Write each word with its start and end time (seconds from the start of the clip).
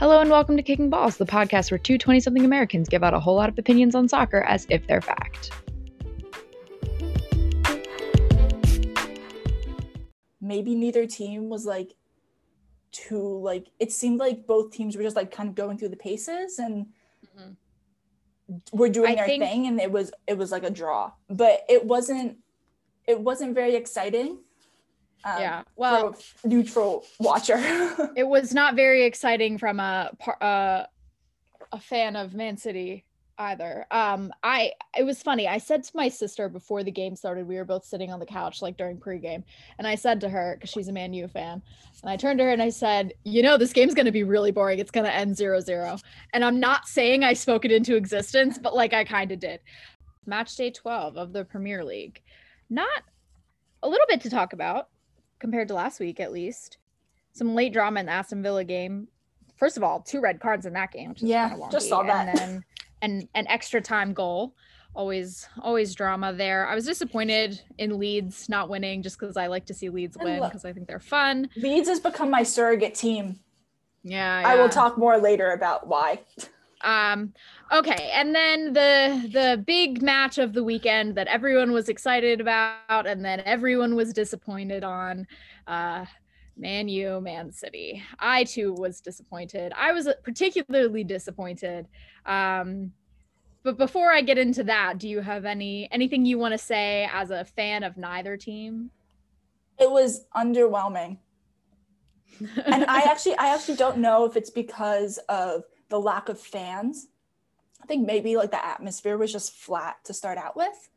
Hello 0.00 0.18
and 0.20 0.30
welcome 0.30 0.56
to 0.56 0.62
Kicking 0.62 0.90
Balls, 0.90 1.16
the 1.18 1.26
podcast 1.26 1.70
where 1.70 1.78
two 1.78 1.96
20 1.98 2.18
something 2.20 2.44
Americans 2.44 2.88
give 2.88 3.04
out 3.04 3.14
a 3.14 3.20
whole 3.20 3.36
lot 3.36 3.48
of 3.48 3.58
opinions 3.58 3.94
on 3.94 4.08
soccer 4.08 4.40
as 4.42 4.66
if 4.70 4.84
they're 4.86 5.00
fact. 5.00 5.50
maybe 10.40 10.74
neither 10.74 11.06
team 11.06 11.48
was 11.48 11.64
like 11.66 11.94
too 12.92 13.38
like 13.40 13.68
it 13.78 13.92
seemed 13.92 14.18
like 14.18 14.46
both 14.46 14.72
teams 14.72 14.96
were 14.96 15.02
just 15.02 15.14
like 15.14 15.30
kind 15.30 15.48
of 15.48 15.54
going 15.54 15.78
through 15.78 15.88
the 15.90 15.96
paces 15.96 16.58
and 16.58 16.86
Mhm. 17.36 17.56
were 18.72 18.88
doing 18.88 19.12
I 19.12 19.14
their 19.16 19.26
think- 19.26 19.44
thing 19.44 19.66
and 19.66 19.80
it 19.80 19.92
was 19.92 20.10
it 20.26 20.36
was 20.36 20.50
like 20.50 20.64
a 20.64 20.70
draw 20.70 21.12
but 21.28 21.64
it 21.68 21.84
wasn't 21.84 22.38
it 23.06 23.20
wasn't 23.20 23.54
very 23.54 23.76
exciting 23.76 24.38
um, 25.24 25.40
yeah. 25.40 25.62
Well, 25.76 26.16
neutral 26.44 27.04
watcher 27.18 27.56
it 28.16 28.26
was 28.26 28.54
not 28.54 28.74
very 28.74 29.04
exciting 29.04 29.58
from 29.58 29.80
a 29.80 30.10
uh, 30.40 30.84
a 31.72 31.80
fan 31.80 32.16
of 32.16 32.34
Man 32.34 32.56
City 32.56 33.04
either. 33.40 33.86
Um, 33.90 34.32
I 34.42 34.72
it 34.96 35.04
was 35.04 35.22
funny. 35.22 35.48
I 35.48 35.58
said 35.58 35.82
to 35.84 35.92
my 35.94 36.08
sister 36.08 36.48
before 36.48 36.84
the 36.84 36.90
game 36.90 37.16
started, 37.16 37.48
we 37.48 37.56
were 37.56 37.64
both 37.64 37.84
sitting 37.84 38.12
on 38.12 38.20
the 38.20 38.26
couch 38.26 38.62
like 38.62 38.76
during 38.76 38.98
pregame, 38.98 39.42
and 39.78 39.86
I 39.86 39.94
said 39.94 40.20
to 40.20 40.28
her 40.28 40.56
because 40.56 40.70
she's 40.70 40.88
a 40.88 40.92
Man 40.92 41.12
U 41.14 41.26
fan, 41.26 41.62
and 42.02 42.10
I 42.10 42.16
turned 42.16 42.38
to 42.38 42.44
her 42.44 42.50
and 42.50 42.62
I 42.62 42.68
said, 42.68 43.14
"You 43.24 43.42
know, 43.42 43.56
this 43.56 43.72
game's 43.72 43.94
gonna 43.94 44.12
be 44.12 44.24
really 44.24 44.52
boring. 44.52 44.78
It's 44.78 44.90
gonna 44.90 45.08
end 45.08 45.36
0-0. 45.36 46.02
And 46.32 46.44
I'm 46.44 46.60
not 46.60 46.86
saying 46.86 47.24
I 47.24 47.32
spoke 47.32 47.64
it 47.64 47.72
into 47.72 47.96
existence, 47.96 48.58
but 48.58 48.74
like 48.74 48.92
I 48.92 49.04
kind 49.04 49.32
of 49.32 49.40
did. 49.40 49.60
Match 50.26 50.54
day 50.56 50.70
12 50.70 51.16
of 51.16 51.32
the 51.32 51.44
Premier 51.44 51.84
League. 51.84 52.20
Not 52.68 53.02
a 53.82 53.88
little 53.88 54.06
bit 54.08 54.20
to 54.22 54.30
talk 54.30 54.52
about 54.52 54.88
compared 55.40 55.68
to 55.68 55.74
last 55.74 55.98
week, 55.98 56.20
at 56.20 56.32
least. 56.32 56.76
Some 57.32 57.54
late 57.54 57.72
drama 57.72 58.00
in 58.00 58.06
the 58.06 58.12
Aston 58.12 58.42
Villa 58.42 58.62
game. 58.64 59.08
First 59.56 59.76
of 59.76 59.82
all, 59.82 60.00
two 60.00 60.20
red 60.20 60.40
cards 60.40 60.66
in 60.66 60.72
that 60.74 60.92
game. 60.92 61.10
Which 61.10 61.22
is 61.22 61.28
Yeah, 61.28 61.56
just 61.70 61.88
saw 61.88 62.02
that. 62.02 62.28
And 62.28 62.38
then 62.38 62.64
an, 63.02 63.28
an 63.34 63.46
extra 63.48 63.80
time 63.80 64.12
goal. 64.12 64.54
Always, 64.92 65.46
always 65.62 65.94
drama 65.94 66.32
there. 66.32 66.66
I 66.66 66.74
was 66.74 66.84
disappointed 66.84 67.60
in 67.78 67.98
Leeds 67.98 68.48
not 68.48 68.68
winning 68.68 69.02
just 69.02 69.18
because 69.20 69.36
I 69.36 69.46
like 69.46 69.66
to 69.66 69.74
see 69.74 69.88
Leeds 69.88 70.16
I 70.20 70.24
win 70.24 70.42
because 70.42 70.64
I 70.64 70.72
think 70.72 70.88
they're 70.88 70.98
fun. 70.98 71.48
leeds 71.56 71.88
has 71.88 72.00
become 72.00 72.28
my 72.30 72.42
surrogate 72.42 72.96
team 72.96 73.38
Yeah, 74.02 74.42
i 74.44 74.56
will 74.56 74.68
talk 74.68 74.98
more 74.98 75.16
later 75.18 75.52
about 75.52 75.86
why 75.86 76.18
Um, 76.82 77.32
okay, 77.72 78.10
and 78.14 78.34
then 78.34 78.72
the 78.72 79.28
the 79.32 79.62
big 79.66 80.02
match 80.02 80.38
of 80.38 80.52
the 80.52 80.64
weekend 80.64 81.14
that 81.16 81.26
everyone 81.26 81.72
was 81.72 81.88
excited 81.88 82.40
about, 82.40 83.06
and 83.06 83.24
then 83.24 83.40
everyone 83.44 83.96
was 83.96 84.12
disappointed 84.12 84.84
on. 84.84 85.26
Uh, 85.66 86.04
Man 86.56 86.88
U, 86.88 87.22
Man 87.22 87.52
City. 87.52 88.02
I 88.18 88.44
too 88.44 88.74
was 88.74 89.00
disappointed. 89.00 89.72
I 89.74 89.92
was 89.92 90.08
particularly 90.22 91.04
disappointed. 91.04 91.88
Um, 92.26 92.92
but 93.62 93.78
before 93.78 94.12
I 94.12 94.20
get 94.20 94.36
into 94.36 94.64
that, 94.64 94.98
do 94.98 95.08
you 95.08 95.20
have 95.20 95.46
any 95.46 95.88
anything 95.90 96.26
you 96.26 96.38
want 96.38 96.52
to 96.52 96.58
say 96.58 97.08
as 97.14 97.30
a 97.30 97.46
fan 97.46 97.82
of 97.82 97.96
neither 97.96 98.36
team? 98.36 98.90
it 99.80 99.90
was 99.90 100.26
underwhelming 100.36 101.16
and 102.66 102.84
I 102.84 103.00
actually 103.10 103.36
I 103.36 103.54
actually 103.54 103.76
don't 103.76 103.98
know 103.98 104.24
if 104.26 104.36
it's 104.36 104.50
because 104.50 105.18
of 105.28 105.64
the 105.90 106.00
lack 106.00 106.28
of 106.28 106.40
fans. 106.40 107.08
I 107.82 107.86
think 107.86 108.06
maybe 108.06 108.36
like 108.36 108.50
the 108.50 108.64
atmosphere 108.64 109.18
was 109.18 109.32
just 109.32 109.52
flat 109.52 109.96
to 110.04 110.14
start 110.14 110.38
out 110.38 110.56
with. 110.56 110.88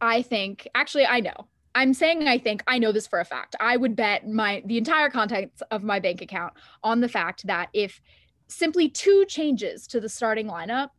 I 0.00 0.22
think 0.22 0.68
actually 0.74 1.06
I 1.06 1.20
know. 1.20 1.48
I'm 1.74 1.94
saying 1.94 2.26
I 2.26 2.38
think 2.38 2.62
I 2.66 2.78
know 2.78 2.92
this 2.92 3.06
for 3.06 3.20
a 3.20 3.24
fact. 3.24 3.56
I 3.60 3.76
would 3.76 3.96
bet 3.96 4.28
my 4.28 4.62
the 4.66 4.76
entire 4.76 5.08
contents 5.08 5.62
of 5.70 5.82
my 5.82 6.00
bank 6.00 6.20
account 6.20 6.52
on 6.82 7.00
the 7.00 7.08
fact 7.08 7.46
that 7.46 7.68
if 7.72 8.00
simply 8.48 8.88
two 8.88 9.24
changes 9.26 9.86
to 9.88 10.00
the 10.00 10.08
starting 10.08 10.48
lineup, 10.48 10.90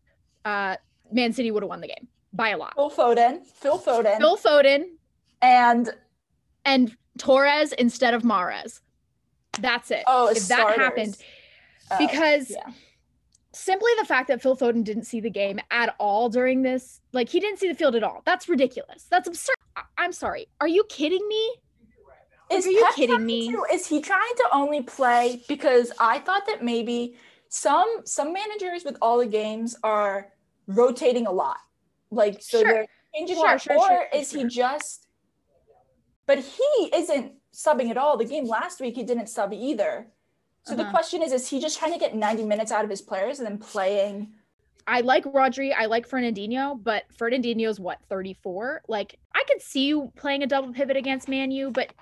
uh 0.45 0.77
Man 1.11 1.33
City 1.33 1.51
would 1.51 1.63
have 1.63 1.69
won 1.69 1.81
the 1.81 1.87
game 1.87 2.07
by 2.31 2.49
a 2.49 2.57
lot. 2.57 2.73
Phil 2.75 2.89
Foden, 2.89 3.45
Phil 3.45 3.79
Foden, 3.79 4.17
Phil 4.17 4.37
Foden 4.37 4.83
and 5.41 5.93
and 6.63 6.95
Torres 7.17 7.73
instead 7.73 8.13
of 8.13 8.21
Mahrez. 8.23 8.79
That's 9.59 9.91
it. 9.91 10.03
oh, 10.07 10.29
if 10.29 10.47
that 10.47 10.59
starters. 10.59 10.77
happened 10.77 11.17
Oh, 11.91 11.97
because 11.97 12.49
yeah. 12.49 12.71
Simply 13.53 13.91
the 13.99 14.05
fact 14.05 14.27
that 14.29 14.41
Phil 14.41 14.55
Foden 14.55 14.83
didn't 14.83 15.03
see 15.03 15.19
the 15.19 15.29
game 15.29 15.59
at 15.71 15.95
all 15.99 16.29
during 16.29 16.61
this, 16.61 17.01
like 17.13 17.29
he 17.29 17.39
didn't 17.39 17.59
see 17.59 17.67
the 17.67 17.75
field 17.75 17.95
at 17.95 18.03
all. 18.03 18.21
That's 18.25 18.47
ridiculous. 18.47 19.05
That's 19.09 19.27
absurd. 19.27 19.55
I- 19.75 19.83
I'm 19.97 20.11
sorry. 20.13 20.47
Are 20.59 20.67
you 20.67 20.83
kidding 20.89 21.25
me? 21.27 21.55
is 22.49 22.67
are 22.67 22.71
you 22.71 22.83
Pep 22.83 22.95
kidding 22.95 23.25
me? 23.25 23.55
is 23.73 23.87
he 23.87 24.01
trying 24.01 24.33
to 24.35 24.45
only 24.51 24.81
play 24.81 25.41
because 25.47 25.91
I 25.99 26.19
thought 26.19 26.45
that 26.47 26.61
maybe 26.63 27.15
some 27.47 28.01
some 28.05 28.33
managers 28.33 28.83
with 28.83 28.97
all 29.01 29.19
the 29.19 29.25
games 29.25 29.75
are 29.83 30.29
rotating 30.67 31.27
a 31.27 31.31
lot, 31.31 31.57
like 32.09 32.41
so 32.41 32.59
Sure. 32.61 32.67
they're 32.73 32.87
changing 33.15 33.37
a 33.37 33.39
Sure, 33.39 33.47
lot, 33.47 33.61
sure, 33.61 33.91
or 33.91 34.07
is 34.13 34.31
he 34.31 34.43
just? 34.45 35.07
But 36.25 36.39
he 36.39 36.89
isn't 36.93 37.33
subbing 37.53 37.89
at 37.89 37.97
all. 37.97 38.17
The 38.17 38.25
game 38.25 38.45
last 38.47 38.79
week 38.81 38.95
he 38.95 39.03
didn't 39.03 39.27
sub 39.27 39.53
either. 39.53 40.07
So 40.63 40.75
the 40.75 40.83
Uh-huh. 40.83 40.91
question 40.91 41.21
is, 41.23 41.31
is 41.33 41.49
he 41.49 41.59
just 41.59 41.77
trying 41.79 41.93
to 41.93 41.99
get 41.99 42.15
90 42.15 42.45
minutes 42.45 42.71
out 42.71 42.83
of 42.83 42.89
his 42.89 43.01
players 43.01 43.39
and 43.39 43.47
then 43.47 43.57
playing? 43.57 44.33
I 44.87 45.01
like 45.01 45.23
Rodri, 45.25 45.73
I 45.75 45.85
like 45.85 46.07
Fernandinho, 46.07 46.81
but 46.81 47.03
Fernandinho's 47.15 47.79
what, 47.79 47.99
34? 48.09 48.81
Like 48.87 49.17
I 49.33 49.43
could 49.47 49.61
see 49.61 49.85
you 49.85 50.11
playing 50.15 50.43
a 50.43 50.47
double 50.47 50.73
pivot 50.73 50.97
against 50.97 51.27
Man 51.27 51.51
U, 51.51 51.71
but 51.71 51.93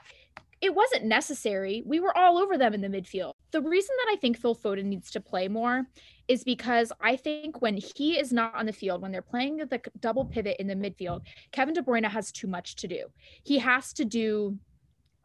it 0.61 0.75
wasn't 0.75 1.05
necessary. 1.05 1.83
We 1.85 1.99
were 2.01 2.15
all 2.17 2.37
over 2.37 2.57
them 2.57 2.73
in 2.73 2.81
the 2.81 2.89
midfield. 2.89 3.31
The 3.51 3.61
reason 3.61 3.95
that 3.97 4.11
I 4.13 4.17
think 4.17 4.37
Phil 4.37 4.55
Foden 4.55 4.85
needs 4.85 5.09
to 5.11 5.21
play 5.21 5.47
more 5.47 5.85
is 6.27 6.43
because 6.43 6.91
I 6.99 7.15
think 7.15 7.61
when 7.61 7.77
he 7.77 8.19
is 8.19 8.33
not 8.33 8.55
on 8.55 8.65
the 8.65 8.73
field, 8.73 9.01
when 9.01 9.11
they're 9.11 9.21
playing 9.21 9.57
the 9.57 9.81
double 9.99 10.25
pivot 10.25 10.57
in 10.59 10.67
the 10.67 10.75
midfield, 10.75 11.21
Kevin 11.51 11.73
De 11.73 11.81
Bruyne 11.81 12.05
has 12.05 12.31
too 12.31 12.47
much 12.47 12.75
to 12.77 12.87
do. 12.87 13.05
He 13.43 13.57
has 13.59 13.93
to 13.93 14.05
do 14.05 14.57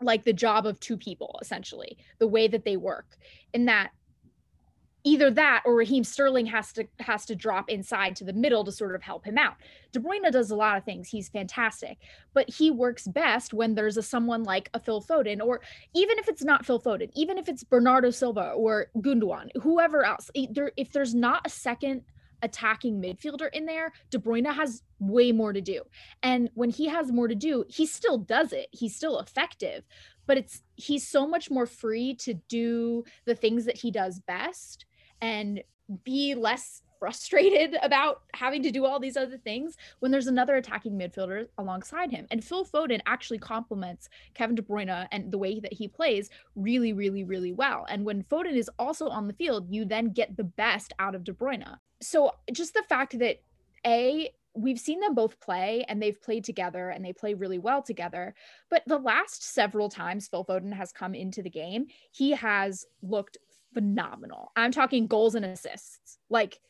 like 0.05 0.25
the 0.25 0.33
job 0.33 0.67
of 0.67 0.79
two 0.81 0.97
people, 0.97 1.39
essentially, 1.43 1.99
the 2.19 2.29
way 2.29 2.49
that 2.49 2.65
they 2.65 2.77
work. 2.77 3.17
In 3.53 3.65
that 3.67 3.91
either 5.07 5.31
that 5.31 5.63
or 5.67 5.75
Raheem 5.75 6.03
Sterling 6.03 6.47
has 6.47 6.73
to 6.73 6.87
has 6.99 7.27
to 7.27 7.37
drop 7.37 7.69
inside 7.69 8.17
to 8.17 8.25
the 8.25 8.33
middle 8.33 8.65
to 8.65 8.73
sort 8.73 8.95
of 8.95 9.03
help 9.03 9.25
him 9.25 9.37
out. 9.37 9.55
De 9.93 10.01
Bruyne 10.01 10.31
does 10.33 10.51
a 10.51 10.57
lot 10.57 10.79
of 10.79 10.85
things. 10.85 11.09
He's 11.09 11.29
fantastic, 11.29 11.99
but 12.33 12.49
he 12.49 12.71
works 12.71 13.07
best 13.07 13.53
when 13.53 13.75
there's 13.75 13.99
a 13.99 14.03
someone 14.03 14.45
like 14.45 14.71
a 14.73 14.81
Phil 14.81 15.03
Foden, 15.03 15.43
or 15.43 15.61
even 15.95 16.19
if 16.19 16.29
it's 16.29 16.43
not 16.43 16.65
Phil 16.65 16.81
Foden, 16.81 17.11
even 17.15 17.37
if 17.37 17.49
it's 17.49 17.63
Bernardo 17.63 18.11
Silva 18.11 18.53
or 18.53 18.87
Gundogan, 18.97 19.51
whoever 19.63 20.05
else. 20.05 20.31
If 20.35 20.93
there's 20.93 21.15
not 21.15 21.43
a 21.45 21.51
second 21.51 22.03
attacking 22.45 23.01
midfielder 23.01 23.49
in 23.53 23.67
there, 23.67 23.93
De 24.11 24.19
Bruyne 24.19 24.53
has 24.53 24.83
way 25.01 25.33
more 25.33 25.53
to 25.53 25.61
do. 25.61 25.83
And 26.23 26.51
when 26.55 26.71
he 26.71 26.89
has 26.89 27.11
more 27.11 27.29
to 27.29 27.35
do, 27.35 27.65
he 27.69 27.87
still 27.87 28.19
does 28.19 28.53
it. 28.53 28.69
He's 28.71 28.95
still 28.95 29.19
effective, 29.19 29.85
but 30.27 30.39
it's 30.39 30.63
he's 30.77 31.07
so 31.07 31.27
much 31.27 31.51
more 31.51 31.67
free 31.67 32.15
to 32.17 32.35
do 32.35 33.05
the 33.25 33.35
things 33.35 33.65
that 33.65 33.79
he 33.79 33.91
does 33.91 34.21
best 34.21 34.87
and 35.21 35.63
be 36.05 36.35
less 36.35 36.83
frustrated 36.99 37.77
about 37.83 38.23
having 38.35 38.63
to 38.63 38.71
do 38.71 38.87
all 38.87 38.99
these 38.99 39.17
other 39.17 39.37
things 39.37 39.77
when 40.01 40.11
there's 40.11 40.27
another 40.27 40.57
attacking 40.57 40.99
midfielder 40.99 41.47
alongside 41.59 42.11
him. 42.11 42.27
And 42.31 42.43
Phil 42.43 42.65
Foden 42.65 43.01
actually 43.05 43.39
complements 43.39 44.09
Kevin 44.33 44.57
De 44.57 44.63
Bruyne 44.63 45.07
and 45.13 45.31
the 45.31 45.39
way 45.39 45.61
that 45.61 45.73
he 45.73 45.87
plays 45.87 46.31
really, 46.57 46.93
really, 46.93 47.25
really 47.25 47.53
well. 47.53 47.85
And 47.91 48.05
when 48.05 48.23
Foden 48.23 48.57
is 48.57 48.71
also 48.79 49.09
on 49.09 49.27
the 49.27 49.35
field, 49.35 49.67
you 49.69 49.85
then 49.85 50.13
get 50.13 50.37
the 50.37 50.45
best 50.45 50.95
out 50.99 51.15
of 51.15 51.25
De 51.25 51.33
Bruyne. 51.33 51.77
So 52.05 52.33
just 52.53 52.75
the 52.75 52.83
fact 52.89 53.19
that 53.19 53.41
A, 53.87 54.31
we've 54.55 54.79
seen 54.79 55.01
them 55.01 55.15
both 55.15 55.41
play 55.41 55.85
and 55.89 56.01
they've 56.01 56.21
played 56.21 56.45
together 56.45 56.91
and 56.91 57.05
they 57.05 57.13
play 57.13 57.35
really 57.35 57.59
well 57.59 57.83
together. 57.83 58.35
But 58.71 58.83
the 58.87 58.99
last 58.99 59.43
several 59.43 59.89
times 59.89 60.29
Phil 60.29 60.45
Foden 60.45 60.73
has 60.73 60.93
come 60.93 61.15
into 61.15 61.43
the 61.43 61.51
game, 61.51 61.87
he 62.13 62.31
has 62.33 62.87
looked 63.03 63.39
phenomenal. 63.73 64.53
I'm 64.55 64.71
talking 64.71 65.07
goals 65.07 65.35
and 65.35 65.45
assists. 65.45 66.19
Like 66.31 66.61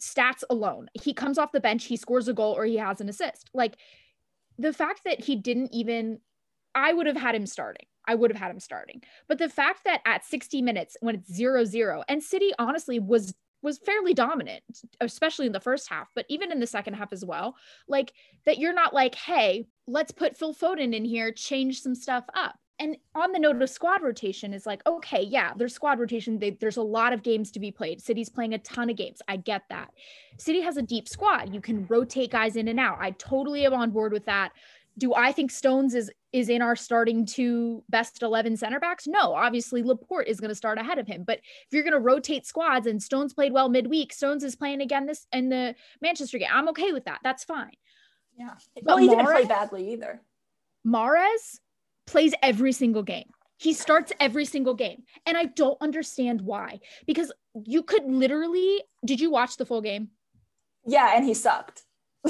stats 0.00 0.44
alone. 0.48 0.88
He 0.94 1.12
comes 1.12 1.38
off 1.38 1.52
the 1.52 1.60
bench, 1.60 1.84
he 1.84 1.96
scores 1.96 2.28
a 2.28 2.34
goal 2.34 2.52
or 2.52 2.64
he 2.64 2.76
has 2.76 3.00
an 3.00 3.08
assist. 3.08 3.50
Like 3.52 3.76
the 4.58 4.72
fact 4.72 5.00
that 5.04 5.20
he 5.20 5.36
didn't 5.36 5.70
even 5.72 6.20
I 6.76 6.92
would 6.92 7.06
have 7.06 7.16
had 7.16 7.34
him 7.34 7.46
starting. 7.46 7.86
I 8.06 8.16
would 8.16 8.30
have 8.30 8.40
had 8.40 8.50
him 8.50 8.60
starting. 8.60 9.02
But 9.28 9.38
the 9.38 9.48
fact 9.48 9.84
that 9.84 10.00
at 10.04 10.24
60 10.24 10.60
minutes 10.60 10.96
when 11.00 11.14
it's 11.14 11.30
0-0 11.30 12.02
and 12.08 12.22
City 12.22 12.52
honestly 12.58 12.98
was 12.98 13.34
was 13.64 13.78
fairly 13.78 14.14
dominant, 14.14 14.62
especially 15.00 15.46
in 15.46 15.52
the 15.52 15.58
first 15.58 15.88
half, 15.88 16.08
but 16.14 16.26
even 16.28 16.52
in 16.52 16.60
the 16.60 16.66
second 16.66 16.94
half 16.94 17.12
as 17.12 17.24
well. 17.24 17.56
Like 17.88 18.12
that 18.46 18.58
you're 18.58 18.74
not 18.74 18.94
like, 18.94 19.16
"Hey, 19.16 19.66
let's 19.88 20.12
put 20.12 20.36
Phil 20.36 20.54
Foden 20.54 20.94
in 20.94 21.04
here, 21.04 21.32
change 21.32 21.80
some 21.80 21.94
stuff 21.94 22.24
up." 22.34 22.56
And 22.80 22.96
on 23.14 23.32
the 23.32 23.38
note 23.38 23.62
of 23.62 23.70
squad 23.70 24.02
rotation 24.02 24.52
is 24.52 24.66
like, 24.66 24.84
okay, 24.84 25.22
yeah, 25.22 25.52
there's 25.56 25.72
squad 25.72 26.00
rotation. 26.00 26.40
They, 26.40 26.50
there's 26.50 26.76
a 26.76 26.82
lot 26.82 27.12
of 27.12 27.22
games 27.22 27.52
to 27.52 27.60
be 27.60 27.70
played. 27.70 28.02
City's 28.02 28.28
playing 28.28 28.54
a 28.54 28.58
ton 28.58 28.90
of 28.90 28.96
games. 28.96 29.22
I 29.28 29.36
get 29.36 29.62
that. 29.70 29.92
City 30.38 30.60
has 30.60 30.76
a 30.76 30.82
deep 30.82 31.08
squad. 31.08 31.54
You 31.54 31.60
can 31.60 31.86
rotate 31.86 32.32
guys 32.32 32.56
in 32.56 32.66
and 32.66 32.80
out. 32.80 32.98
I 33.00 33.12
totally 33.12 33.64
am 33.64 33.74
on 33.74 33.90
board 33.90 34.12
with 34.12 34.24
that. 34.24 34.52
Do 34.98 35.14
I 35.14 35.30
think 35.30 35.52
Stones 35.52 35.94
is 35.94 36.10
is 36.34 36.48
in 36.48 36.60
our 36.60 36.74
starting 36.74 37.24
two 37.24 37.84
best 37.88 38.20
11 38.20 38.56
center 38.56 38.80
backs? 38.80 39.06
No, 39.06 39.34
obviously 39.34 39.84
Laporte 39.84 40.26
is 40.26 40.40
going 40.40 40.48
to 40.48 40.54
start 40.54 40.78
ahead 40.78 40.98
of 40.98 41.06
him. 41.06 41.22
But 41.24 41.38
if 41.38 41.68
you're 41.70 41.84
going 41.84 41.92
to 41.92 42.00
rotate 42.00 42.44
squads 42.44 42.88
and 42.88 43.00
Stones 43.00 43.32
played 43.32 43.52
well 43.52 43.68
midweek, 43.68 44.12
Stones 44.12 44.42
is 44.42 44.56
playing 44.56 44.80
again 44.80 45.06
this 45.06 45.28
in 45.32 45.48
the 45.48 45.76
Manchester 46.02 46.38
game. 46.38 46.48
I'm 46.52 46.68
okay 46.70 46.90
with 46.90 47.04
that. 47.04 47.20
That's 47.22 47.44
fine. 47.44 47.70
Yeah. 48.36 48.50
But 48.74 48.84
Well, 48.84 48.96
he 48.96 49.08
didn't 49.08 49.26
play 49.26 49.44
badly 49.44 49.92
either. 49.92 50.22
Mahrez 50.84 51.60
plays 52.08 52.34
every 52.42 52.72
single 52.72 53.04
game. 53.04 53.30
He 53.58 53.72
starts 53.72 54.12
every 54.18 54.44
single 54.44 54.74
game. 54.74 55.04
And 55.26 55.36
I 55.36 55.44
don't 55.44 55.80
understand 55.80 56.40
why. 56.40 56.80
Because 57.06 57.32
you 57.64 57.84
could 57.84 58.04
literally, 58.06 58.82
did 59.04 59.20
you 59.20 59.30
watch 59.30 59.56
the 59.56 59.64
full 59.66 59.82
game? 59.82 60.08
Yeah, 60.84 61.12
and 61.14 61.24
he 61.24 61.32
sucked. 61.32 61.82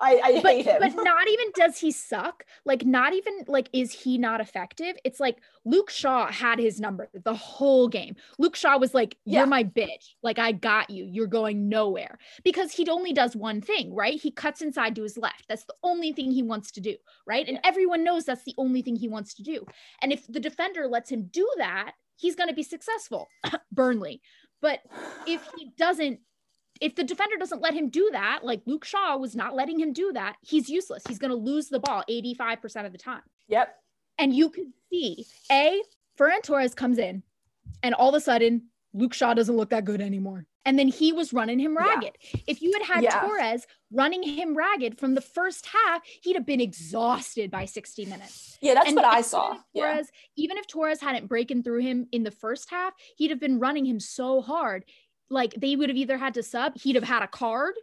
I, 0.00 0.20
I 0.22 0.40
but, 0.42 0.52
hate 0.52 0.66
him. 0.66 0.76
but 0.80 0.94
not 1.02 1.28
even 1.28 1.46
does 1.54 1.78
he 1.78 1.90
suck. 1.90 2.44
Like 2.64 2.84
not 2.84 3.12
even 3.12 3.44
like 3.46 3.68
is 3.72 3.92
he 3.92 4.18
not 4.18 4.40
effective? 4.40 4.96
It's 5.04 5.20
like 5.20 5.38
luke 5.64 5.90
shaw 5.90 6.30
had 6.30 6.58
his 6.58 6.80
number 6.80 7.08
the 7.12 7.34
whole 7.34 7.88
game. 7.88 8.16
Luke 8.38 8.56
shaw 8.56 8.78
was 8.78 8.94
like 8.94 9.16
you're 9.24 9.46
my 9.46 9.64
bitch. 9.64 10.14
Like 10.22 10.38
i 10.38 10.52
got 10.52 10.90
you. 10.90 11.04
You're 11.04 11.26
going 11.26 11.68
nowhere. 11.68 12.18
Because 12.44 12.72
he 12.72 12.88
only 12.88 13.12
does 13.12 13.36
one 13.36 13.60
thing 13.60 13.94
right? 13.94 14.20
He 14.20 14.30
cuts 14.30 14.62
inside 14.62 14.94
to 14.96 15.02
his 15.02 15.18
left. 15.18 15.44
That's 15.48 15.64
the 15.64 15.74
only 15.82 16.12
thing 16.12 16.30
he 16.30 16.42
wants 16.42 16.70
to 16.72 16.80
do 16.80 16.96
right? 17.26 17.48
And 17.48 17.60
everyone 17.64 18.04
knows 18.04 18.24
that's 18.24 18.44
the 18.44 18.54
only 18.58 18.82
thing 18.82 18.96
he 18.96 19.08
wants 19.08 19.34
to 19.34 19.42
do. 19.42 19.64
And 20.02 20.12
if 20.12 20.26
the 20.26 20.40
defender 20.40 20.86
lets 20.86 21.10
him 21.10 21.28
do 21.30 21.48
that 21.58 21.92
he's 22.20 22.36
going 22.36 22.48
to 22.48 22.54
be 22.54 22.62
successful. 22.62 23.28
Burnley. 23.72 24.20
But 24.60 24.80
if 25.26 25.42
he 25.56 25.72
doesn't 25.78 26.20
if 26.80 26.94
the 26.96 27.04
defender 27.04 27.36
doesn't 27.36 27.60
let 27.62 27.74
him 27.74 27.88
do 27.88 28.08
that, 28.12 28.40
like 28.44 28.62
Luke 28.66 28.84
Shaw 28.84 29.16
was 29.16 29.36
not 29.36 29.54
letting 29.54 29.78
him 29.78 29.92
do 29.92 30.12
that, 30.14 30.36
he's 30.42 30.68
useless. 30.68 31.02
He's 31.06 31.18
going 31.18 31.30
to 31.30 31.36
lose 31.36 31.68
the 31.68 31.80
ball 31.80 32.02
85% 32.08 32.86
of 32.86 32.92
the 32.92 32.98
time. 32.98 33.22
yep. 33.48 33.76
And 34.18 34.34
you 34.36 34.50
could 34.50 34.66
see 34.90 35.26
A, 35.50 35.80
Ferran 36.18 36.42
Torres 36.42 36.74
comes 36.74 36.98
in, 36.98 37.22
and 37.82 37.94
all 37.94 38.10
of 38.10 38.14
a 38.14 38.20
sudden, 38.20 38.68
Luke 38.92 39.14
Shaw 39.14 39.32
doesn't 39.34 39.56
look 39.56 39.70
that 39.70 39.84
good 39.86 40.00
anymore. 40.02 40.46
And 40.66 40.78
then 40.78 40.88
he 40.88 41.10
was 41.12 41.32
running 41.32 41.58
him 41.58 41.72
Yeah. 41.74 41.86
ragged. 41.94 42.18
If 42.46 42.60
you 42.60 42.70
had 42.74 42.82
had 42.82 43.02
Yeah. 43.04 43.20
Torres 43.20 43.66
running 43.90 44.22
him 44.22 44.54
ragged 44.54 44.98
from 44.98 45.14
the 45.14 45.22
first 45.22 45.66
half, 45.66 46.02
he'd 46.22 46.36
have 46.36 46.44
been 46.44 46.60
exhausted 46.60 47.50
by 47.50 47.64
60 47.64 48.04
minutes. 48.04 48.58
Yeah, 48.60 48.74
that's 48.74 48.88
And 48.88 48.96
what 48.96 49.06
I 49.06 49.22
saw. 49.22 49.52
if 49.54 49.60
Yeah. 49.72 50.02
Even 50.36 50.58
if 50.58 50.66
Torres 50.66 51.00
hadn't 51.00 51.28
broken 51.28 51.62
through 51.62 51.80
him 51.80 52.08
in 52.12 52.24
the 52.24 52.30
first 52.30 52.68
half, 52.68 52.92
he'd 53.16 53.30
have 53.30 53.40
been 53.40 53.58
running 53.58 53.86
him 53.86 54.00
so 54.00 54.42
hard. 54.42 54.84
Like 55.30 55.54
they 55.54 55.76
would 55.76 55.88
have 55.88 55.96
either 55.96 56.18
had 56.18 56.34
to 56.34 56.42
sub, 56.42 56.76
he'd 56.76 56.96
have 56.96 57.04
had 57.04 57.22
a 57.22 57.28
card, 57.28 57.74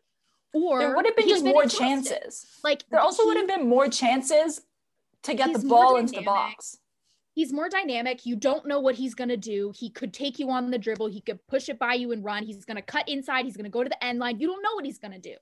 or 0.54 0.80
There 0.80 0.96
would 0.96 1.06
have 1.06 1.16
been 1.16 1.30
just 1.30 1.46
more 1.46 1.64
exhausted. 1.64 1.84
chances. 2.10 2.46
Like 2.64 2.84
There 2.90 3.00
also 3.00 3.24
he- 3.24 3.28
would 3.30 3.38
have 3.38 3.48
been 3.48 3.68
more 3.68 3.88
chances 3.88 4.62
to 5.24 5.34
get 5.34 5.54
the 5.54 5.68
ball 5.68 5.96
into 5.98 6.14
the 6.20 6.22
box. 6.22 6.78
He's 7.34 7.54
more 7.54 7.70
dynamic. 7.70 8.26
You 8.26 8.36
don't 8.36 8.66
know 8.66 8.80
what 8.80 8.96
he's 8.96 9.14
going 9.14 9.30
to 9.30 9.38
do. 9.38 9.72
He 9.78 9.90
could 9.92 10.12
take 10.12 10.40
you 10.40 10.50
on 10.50 10.72
the 10.72 10.78
dribble. 10.80 11.08
He 11.08 11.22
could 11.22 11.46
push 11.48 11.70
it 11.70 11.78
by 11.78 11.94
you 11.94 12.12
and 12.12 12.24
run. 12.24 12.44
He's 12.44 12.66
going 12.66 12.78
to 12.78 12.82
cut 12.82 13.08
inside. 13.08 13.46
He's 13.46 13.56
going 13.56 13.66
to 13.66 13.70
go 13.70 13.84
to 13.84 13.90
the 13.90 14.04
end 14.04 14.18
line. 14.18 14.40
You 14.40 14.48
don't 14.48 14.64
know 14.64 14.74
what 14.74 14.86
he's 14.86 14.98
going 14.98 15.12
to 15.14 15.20
do. 15.20 15.36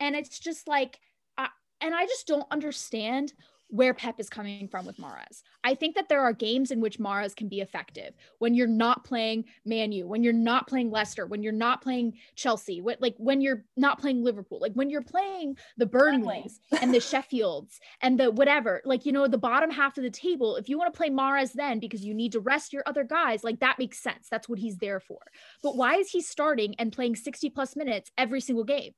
And 0.00 0.16
it's 0.16 0.40
just 0.40 0.66
like, 0.66 0.98
I, 1.38 1.48
and 1.80 1.94
I 1.94 2.04
just 2.06 2.26
don't 2.26 2.46
understand 2.50 3.32
where 3.68 3.94
Pep 3.94 4.20
is 4.20 4.28
coming 4.28 4.68
from 4.68 4.86
with 4.86 4.98
Mahrez. 4.98 5.42
I 5.64 5.74
think 5.74 5.94
that 5.96 6.08
there 6.08 6.20
are 6.20 6.32
games 6.32 6.70
in 6.70 6.80
which 6.80 6.98
Mahrez 6.98 7.34
can 7.34 7.48
be 7.48 7.60
effective 7.60 8.14
when 8.38 8.54
you're 8.54 8.66
not 8.66 9.04
playing 9.04 9.44
Man 9.64 9.92
U, 9.92 10.06
when 10.06 10.22
you're 10.22 10.32
not 10.32 10.68
playing 10.68 10.90
Leicester, 10.90 11.26
when 11.26 11.42
you're 11.42 11.52
not 11.52 11.82
playing 11.82 12.14
Chelsea, 12.36 12.80
what, 12.80 13.00
like 13.00 13.14
when 13.18 13.40
you're 13.40 13.64
not 13.76 14.00
playing 14.00 14.22
Liverpool, 14.22 14.58
like 14.60 14.74
when 14.74 14.90
you're 14.90 15.02
playing 15.02 15.56
the 15.76 15.86
Burnley. 15.86 16.42
Burnleys 16.42 16.60
and 16.80 16.94
the 16.94 16.98
Sheffields 17.00 17.78
and 18.00 18.18
the 18.18 18.30
whatever, 18.30 18.82
like, 18.84 19.06
you 19.06 19.12
know, 19.12 19.26
the 19.26 19.38
bottom 19.38 19.70
half 19.70 19.96
of 19.96 20.04
the 20.04 20.10
table, 20.10 20.56
if 20.56 20.68
you 20.68 20.78
want 20.78 20.92
to 20.92 20.96
play 20.96 21.10
Mahrez 21.10 21.52
then 21.52 21.78
because 21.78 22.04
you 22.04 22.14
need 22.14 22.32
to 22.32 22.40
rest 22.40 22.72
your 22.72 22.82
other 22.86 23.04
guys, 23.04 23.44
like 23.44 23.60
that 23.60 23.78
makes 23.78 23.98
sense. 23.98 24.28
That's 24.30 24.48
what 24.48 24.58
he's 24.58 24.76
there 24.76 25.00
for. 25.00 25.18
But 25.62 25.76
why 25.76 25.96
is 25.96 26.10
he 26.10 26.20
starting 26.20 26.74
and 26.78 26.92
playing 26.92 27.16
60 27.16 27.50
plus 27.50 27.76
minutes 27.76 28.10
every 28.16 28.40
single 28.40 28.64
game? 28.64 28.92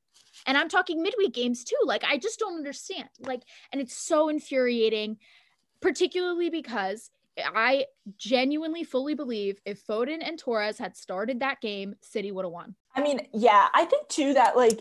And 0.44 0.58
I'm 0.58 0.68
talking 0.68 1.02
midweek 1.02 1.32
games 1.32 1.64
too. 1.64 1.76
Like, 1.84 2.04
I 2.04 2.18
just 2.18 2.38
don't 2.38 2.56
understand. 2.56 3.08
Like, 3.20 3.42
and 3.72 3.80
it's 3.80 3.96
so 3.96 4.28
infuriating, 4.28 4.55
particularly 5.80 6.50
because 6.50 7.10
I 7.38 7.86
genuinely 8.16 8.84
fully 8.84 9.14
believe 9.14 9.60
if 9.64 9.86
Foden 9.86 10.26
and 10.26 10.38
Torres 10.38 10.78
had 10.78 10.96
started 10.96 11.40
that 11.40 11.60
game, 11.60 11.96
City 12.00 12.32
would 12.32 12.44
have 12.44 12.52
won. 12.52 12.74
I 12.94 13.02
mean, 13.02 13.20
yeah, 13.32 13.68
I 13.74 13.84
think 13.84 14.08
too 14.08 14.34
that 14.34 14.56
like 14.56 14.80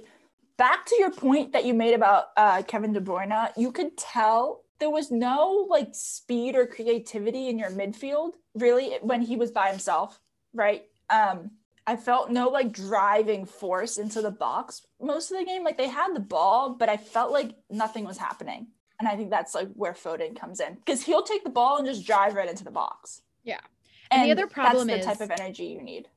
back 0.57 0.86
to 0.86 0.95
your 0.98 1.12
point 1.12 1.51
that 1.54 1.66
you 1.66 1.74
made 1.74 1.94
about 1.94 2.27
uh, 2.38 2.62
Kevin 2.63 2.94
De 2.94 3.01
Bruyne, 3.01 3.51
you 3.57 3.72
could 3.72 3.98
tell 3.98 4.62
there 4.80 4.89
was 4.89 5.12
no 5.12 5.68
like 5.69 5.89
speed 5.94 6.56
or 6.56 6.66
creativity 6.66 7.50
in 7.50 7.57
your 7.57 7.71
midfield 7.71 8.31
really 8.54 8.98
when 9.01 9.21
he 9.21 9.36
was 9.36 9.51
by 9.51 9.69
himself, 9.69 10.19
right? 10.54 10.86
Um, 11.10 11.51
I 11.88 11.95
felt 11.95 12.31
no 12.31 12.50
like 12.50 12.71
driving 12.71 13.45
force 13.45 13.98
into 13.98 14.21
the 14.21 14.31
box 14.31 14.81
most 15.00 15.31
of 15.31 15.38
the 15.38 15.45
game. 15.45 15.63
Like 15.63 15.78
they 15.78 15.88
had 15.88 16.16
the 16.16 16.19
ball, 16.19 16.74
but 16.74 16.89
I 16.89 16.98
felt 16.98 17.31
like 17.31 17.51
nothing 17.69 18.06
was 18.06 18.18
happening. 18.18 18.68
And 19.00 19.07
I 19.09 19.15
think 19.15 19.30
that's 19.30 19.53
like 19.53 19.69
where 19.74 19.94
Foden 19.94 20.39
comes 20.39 20.59
in 20.59 20.75
because 20.75 21.03
he'll 21.03 21.24
take 21.24 21.44
the 21.44 21.50
ball 21.50 21.77
and 21.77 21.86
just 21.86 22.06
drive 22.06 22.33
right 22.36 22.50
into 22.50 22.63
the 22.63 22.71
box. 22.71 23.21
Yeah. 23.44 23.59
And, 24.12 24.21
And 24.21 24.27
the 24.30 24.31
other 24.31 24.47
problem 24.47 24.88
that's 24.88 25.06
the 25.06 25.12
is- 25.12 25.18
type 25.18 25.30
of 25.31 25.39
energy 25.39 25.65
you 25.65 25.81
need. 25.81 26.07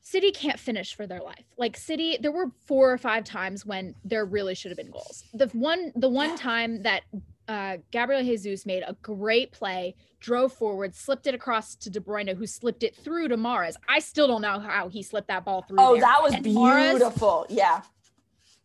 City 0.00 0.30
can't 0.30 0.58
finish 0.60 0.94
for 0.94 1.04
their 1.06 1.20
life. 1.20 1.44
Like 1.58 1.76
City, 1.76 2.16
there 2.20 2.30
were 2.30 2.52
four 2.64 2.92
or 2.92 2.96
five 2.98 3.24
times 3.24 3.66
when 3.66 3.96
there 4.04 4.24
really 4.24 4.54
should 4.54 4.70
have 4.70 4.76
been 4.78 4.90
goals. 4.92 5.24
The 5.34 5.48
one, 5.48 5.90
the 5.96 6.08
one 6.08 6.36
time 6.36 6.84
that 6.84 7.02
uh, 7.48 7.78
Gabriel 7.90 8.22
Jesus 8.22 8.64
made 8.64 8.84
a 8.86 8.92
great 9.02 9.50
play, 9.50 9.96
drove 10.20 10.52
forward, 10.52 10.94
slipped 10.94 11.26
it 11.26 11.34
across 11.34 11.74
to 11.74 11.90
De 11.90 11.98
Bruyne, 12.00 12.36
who 12.36 12.46
slipped 12.46 12.84
it 12.84 12.94
through 12.94 13.26
to 13.28 13.36
Mahrez. 13.36 13.74
I 13.88 13.98
still 13.98 14.28
don't 14.28 14.42
know 14.42 14.60
how 14.60 14.88
he 14.88 15.02
slipped 15.02 15.26
that 15.26 15.44
ball 15.44 15.62
through. 15.62 15.78
Oh, 15.80 15.94
there. 15.94 16.02
that 16.02 16.22
was 16.22 16.34
And 16.34 16.44
beautiful. 16.44 17.44
yeah. 17.48 17.82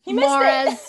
He 0.03 0.13
missed 0.13 0.27
it. 0.31 0.79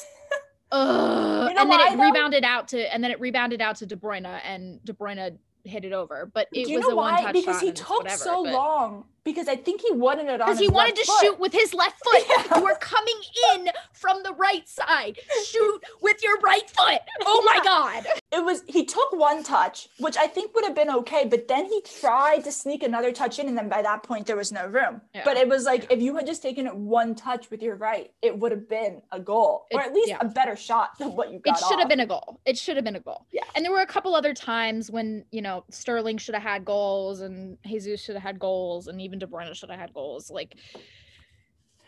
Ugh. 0.73 1.49
You 1.51 1.55
know 1.55 1.61
and 1.63 1.71
then 1.71 1.79
why, 1.79 1.89
it 1.93 1.97
though? 1.97 2.03
rebounded 2.03 2.45
out 2.45 2.69
to, 2.69 2.93
and 2.95 3.05
then 3.05 3.11
it 3.11 3.21
rebounded 3.21 3.61
out 3.61 3.77
to 3.77 3.87
De 3.87 3.95
Bruyne, 3.97 4.27
and 4.45 4.85
De 4.85 4.93
Bruyne 4.93 5.39
hit 5.65 5.85
it 5.85 5.93
over. 5.93 6.27
But 6.33 6.49
it 6.53 6.65
Do 6.65 6.73
you 6.73 6.79
was 6.79 6.87
know 6.89 6.93
a 6.93 6.97
why? 6.97 7.13
one-touch 7.15 7.33
Because 7.35 7.61
he 7.61 7.73
took 7.73 7.99
whatever, 7.99 8.17
so 8.17 8.43
but- 8.45 8.53
long. 8.53 9.05
Because 9.25 9.47
I 9.49 9.55
think 9.57 9.81
he 9.83 9.93
wanted 9.93 10.27
it 10.27 10.41
on 10.41 10.49
because 10.49 10.59
he 10.59 10.69
wanted 10.69 10.97
to 10.97 11.05
foot. 11.05 11.21
shoot 11.21 11.39
with 11.41 11.53
his 11.53 11.73
left 11.75 12.03
foot. 12.05 12.23
Yeah. 12.29 12.59
You 12.59 12.65
were 12.65 12.75
coming 12.77 13.15
in 13.55 13.69
from 13.93 14.23
the 14.23 14.33
right 14.35 14.69
side. 14.69 15.19
Shoot 15.47 15.83
with 16.01 16.23
your 16.23 16.39
right 16.41 16.69
foot. 16.69 17.01
Oh 17.25 17.43
my 17.45 17.55
Yeah. 17.57 17.65
god. 17.65 18.07
It 18.33 18.45
was 18.45 18.63
he 18.67 18.85
took 18.85 19.13
one 19.13 19.43
touch, 19.43 19.89
which 19.99 20.17
I 20.17 20.27
think 20.27 20.55
would 20.55 20.65
have 20.65 20.75
been 20.75 20.91
okay, 20.91 21.25
but 21.27 21.47
then 21.49 21.67
he 21.67 21.83
tried 22.01 22.45
to 22.45 22.53
sneak 22.53 22.83
another 22.83 23.13
touch 23.13 23.39
in, 23.39 23.47
and 23.49 23.57
then 23.57 23.69
by 23.69 23.83
that 23.83 24.03
point 24.03 24.27
there 24.27 24.37
was 24.37 24.51
no 24.53 24.67
room. 24.67 25.01
Yeah. 25.15 25.23
But 25.25 25.37
it 25.37 25.49
was 25.49 25.65
like 25.65 25.91
if 25.91 26.01
you 26.01 26.17
had 26.17 26.27
just 26.27 26.43
taken 26.43 26.67
one 26.87 27.15
touch 27.15 27.51
with 27.51 27.63
your 27.63 27.77
right, 27.77 28.11
it 28.23 28.37
would 28.39 28.51
have 28.53 28.69
been 28.69 29.03
a 29.13 29.21
goal, 29.21 29.67
or 29.73 29.81
at 29.81 29.93
least 29.95 30.15
a 30.21 30.27
better 30.27 30.57
shot 30.57 30.99
than 30.99 31.15
what 31.15 31.33
you 31.33 31.39
got. 31.39 31.59
It 31.59 31.65
should 31.69 31.79
have 31.79 31.89
been 31.89 32.01
a 32.01 32.07
goal. 32.07 32.41
It 32.47 32.59
should 32.59 32.77
have 32.77 32.85
been 32.85 32.97
a 32.97 33.01
goal. 33.01 33.27
Yeah. 33.33 33.43
And 33.55 33.65
there 33.65 33.73
were 33.73 33.81
a 33.83 33.87
couple 33.87 34.15
other 34.15 34.35
times 34.35 34.91
when, 34.91 35.25
you 35.31 35.43
know, 35.43 35.65
Sterling 35.71 36.19
should 36.19 36.35
have 36.35 36.43
had 36.43 36.65
goals 36.65 37.21
and 37.21 37.59
Jesus 37.67 38.03
should 38.03 38.15
have 38.15 38.23
had 38.23 38.39
goals 38.39 38.87
and 38.89 39.01
even 39.01 39.12
De 39.19 39.27
Bruyne 39.27 39.55
should 39.55 39.71
have 39.71 39.79
had 39.81 39.93
goals. 39.95 40.31
Like 40.31 40.57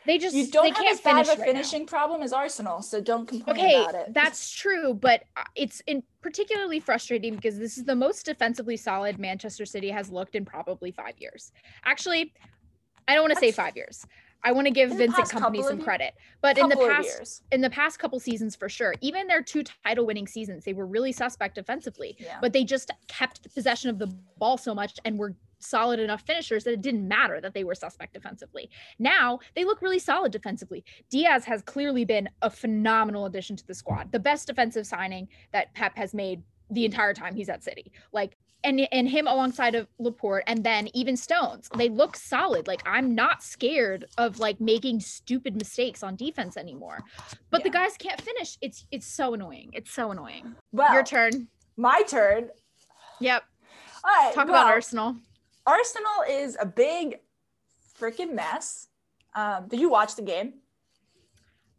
they 0.06 0.18
just 0.18 0.34
You 0.36 0.46
don't 0.48 0.64
they 0.64 0.68
have 0.70 0.76
can't 0.78 0.92
as 0.92 1.00
bad 1.00 1.12
finish 1.12 1.28
of 1.28 1.38
a 1.38 1.40
right 1.40 1.46
now. 1.46 1.52
finishing 1.54 1.86
problem 1.86 2.22
as 2.22 2.32
Arsenal, 2.32 2.82
so 2.82 3.00
don't 3.00 3.26
complain 3.26 3.56
Okay, 3.58 3.80
about 3.80 3.94
it. 3.94 4.12
that's 4.12 4.50
true, 4.50 4.92
but 4.94 5.24
uh, 5.36 5.44
it's 5.54 5.80
in 5.86 6.02
particularly 6.20 6.78
frustrating 6.80 7.34
because 7.34 7.58
this 7.58 7.78
is 7.78 7.84
the 7.84 7.94
most 7.94 8.26
defensively 8.26 8.76
solid 8.76 9.18
Manchester 9.18 9.64
City 9.64 9.90
has 9.90 10.10
looked 10.10 10.34
in 10.34 10.44
probably 10.44 10.90
five 10.90 11.14
years. 11.18 11.52
Actually, 11.84 12.34
I 13.08 13.14
don't 13.14 13.22
want 13.22 13.34
to 13.34 13.40
say 13.40 13.50
five 13.50 13.76
years. 13.76 14.04
I 14.46 14.52
want 14.52 14.66
to 14.66 14.70
give 14.70 14.90
Vincent 14.90 15.26
Kompany 15.28 15.62
some 15.64 15.80
credit, 15.80 16.12
but 16.42 16.58
in 16.58 16.68
the 16.68 16.76
past 16.76 17.06
years. 17.06 17.42
in 17.50 17.62
the 17.62 17.70
past 17.70 17.98
couple 17.98 18.20
seasons 18.20 18.54
for 18.54 18.68
sure, 18.68 18.94
even 19.00 19.26
their 19.26 19.40
two 19.40 19.62
title-winning 19.86 20.26
seasons, 20.26 20.64
they 20.64 20.74
were 20.74 20.86
really 20.86 21.12
suspect 21.12 21.54
defensively, 21.54 22.14
Yeah. 22.18 22.40
but 22.42 22.52
they 22.52 22.62
just 22.62 22.90
kept 23.08 23.54
possession 23.54 23.88
of 23.88 23.98
the 23.98 24.08
ball 24.38 24.58
so 24.58 24.74
much 24.74 24.98
and 25.06 25.18
were 25.18 25.34
solid 25.64 26.00
enough 26.00 26.22
finishers 26.22 26.64
that 26.64 26.74
it 26.74 26.82
didn't 26.82 27.06
matter 27.06 27.40
that 27.40 27.54
they 27.54 27.64
were 27.64 27.74
suspect 27.74 28.14
defensively. 28.14 28.70
Now 28.98 29.40
they 29.54 29.64
look 29.64 29.82
really 29.82 29.98
solid 29.98 30.32
defensively. 30.32 30.84
Dias 31.10 31.44
has 31.44 31.62
clearly 31.62 32.04
been 32.04 32.28
a 32.42 32.50
phenomenal 32.50 33.26
addition 33.26 33.56
to 33.56 33.66
the 33.66 33.74
squad, 33.74 34.12
the 34.12 34.18
best 34.18 34.46
defensive 34.46 34.86
signing 34.86 35.28
that 35.52 35.74
Pep 35.74 35.96
has 35.96 36.14
made 36.14 36.42
the 36.70 36.84
entire 36.84 37.14
time 37.14 37.34
he's 37.34 37.48
at 37.48 37.62
City. 37.62 37.92
Like 38.12 38.36
and 38.64 38.88
and 38.90 39.08
him 39.08 39.26
alongside 39.26 39.74
of 39.74 39.86
Laporte 39.98 40.44
and 40.46 40.64
then 40.64 40.88
even 40.94 41.16
Stones. 41.16 41.68
They 41.76 41.88
look 41.88 42.16
solid. 42.16 42.66
Like 42.66 42.82
I'm 42.86 43.14
not 43.14 43.42
scared 43.42 44.06
of 44.18 44.38
like 44.38 44.60
making 44.60 45.00
stupid 45.00 45.54
mistakes 45.54 46.02
on 46.02 46.16
defense 46.16 46.56
anymore. 46.56 47.00
But 47.50 47.62
the 47.62 47.70
guys 47.70 47.96
can't 47.98 48.20
finish. 48.20 48.58
It's 48.60 48.86
it's 48.90 49.06
so 49.06 49.34
annoying. 49.34 49.70
It's 49.74 49.92
so 49.92 50.10
annoying. 50.10 50.56
Well, 50.72 50.92
Your 50.92 51.04
turn. 51.04 51.48
my 51.76 52.02
turn. 52.02 52.48
Yep. 53.20 53.44
All 54.02 54.10
right. 54.10 54.34
Talk 54.34 54.48
well, 54.48 54.56
about 54.62 54.72
Arsenal. 54.72 55.16
Arsenal 55.66 56.22
is 56.28 56.56
a 56.60 56.66
big 56.66 57.20
freaking 57.98 58.34
mess. 58.34 58.88
Um, 59.34 59.66
did 59.68 59.80
you 59.80 59.88
watch 59.88 60.14
the 60.16 60.22
game? 60.22 60.54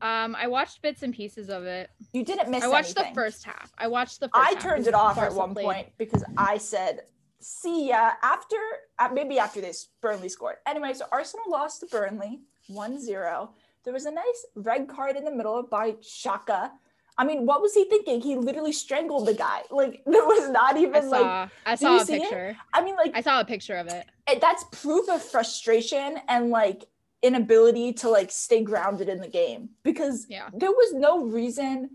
Um, 0.01 0.35
I 0.35 0.47
watched 0.47 0.81
bits 0.81 1.03
and 1.03 1.13
pieces 1.13 1.49
of 1.49 1.63
it. 1.65 1.89
You 2.11 2.23
didn't 2.23 2.49
miss 2.49 2.63
it. 2.63 2.67
I 2.67 2.69
watched 2.69 2.97
anything. 2.97 3.13
the 3.13 3.21
first 3.21 3.43
half. 3.45 3.71
I 3.77 3.87
watched 3.87 4.19
the 4.19 4.29
first 4.29 4.47
I 4.49 4.53
turned 4.59 4.87
it 4.87 4.93
off 4.93 5.17
at 5.17 5.33
one 5.33 5.53
played- 5.53 5.65
point 5.65 5.87
because 5.97 6.23
I 6.37 6.57
said, 6.57 7.03
"See 7.39 7.89
ya." 7.89 8.11
After 8.21 8.57
uh, 8.99 9.09
maybe 9.13 9.39
after 9.39 9.61
this, 9.61 9.89
Burnley 10.01 10.29
scored. 10.29 10.57
Anyway, 10.67 10.93
so 10.93 11.05
Arsenal 11.11 11.45
lost 11.49 11.79
to 11.79 11.85
Burnley 11.87 12.41
1-0. 12.69 13.49
There 13.83 13.93
was 13.93 14.05
a 14.05 14.11
nice 14.11 14.45
red 14.55 14.87
card 14.89 15.15
in 15.15 15.23
the 15.23 15.31
middle 15.31 15.63
by 15.63 15.91
Xhaka. 15.93 16.71
I 17.17 17.23
mean, 17.23 17.45
what 17.45 17.61
was 17.61 17.73
he 17.73 17.85
thinking? 17.85 18.19
He 18.21 18.35
literally 18.35 18.73
strangled 18.73 19.27
the 19.27 19.33
guy. 19.33 19.61
Like 19.71 20.01
there 20.05 20.25
was 20.25 20.49
not 20.49 20.75
I 20.75 20.79
even 20.81 21.09
like. 21.09 21.49
I 21.65 21.75
saw 21.75 21.97
a 21.97 22.05
see 22.05 22.15
it? 22.15 22.21
picture. 22.21 22.57
I 22.73 22.83
mean, 22.83 22.95
like 22.95 23.11
I 23.13 23.21
saw 23.21 23.39
a 23.39 23.45
picture 23.45 23.75
of 23.77 23.87
it. 23.87 24.05
it, 24.27 24.41
that's 24.41 24.63
proof 24.71 25.07
of 25.09 25.21
frustration 25.21 26.17
and 26.27 26.49
like 26.49 26.85
inability 27.21 27.93
to 27.93 28.09
like 28.09 28.31
stay 28.31 28.61
grounded 28.63 29.09
in 29.09 29.19
the 29.19 29.27
game 29.27 29.69
because 29.83 30.27
Yeah. 30.29 30.49
there 30.53 30.71
was 30.71 30.93
no 30.93 31.25
reason 31.25 31.89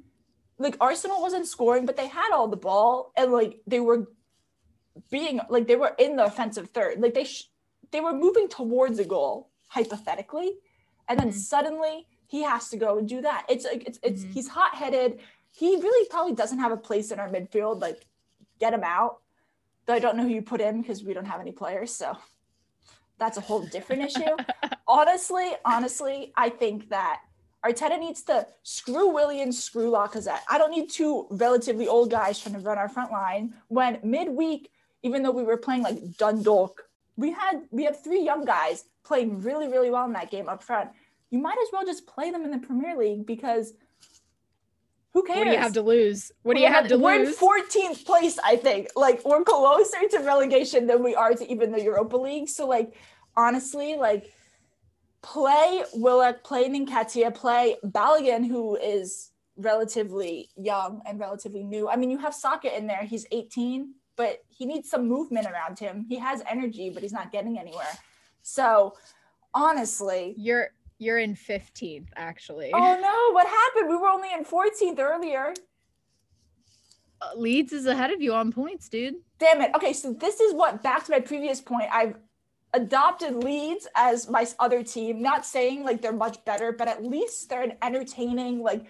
like 0.59 0.77
Arsenal 0.81 1.21
wasn't 1.23 1.47
scoring 1.47 1.87
but 1.87 1.97
they 1.97 2.09
had 2.09 2.33
all 2.33 2.49
the 2.49 2.57
ball 2.57 3.13
and 3.17 3.31
like 3.33 3.61
they 3.67 3.79
were 3.81 4.09
being 5.11 5.41
like 5.49 5.67
they 5.69 5.77
were 5.77 5.95
in 5.99 6.17
the 6.17 6.25
offensive 6.25 6.71
third 6.71 7.01
like 7.01 7.15
they 7.15 7.25
sh- 7.25 7.49
they 7.93 8.01
were 8.01 8.13
moving 8.13 8.49
towards 8.49 8.99
a 8.99 9.05
goal 9.05 9.51
hypothetically 9.69 10.55
and 11.09 11.19
then 11.19 11.29
Mhm. 11.29 11.35
suddenly 11.35 12.07
he 12.31 12.43
has 12.43 12.69
to 12.71 12.77
go 12.77 12.91
and 12.99 13.09
do 13.09 13.21
that 13.21 13.45
it's 13.49 13.65
like 13.65 13.83
it's, 13.89 13.99
it's 14.03 14.23
Mhm. 14.25 14.33
he's 14.35 14.49
hot-headed 14.49 15.21
he 15.53 15.69
really 15.77 16.09
probably 16.09 16.35
doesn't 16.35 16.61
have 16.65 16.73
a 16.73 16.77
place 16.89 17.11
in 17.13 17.19
our 17.19 17.29
midfield 17.29 17.81
like 17.81 18.07
get 18.59 18.73
him 18.73 18.85
out 18.85 19.19
though 19.87 19.95
I 19.95 19.99
don't 19.99 20.17
know 20.17 20.23
who 20.23 20.35
you 20.39 20.43
put 20.43 20.61
in 20.61 20.81
because 20.81 21.03
we 21.03 21.13
don't 21.15 21.27
have 21.27 21.41
any 21.41 21.53
players 21.53 21.93
so 22.03 22.17
that's 23.19 23.37
a 23.37 23.41
whole 23.41 23.63
different 23.67 24.03
issue 24.03 24.35
honestly, 24.91 25.53
honestly, 25.65 26.33
I 26.37 26.49
think 26.49 26.89
that 26.91 27.21
Arteta 27.65 27.99
needs 27.99 28.23
to 28.23 28.47
screw 28.63 29.09
Willian, 29.09 29.53
screw 29.53 29.91
Lacazette. 29.91 30.41
I 30.49 30.59
don't 30.59 30.71
need 30.71 30.91
two 30.91 31.27
relatively 31.31 31.87
old 31.87 32.11
guys 32.11 32.41
trying 32.41 32.55
to 32.57 32.61
run 32.61 32.79
our 32.79 32.89
front 32.89 33.13
line 33.13 33.55
when 33.69 34.01
midweek, 34.03 34.71
even 35.03 35.23
though 35.23 35.31
we 35.31 35.45
were 35.45 35.57
playing 35.57 35.83
like 35.83 36.17
Dundalk, 36.17 36.89
we 37.17 37.31
had 37.33 37.63
we 37.71 37.85
have 37.85 38.03
three 38.03 38.23
young 38.23 38.45
guys 38.45 38.85
playing 39.05 39.41
really, 39.43 39.69
really 39.69 39.91
well 39.91 40.07
in 40.07 40.13
that 40.15 40.31
game 40.31 40.49
up 40.49 40.63
front. 40.63 40.91
You 41.31 41.39
might 41.41 41.57
as 41.63 41.69
well 41.73 41.85
just 41.85 42.07
play 42.07 42.31
them 42.31 42.45
in 42.45 42.51
the 42.51 42.59
Premier 42.59 42.97
League 42.97 43.27
because 43.27 43.73
who 45.13 45.25
cares? 45.25 45.39
What 45.39 45.45
do 45.45 45.51
you 45.51 45.59
have 45.59 45.73
to 45.73 45.83
lose? 45.83 46.33
What 46.43 46.55
do 46.55 46.61
you 46.61 46.67
We're 46.69 46.73
have 46.73 46.89
to 46.89 46.95
in- 46.95 47.01
We're 47.01 47.25
in 47.25 47.33
14th 47.33 48.05
place, 48.05 48.39
I 48.45 48.57
think. 48.57 48.89
Like 48.95 49.25
we're 49.25 49.43
closer 49.45 50.09
to 50.11 50.19
relegation 50.21 50.87
than 50.87 51.03
we 51.03 51.15
are 51.15 51.35
to 51.35 51.51
even 51.51 51.73
the 51.73 51.83
Europa 51.83 52.17
League. 52.17 52.49
So 52.49 52.67
like 52.67 52.95
honestly, 53.37 53.97
like 53.97 54.33
play 55.23 55.83
Willock, 55.95 56.45
play 56.45 56.69
Nketiah, 56.69 57.35
play 57.35 57.77
Balogun, 57.85 58.47
who 58.47 58.77
is 58.77 59.31
relatively 59.57 60.49
young 60.57 61.03
and 61.07 61.19
relatively 61.21 61.63
new. 61.63 61.89
I 61.89 61.97
mean, 61.97 62.11
you 62.11 62.19
have 62.19 62.35
Saka 62.35 62.77
in 62.77 62.87
there. 62.87 63.03
He's 63.03 63.27
18, 63.31 63.93
but 64.17 64.39
he 64.49 64.65
needs 64.65 64.89
some 64.89 65.07
movement 65.07 65.47
around 65.47 65.79
him. 65.79 66.07
He 66.09 66.17
has 66.19 66.43
energy, 66.51 66.89
but 66.91 67.03
he's 67.03 67.13
not 67.13 67.31
getting 67.33 67.59
anywhere. 67.59 67.99
So 68.43 68.95
honestly, 69.53 70.35
You're 70.39 70.69
you're 71.01 71.19
in 71.19 71.35
15th 71.35 72.09
actually. 72.15 72.71
oh 72.73 73.01
no, 73.01 73.35
what 73.35 73.47
happened? 73.47 73.89
We 73.89 73.97
were 73.97 74.09
only 74.09 74.33
in 74.33 74.45
14th 74.45 74.99
earlier. 75.01 75.55
Uh, 77.23 77.37
Leeds 77.37 77.73
is 77.73 77.87
ahead 77.87 78.11
of 78.11 78.23
you 78.23 78.35
on 78.35 78.53
points, 78.53 78.89
dude. 78.89 79.15
Damn 79.39 79.63
it. 79.63 79.73
Okay, 79.75 79.93
so 79.93 80.13
this 80.13 80.41
is 80.41 80.55
what 80.55 80.83
back 80.83 81.05
to 81.07 81.11
my 81.11 81.21
previous 81.21 81.61
point. 81.61 81.89
I've 81.91 82.17
adopted 82.75 83.35
Leeds 83.35 83.89
as 83.97 84.29
my 84.29 84.47
other 84.59 84.83
team. 84.83 85.23
Not 85.23 85.45
saying 85.45 85.85
like 85.85 86.03
they're 86.03 86.13
much 86.13 86.45
better, 86.45 86.71
but 86.71 86.87
at 86.87 87.03
least 87.03 87.49
they're 87.49 87.63
an 87.63 87.73
entertaining, 87.83 88.63
like 88.63 88.87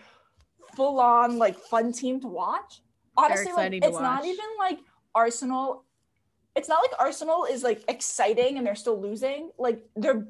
full 0.75 1.01
on, 1.01 1.39
like 1.39 1.57
fun 1.57 1.93
team 1.93 2.21
to 2.21 2.27
watch. 2.27 2.83
Honestly, 3.17 3.53
like 3.53 3.73
it's 3.73 4.01
not 4.01 4.25
even 4.25 4.47
like 4.59 4.81
Arsenal. 5.15 5.85
It's 6.57 6.69
not 6.69 6.83
like 6.83 6.99
Arsenal 6.99 7.45
is 7.45 7.63
like 7.63 7.85
exciting 7.89 8.59
and 8.59 8.67
they're 8.67 8.75
still 8.75 9.01
losing. 9.01 9.51
Like 9.59 9.85
they're 9.97 10.27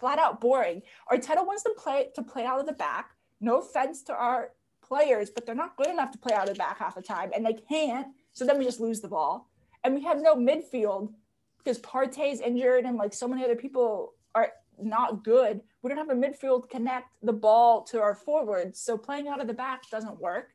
flat 0.00 0.18
out 0.18 0.40
boring. 0.40 0.82
Arteta 1.10 1.46
wants 1.46 1.62
to 1.64 1.74
play 1.76 2.08
to 2.14 2.22
play 2.22 2.44
out 2.44 2.60
of 2.60 2.66
the 2.66 2.72
back. 2.72 3.10
No 3.40 3.60
offense 3.60 4.02
to 4.04 4.14
our 4.14 4.50
players, 4.82 5.30
but 5.30 5.46
they're 5.46 5.54
not 5.54 5.76
good 5.76 5.88
enough 5.88 6.10
to 6.12 6.18
play 6.18 6.34
out 6.34 6.48
of 6.48 6.54
the 6.54 6.58
back 6.58 6.78
half 6.78 6.94
the 6.94 7.02
time, 7.02 7.30
and 7.34 7.44
they 7.44 7.54
can't. 7.54 8.08
So 8.32 8.44
then 8.44 8.58
we 8.58 8.64
just 8.64 8.80
lose 8.80 9.00
the 9.00 9.08
ball, 9.08 9.50
and 9.84 9.94
we 9.94 10.02
have 10.04 10.20
no 10.20 10.34
midfield 10.34 11.12
because 11.58 11.78
Partey's 11.78 12.40
injured, 12.40 12.84
and 12.84 12.96
like 12.96 13.12
so 13.12 13.28
many 13.28 13.44
other 13.44 13.56
people 13.56 14.14
are 14.34 14.50
not 14.80 15.24
good. 15.24 15.60
We 15.82 15.88
don't 15.88 15.98
have 15.98 16.10
a 16.10 16.14
midfield 16.14 16.70
connect 16.70 17.08
the 17.22 17.32
ball 17.32 17.82
to 17.84 18.00
our 18.00 18.14
forwards, 18.14 18.80
so 18.80 18.96
playing 18.96 19.28
out 19.28 19.40
of 19.40 19.46
the 19.46 19.54
back 19.54 19.88
doesn't 19.90 20.20
work. 20.20 20.54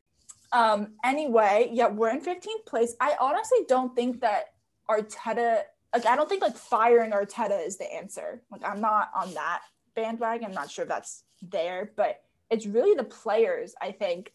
Um, 0.52 0.94
anyway, 1.04 1.70
yeah, 1.74 1.88
we're 1.88 2.12
in 2.12 2.22
15th 2.22 2.66
place. 2.68 2.96
I 3.02 3.16
honestly 3.20 3.60
don't 3.68 3.96
think 3.96 4.22
that 4.22 4.54
Arteta, 4.90 5.62
like, 5.94 6.06
I 6.06 6.16
don't 6.16 6.28
think 6.28 6.42
like 6.42 6.58
firing 6.58 7.12
Arteta 7.12 7.66
is 7.66 7.78
the 7.78 7.92
answer. 7.94 8.42
Like, 8.52 8.64
I'm 8.64 8.82
not 8.82 9.12
on 9.16 9.34
that 9.36 9.62
bandwagon. 9.96 10.48
I'm 10.48 10.54
not 10.54 10.72
sure 10.72 10.84
if 10.84 10.90
that's 10.90 11.24
there, 11.42 11.92
but 11.96 12.22
it's 12.50 12.66
really 12.66 12.96
the 12.96 13.04
players, 13.04 13.76
I 13.82 13.92
think. 13.92 14.32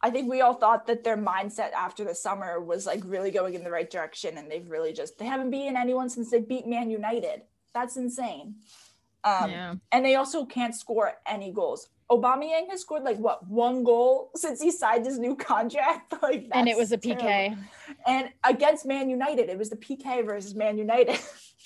I 0.00 0.10
think 0.10 0.28
we 0.28 0.40
all 0.40 0.54
thought 0.54 0.86
that 0.88 1.04
their 1.04 1.16
mindset 1.16 1.72
after 1.72 2.04
the 2.04 2.14
summer 2.14 2.60
was 2.60 2.86
like 2.86 3.02
really 3.04 3.30
going 3.30 3.54
in 3.54 3.62
the 3.62 3.70
right 3.70 3.88
direction, 3.88 4.36
and 4.36 4.50
they've 4.50 4.68
really 4.68 4.92
just 4.92 5.16
they 5.18 5.26
haven't 5.26 5.50
beaten 5.50 5.76
anyone 5.76 6.10
since 6.10 6.30
they 6.30 6.40
beat 6.40 6.66
Man 6.66 6.90
United. 6.90 7.42
That's 7.72 7.96
insane. 7.96 8.56
Um, 9.24 9.50
yeah. 9.50 9.74
and 9.92 10.04
they 10.04 10.16
also 10.16 10.44
can't 10.44 10.74
score 10.74 11.12
any 11.26 11.52
goals. 11.52 11.88
Aubameyang 12.12 12.68
has 12.68 12.82
scored 12.82 13.02
like 13.04 13.16
what 13.16 13.48
one 13.48 13.84
goal 13.84 14.30
since 14.36 14.60
he 14.60 14.70
signed 14.70 15.06
his 15.06 15.18
new 15.18 15.34
contract. 15.34 16.12
like, 16.22 16.46
And 16.52 16.68
it 16.68 16.76
was 16.76 16.92
a 16.92 16.98
PK. 16.98 17.18
terrible. 17.18 17.56
And 18.06 18.28
against 18.44 18.84
Man 18.84 19.08
United, 19.08 19.48
it 19.48 19.56
was 19.58 19.70
the 19.70 19.76
PK 19.76 20.24
versus 20.24 20.54
Man 20.54 20.76
United. 20.76 21.18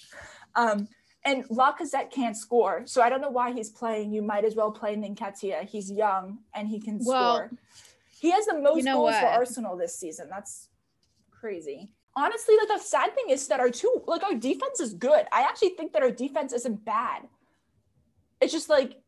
um, 0.55 0.89
and 1.25 1.45
Lacazette 1.49 2.13
can't 2.13 2.37
score, 2.37 2.83
so 2.87 3.03
I 3.03 3.09
don't 3.09 3.21
know 3.21 3.31
why 3.31 3.53
he's 3.53 3.69
playing. 3.69 4.13
You 4.13 4.23
might 4.23 4.45
as 4.45 4.55
well 4.55 4.71
play 4.71 4.95
Nketiah. 4.95 5.69
He's 5.69 5.91
young 5.91 6.39
and 6.55 6.69
he 6.69 6.81
can 6.81 7.01
Well, 7.03 7.37
score. 7.37 7.51
He 8.21 8.31
has 8.31 8.47
the 8.47 8.59
most 8.61 8.85
know 8.85 8.95
goals 8.95 9.19
for? 9.19 9.27
Arsenal 9.27 9.77
this 9.77 9.99
season. 9.99 10.29
That's 10.31 10.69
crazy. 11.31 11.91
Honestly, 12.15 12.55
like 12.57 12.79
the 12.79 12.83
sad 12.83 13.15
thing 13.15 13.31
is 13.31 13.47
that 13.49 13.61
our 13.61 13.71
two 13.71 14.03
like 14.07 14.23
our 14.23 14.35
defense 14.35 14.81
is 14.81 14.95
good. 14.95 15.27
I 15.33 15.43
actually 15.43 15.71
think 15.71 15.93
that 15.93 16.03
our 16.03 16.11
defense 16.11 16.53
isn't 16.53 16.85
bad. 16.85 17.23
It's 18.41 18.53
just 18.53 18.69
like 18.71 19.03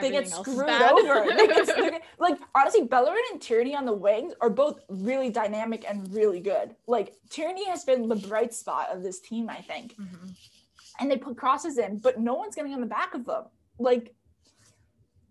they 0.00 0.10
get 0.10 0.24
Everything 0.24 0.32
else 0.32 0.48
is 0.48 0.54
screwed 0.54 0.68
over. 0.70 1.36
They 1.36 1.46
get, 1.46 1.66
they 1.66 1.90
get- 1.90 2.02
like 2.18 2.38
honestly, 2.54 2.84
Bellerin 2.84 3.22
and 3.32 3.40
Tierney 3.40 3.74
on 3.74 3.84
the 3.84 3.92
wings 3.92 4.34
are 4.40 4.50
both 4.50 4.80
really 4.88 5.30
dynamic 5.30 5.84
and 5.88 6.12
really 6.12 6.40
good. 6.40 6.74
Like 6.86 7.14
Tierney 7.30 7.66
has 7.68 7.84
been 7.84 8.08
the 8.08 8.16
bright 8.16 8.52
spot 8.54 8.88
of 8.90 9.02
this 9.02 9.20
team, 9.20 9.48
I 9.48 9.60
think. 9.62 9.96
Mhm. 9.96 10.34
And 11.00 11.10
they 11.10 11.16
put 11.18 11.36
crosses 11.36 11.78
in, 11.78 11.98
but 11.98 12.18
no 12.20 12.34
one's 12.34 12.54
getting 12.54 12.72
on 12.72 12.80
the 12.80 12.86
back 12.86 13.14
of 13.14 13.24
them. 13.26 13.44
Like, 13.78 14.14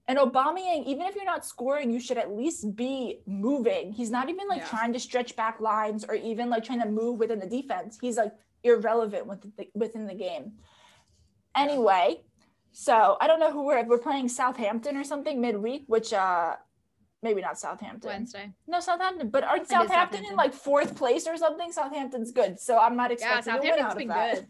and 0.07 0.19
Aubameyang, 0.19 0.85
even 0.85 1.07
if 1.07 1.15
you're 1.15 1.25
not 1.25 1.43
scoring, 1.45 1.89
you 1.91 1.99
should 1.99 2.19
at 2.19 2.31
least 2.31 2.75
be 2.75 3.21
moving. 3.25 3.91
He's 3.91 4.11
not 4.11 4.29
even 4.29 4.47
like 4.47 4.59
Yeah. 4.61 4.67
trying 4.67 4.93
to 4.93 4.99
stretch 4.99 5.35
back 5.35 5.59
lines 5.59 6.05
or 6.05 6.13
even 6.13 6.49
like 6.51 6.63
trying 6.63 6.81
to 6.81 6.87
move 6.87 7.17
within 7.17 7.39
the 7.39 7.47
defense. 7.47 7.97
He's 7.99 8.17
like 8.17 8.31
irrelevant 8.63 9.25
within 9.25 9.53
the, 9.57 9.67
within 9.73 10.05
the 10.05 10.13
game. 10.13 10.53
Anyway, 11.55 12.21
so 12.77 13.15
I 13.21 13.27
don't 13.27 13.39
know 13.39 13.51
who 13.51 13.63
we're 13.65 13.83
we're 13.85 13.97
playing 13.97 14.27
Southampton 14.27 14.97
or 14.97 15.03
something 15.05 15.39
midweek, 15.39 15.85
which 15.87 16.11
uh 16.11 16.55
maybe 17.23 17.41
not 17.41 17.57
Southampton. 17.57 18.09
Wednesday. 18.09 18.51
No, 18.67 18.81
Southampton, 18.81 19.29
but 19.29 19.43
aren't 19.45 19.63
is 19.63 19.69
Southampton, 19.69 20.23
in 20.29 20.35
like 20.35 20.53
fourth 20.53 20.95
place 20.95 21.25
or 21.25 21.37
something? 21.37 21.71
Southampton's 21.71 22.31
good, 22.31 22.59
so 22.59 22.77
I'm 22.77 22.97
not 22.97 23.11
Yeah, 23.11 23.13
expecting 23.39 23.53
a 23.53 23.57
win 23.59 23.65
Southampton's 23.69 23.91
out 23.93 23.97
been 23.97 24.11
of 24.11 24.15
that. 24.15 24.35
good. 24.35 24.47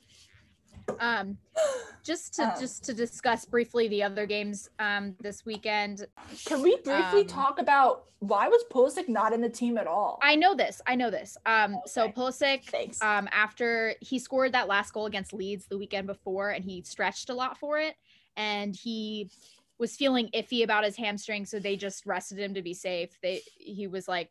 Um, 0.99 1.37
just 2.03 2.33
to 2.35 2.43
Um, 2.43 2.53
just 2.59 2.83
to 2.85 2.93
discuss 2.93 3.45
briefly 3.45 3.87
the 3.87 4.01
other 4.03 4.25
games 4.25 4.69
um 4.79 5.15
this 5.19 5.45
weekend. 5.45 6.05
Can 6.45 6.61
we 6.63 6.75
briefly 6.83 7.21
Um, 7.21 7.27
talk 7.27 7.59
about 7.59 8.05
why 8.19 8.47
was 8.47 8.63
Pulisic 8.71 9.07
not 9.07 9.33
in 9.33 9.41
the 9.41 9.49
team 9.49 9.77
at 9.77 9.85
all? 9.87 10.17
I 10.23 10.35
know 10.35 10.55
this. 10.55 10.81
I 10.87 10.95
know 10.95 11.11
this. 11.11 11.37
Um, 11.45 11.77
so 11.85 12.03
Okay. 12.05 12.13
Pulisic, 12.13 12.63
Thanks. 12.71 13.01
um, 13.01 13.27
after 13.31 13.93
he 14.01 14.17
scored 14.17 14.53
that 14.53 14.67
last 14.67 14.93
goal 14.93 15.05
against 15.05 15.31
Leeds 15.33 15.67
the 15.67 15.77
weekend 15.77 16.07
before, 16.07 16.49
and 16.49 16.65
he 16.65 16.81
stretched 16.81 17.29
a 17.29 17.33
lot 17.35 17.57
for 17.59 17.77
it, 17.77 17.95
and 18.37 18.75
he 18.75 19.29
was 19.77 19.95
feeling 19.95 20.29
iffy 20.33 20.63
about 20.63 20.83
his 20.83 20.95
hamstring, 20.95 21.45
so 21.45 21.59
they 21.59 21.75
just 21.75 22.05
rested 22.05 22.39
him 22.39 22.53
to 22.53 22.61
be 22.61 22.73
safe. 22.73 23.17
They 23.21 23.41
he 23.57 23.87
was 23.87 24.07
like, 24.07 24.29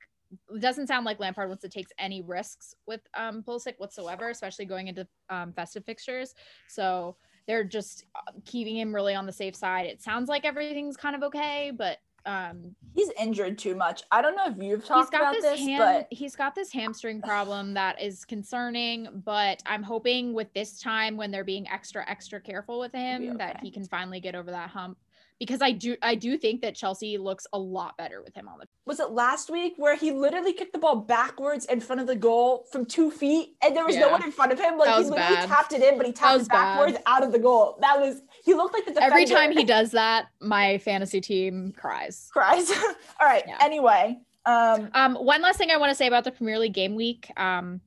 doesn't 0.58 0.86
sound 0.86 1.04
like 1.04 1.20
Lampard 1.20 1.48
wants 1.48 1.62
to 1.62 1.68
take 1.68 1.86
any 1.98 2.22
risks 2.22 2.74
with 2.86 3.00
um 3.14 3.42
Pulisic 3.42 3.74
whatsoever, 3.78 4.30
especially 4.30 4.64
going 4.64 4.88
into 4.88 5.06
um, 5.30 5.52
festive 5.52 5.84
fixtures. 5.84 6.34
So 6.68 7.16
they're 7.46 7.64
just 7.64 8.06
keeping 8.44 8.76
him 8.76 8.94
really 8.94 9.14
on 9.14 9.26
the 9.26 9.32
safe 9.32 9.54
side. 9.54 9.86
It 9.86 10.02
sounds 10.02 10.28
like 10.28 10.44
everything's 10.44 10.96
kind 10.96 11.14
of 11.14 11.22
okay, 11.24 11.72
but 11.76 11.98
um 12.26 12.74
He's 12.94 13.10
injured 13.18 13.58
too 13.58 13.74
much. 13.74 14.04
I 14.12 14.22
don't 14.22 14.36
know 14.36 14.46
if 14.46 14.56
you've 14.56 14.84
talked 14.84 15.12
about 15.14 15.34
this 15.34 15.44
this, 15.44 15.60
ham 15.60 15.78
but 15.78 16.06
he's 16.10 16.36
got 16.36 16.54
this 16.54 16.72
hamstring 16.72 17.20
problem 17.22 17.74
that 17.74 18.00
is 18.00 18.24
concerning 18.24 19.08
but 19.24 19.62
i'm 19.66 19.82
hoping 19.82 20.32
with 20.32 20.52
this 20.54 20.80
time 20.80 21.16
when 21.16 21.30
they're 21.30 21.44
being 21.44 21.68
extra 21.68 22.08
extra 22.08 22.40
careful 22.40 22.78
with 22.78 22.92
him 22.92 23.32
be 23.32 23.36
that 23.36 23.60
he 23.62 23.70
can 23.70 23.84
finally 23.86 24.20
get 24.20 24.34
over 24.34 24.50
that 24.50 24.70
hump 24.70 24.96
because 25.38 25.60
I 25.60 25.72
do 25.72 25.96
I 26.02 26.14
do 26.14 26.38
think 26.38 26.62
that 26.62 26.74
Chelsea 26.74 27.18
looks 27.18 27.46
a 27.52 27.58
lot 27.58 27.96
better 27.96 28.22
with 28.22 28.34
him 28.34 28.48
on 28.48 28.58
the 28.58 28.66
Was 28.86 29.00
it 29.00 29.10
last 29.10 29.50
week 29.50 29.74
where 29.76 29.96
he 29.96 30.12
literally 30.12 30.52
kicked 30.52 30.72
the 30.72 30.78
ball 30.78 30.96
backwards 30.96 31.64
in 31.66 31.80
front 31.80 32.00
of 32.00 32.06
the 32.06 32.16
goal 32.16 32.66
from 32.70 32.84
two 32.84 33.10
feet 33.10 33.56
and 33.62 33.76
there 33.76 33.84
was 33.84 33.96
no 33.96 34.10
one 34.10 34.22
in 34.22 34.32
front 34.32 34.52
of 34.52 34.60
him? 34.60 34.78
Like 34.78 34.90
he 34.90 35.10
literally 35.10 35.34
bad. 35.36 35.48
tapped 35.48 35.72
it 35.72 35.82
in, 35.82 35.96
but 35.96 36.06
he 36.06 36.12
tapped 36.12 36.42
it 36.42 36.48
backwards 36.48 36.94
bad. 36.94 37.02
out 37.06 37.22
of 37.22 37.32
the 37.32 37.38
goal. 37.38 37.78
That 37.80 38.00
was 38.00 38.22
he 38.44 38.54
looked 38.54 38.74
like 38.74 38.84
the 38.84 38.92
defender. 38.92 39.14
Every 39.14 39.24
time 39.26 39.52
he 39.52 39.64
does 39.64 39.90
that, 39.92 40.26
my 40.40 40.78
fantasy 40.78 41.20
team 41.20 41.72
cries. 41.76 42.28
cries. 42.32 42.70
All 43.20 43.26
right. 43.26 43.44
Yeah. 43.46 43.58
Anyway, 43.60 44.18
um, 44.46 44.90
Um, 44.94 45.14
one 45.16 45.40
last 45.42 45.56
thing 45.58 45.70
I 45.70 45.76
want 45.78 45.90
to 45.90 45.94
say 45.94 46.06
about 46.06 46.24
the 46.24 46.30
Premier 46.32 46.58
League 46.58 46.74
game 46.74 46.94
week. 46.94 47.30
Um, 47.36 47.80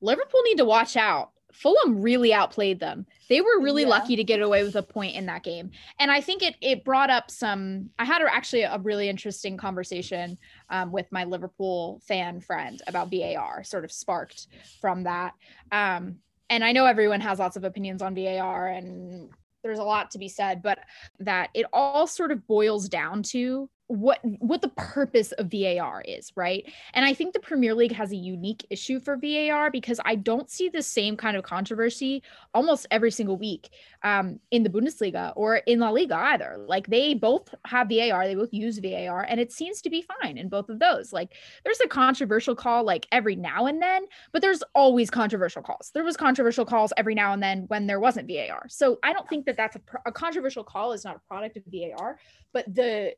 Liverpool 0.00 0.40
need 0.44 0.58
to 0.58 0.64
watch 0.64 0.96
out. 0.96 1.30
Fulham 1.52 2.02
really 2.02 2.32
outplayed 2.34 2.80
them. 2.80 3.06
They 3.28 3.40
were 3.40 3.60
really 3.60 3.82
Yeah. 3.82 3.88
lucky 3.90 4.16
to 4.16 4.24
get 4.24 4.40
away 4.40 4.64
with 4.64 4.74
a 4.74 4.82
point 4.82 5.14
in 5.14 5.26
that 5.26 5.44
game, 5.44 5.70
and 6.00 6.10
I 6.10 6.20
think 6.20 6.42
it 6.42 6.56
it 6.60 6.84
brought 6.84 7.10
up 7.10 7.30
some. 7.30 7.90
I 7.98 8.04
had 8.04 8.20
a, 8.22 8.34
actually 8.34 8.62
a 8.62 8.78
really 8.78 9.08
interesting 9.08 9.56
conversation 9.56 10.36
um, 10.68 10.90
with 10.90 11.10
my 11.12 11.22
Liverpool 11.24 12.00
fan 12.06 12.40
friend 12.40 12.82
about 12.88 13.08
VAR, 13.10 13.62
sort 13.62 13.84
of 13.84 13.92
sparked 13.92 14.48
from 14.80 15.04
that. 15.04 15.34
Um, 15.70 16.16
and 16.50 16.64
I 16.64 16.72
know 16.72 16.86
everyone 16.86 17.20
has 17.20 17.38
lots 17.38 17.56
of 17.56 17.62
opinions 17.64 18.02
on 18.02 18.14
VAR, 18.16 18.66
and 18.66 19.30
there's 19.64 19.80
a 19.80 19.84
lot 19.84 20.12
to 20.12 20.18
be 20.18 20.28
said, 20.28 20.62
but 20.62 20.78
that 21.18 21.50
it 21.54 21.66
all 21.72 22.06
sort 22.06 22.30
of 22.30 22.46
boils 22.46 22.88
down 22.88 23.24
to 23.24 23.68
what 23.88 24.18
what 24.38 24.62
the 24.62 24.68
purpose 24.68 25.32
of 25.32 25.50
VAR 25.50 26.02
is, 26.06 26.32
right? 26.36 26.64
And 26.94 27.04
I 27.04 27.12
think 27.12 27.34
the 27.34 27.40
Premier 27.40 27.74
League 27.74 27.92
has 27.92 28.12
a 28.12 28.16
unique 28.16 28.66
issue 28.70 28.98
for 28.98 29.16
VAR 29.16 29.70
because 29.70 30.00
I 30.04 30.14
don't 30.14 30.50
see 30.50 30.68
the 30.68 30.82
same 30.82 31.16
kind 31.16 31.36
of 31.36 31.44
controversy 31.44 32.22
almost 32.54 32.86
every 32.90 33.10
single 33.10 33.36
week 33.36 33.70
um, 34.02 34.40
in 34.50 34.62
the 34.62 34.70
Bundesliga 34.70 35.32
or 35.36 35.56
in 35.56 35.80
La 35.80 35.90
Liga 35.90 36.16
either. 36.16 36.56
Like 36.66 36.86
they 36.86 37.12
both 37.14 37.54
have 37.66 37.88
VAR, 37.90 38.26
they 38.26 38.34
both 38.34 38.52
use 38.52 38.78
VAR, 38.78 39.26
and 39.28 39.38
it 39.38 39.52
seems 39.52 39.82
to 39.82 39.90
be 39.90 40.04
fine 40.22 40.38
in 40.38 40.48
both 40.48 40.70
of 40.70 40.78
those. 40.78 41.12
Like 41.12 41.34
there's 41.64 41.80
a 41.80 41.88
controversial 41.88 42.56
call 42.56 42.84
like 42.84 43.06
every 43.12 43.36
now 43.36 43.66
and 43.66 43.82
then, 43.82 44.06
but 44.32 44.40
there's 44.40 44.62
always 44.74 45.10
controversial 45.10 45.62
calls. 45.62 45.90
There 45.92 46.04
was 46.04 46.16
controversial 46.16 46.64
calls 46.64 46.92
every 46.96 47.14
now 47.14 47.34
and 47.34 47.42
then 47.42 47.64
when 47.68 47.86
there 47.86 48.00
wasn't 48.00 48.30
VAR. 48.30 48.66
So 48.68 48.98
I 49.02 49.12
don't 49.12 49.28
think 49.28 49.44
that 49.44 49.58
that's 49.58 49.76
a, 49.76 49.80
a 50.06 50.12
controversial 50.12 50.64
call 50.64 50.92
is 50.92 51.04
not 51.04 51.16
a 51.16 51.28
product 51.28 51.58
of 51.58 51.64
VAR, 51.70 52.18
but 52.54 52.72
the 52.74 53.14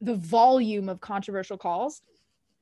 the 0.00 0.14
volume 0.14 0.88
of 0.88 1.00
controversial 1.00 1.58
calls, 1.58 2.02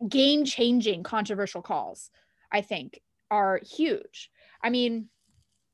game 0.09 0.45
changing 0.45 1.02
controversial 1.02 1.62
calls, 1.62 2.11
I 2.50 2.61
think 2.61 3.00
are 3.30 3.61
huge. 3.64 4.30
I 4.62 4.71
mean, 4.71 5.09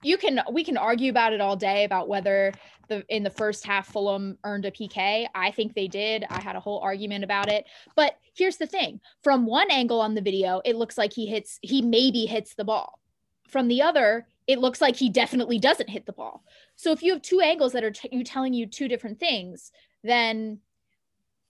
you 0.02 0.18
can 0.18 0.40
we 0.52 0.64
can 0.64 0.76
argue 0.76 1.10
about 1.10 1.32
it 1.32 1.40
all 1.40 1.56
day 1.56 1.84
about 1.84 2.08
whether 2.08 2.52
the 2.88 3.04
in 3.08 3.22
the 3.22 3.30
first 3.30 3.64
half 3.64 3.88
Fulham 3.88 4.38
earned 4.44 4.66
a 4.66 4.70
PK. 4.70 5.26
I 5.34 5.50
think 5.50 5.74
they 5.74 5.88
did. 5.88 6.24
I 6.28 6.40
had 6.40 6.56
a 6.56 6.60
whole 6.60 6.80
argument 6.80 7.24
about 7.24 7.48
it. 7.48 7.64
But 7.96 8.18
here's 8.34 8.58
the 8.58 8.66
thing. 8.66 9.00
From 9.22 9.46
one 9.46 9.70
angle 9.70 10.00
on 10.00 10.14
the 10.14 10.20
video, 10.20 10.60
it 10.64 10.76
looks 10.76 10.98
like 10.98 11.12
he 11.14 11.26
hits 11.26 11.58
he 11.62 11.80
maybe 11.80 12.26
hits 12.26 12.54
the 12.54 12.64
ball. 12.64 13.00
From 13.48 13.68
the 13.68 13.82
other, 13.82 14.26
it 14.46 14.58
looks 14.58 14.80
like 14.80 14.96
he 14.96 15.08
definitely 15.08 15.58
doesn't 15.58 15.88
hit 15.88 16.04
the 16.04 16.12
ball. 16.12 16.44
So 16.76 16.92
if 16.92 17.02
you 17.02 17.12
have 17.12 17.22
two 17.22 17.40
angles 17.40 17.72
that 17.72 17.84
are 17.84 17.90
t- 17.90 18.08
you 18.12 18.24
telling 18.24 18.52
you 18.52 18.66
two 18.66 18.88
different 18.88 19.18
things, 19.18 19.72
then 20.02 20.60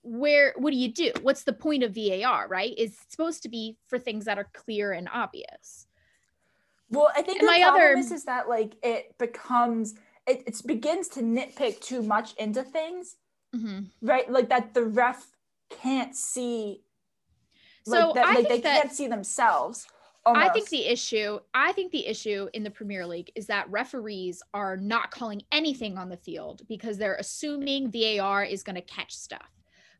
where 0.05 0.53
what 0.57 0.71
do 0.71 0.77
you 0.77 0.91
do? 0.91 1.11
What's 1.21 1.43
the 1.43 1.53
point 1.53 1.83
of 1.83 1.95
VAR, 1.95 2.47
right? 2.47 2.73
is 2.77 2.95
supposed 3.09 3.43
to 3.43 3.49
be 3.49 3.77
for 3.87 3.97
things 3.97 4.25
that 4.25 4.37
are 4.37 4.49
clear 4.53 4.91
and 4.91 5.09
obvious. 5.11 5.87
well, 6.89 7.09
I 7.15 7.21
think 7.21 7.39
And 7.39 7.47
the 7.47 7.51
my 7.51 7.61
problem 7.61 7.81
other- 7.83 7.97
is, 7.97 8.11
is 8.11 8.23
that 8.25 8.47
like 8.47 8.75
it 8.83 9.17
becomes 9.17 9.95
it, 10.27 10.43
it 10.47 10.61
begins 10.65 11.07
to 11.09 11.21
nitpick 11.21 11.81
too 11.81 12.01
much 12.01 12.33
into 12.35 12.63
things, 12.63 13.15
mm-hmm. 13.55 13.85
right? 14.01 14.31
Like 14.31 14.49
that 14.49 14.73
the 14.73 14.85
ref 14.85 15.25
can't 15.69 16.15
see. 16.15 16.81
Like 17.85 18.01
So 18.01 18.11
that, 18.13 18.25
I 18.25 18.29
like 18.29 18.35
think 18.35 18.49
they 18.49 18.61
that 18.61 18.81
can't 18.81 18.91
see 18.95 19.07
themselves. 19.07 19.87
I 20.27 20.49
think 20.49 20.69
the 20.69 20.87
issue, 20.87 21.39
I 21.53 21.71
think 21.73 21.91
the 21.91 22.07
issue 22.07 22.47
in 22.53 22.63
the 22.63 22.71
Premier 22.71 23.05
League 23.05 23.31
is 23.35 23.45
that 23.45 23.69
referees 23.69 24.41
are 24.55 24.75
not 24.75 25.11
calling 25.11 25.43
anything 25.51 25.99
on 25.99 26.09
the 26.09 26.17
field 26.17 26.63
because 26.67 26.97
they're 26.97 27.17
assuming 27.17 27.91
VAR 27.91 28.43
is 28.43 28.63
going 28.63 28.75
to 28.75 28.81
catch 28.81 29.13
stuff. 29.15 29.51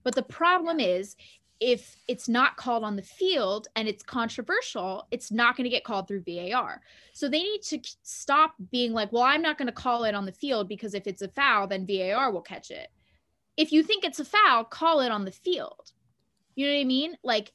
But 0.05 0.15
the 0.15 0.23
problem 0.23 0.79
is 0.79 1.17
if 1.59 1.95
it's 2.07 2.29
not 2.29 2.57
called 2.57 2.83
on 2.83 2.95
the 2.95 3.01
field 3.01 3.67
and 3.75 3.87
it's 3.87 4.03
controversial, 4.03 5.07
it's 5.09 5.31
not 5.31 5.57
going 5.57 5.63
to 5.65 5.69
get 5.69 5.83
called 5.83 6.07
through 6.07 6.23
VAR. 6.27 6.81
So 7.11 7.27
they 7.27 7.41
need 7.41 7.61
to 7.63 7.79
stop 8.03 8.53
being 8.71 8.93
like, 8.93 9.11
well, 9.11 9.23
I'm 9.23 9.41
not 9.41 9.57
going 9.57 9.67
to 9.67 9.73
call 9.73 10.03
it 10.03 10.15
on 10.15 10.25
the 10.25 10.31
field 10.31 10.69
because 10.69 10.93
if 10.93 11.07
it's 11.07 11.23
a 11.23 11.27
foul, 11.27 11.67
then 11.67 11.87
VAR 11.87 12.31
will 12.31 12.41
catch 12.41 12.71
it. 12.71 12.89
If 13.57 13.71
you 13.71 13.83
think 13.83 14.03
it's 14.03 14.19
a 14.19 14.25
foul, 14.25 14.63
call 14.65 14.99
it 14.99 15.11
on 15.11 15.25
the 15.25 15.31
field. 15.31 15.91
You 16.55 16.67
know 16.67 16.73
what 16.73 16.81
I 16.81 16.85
mean? 16.85 17.17
Like, 17.23 17.51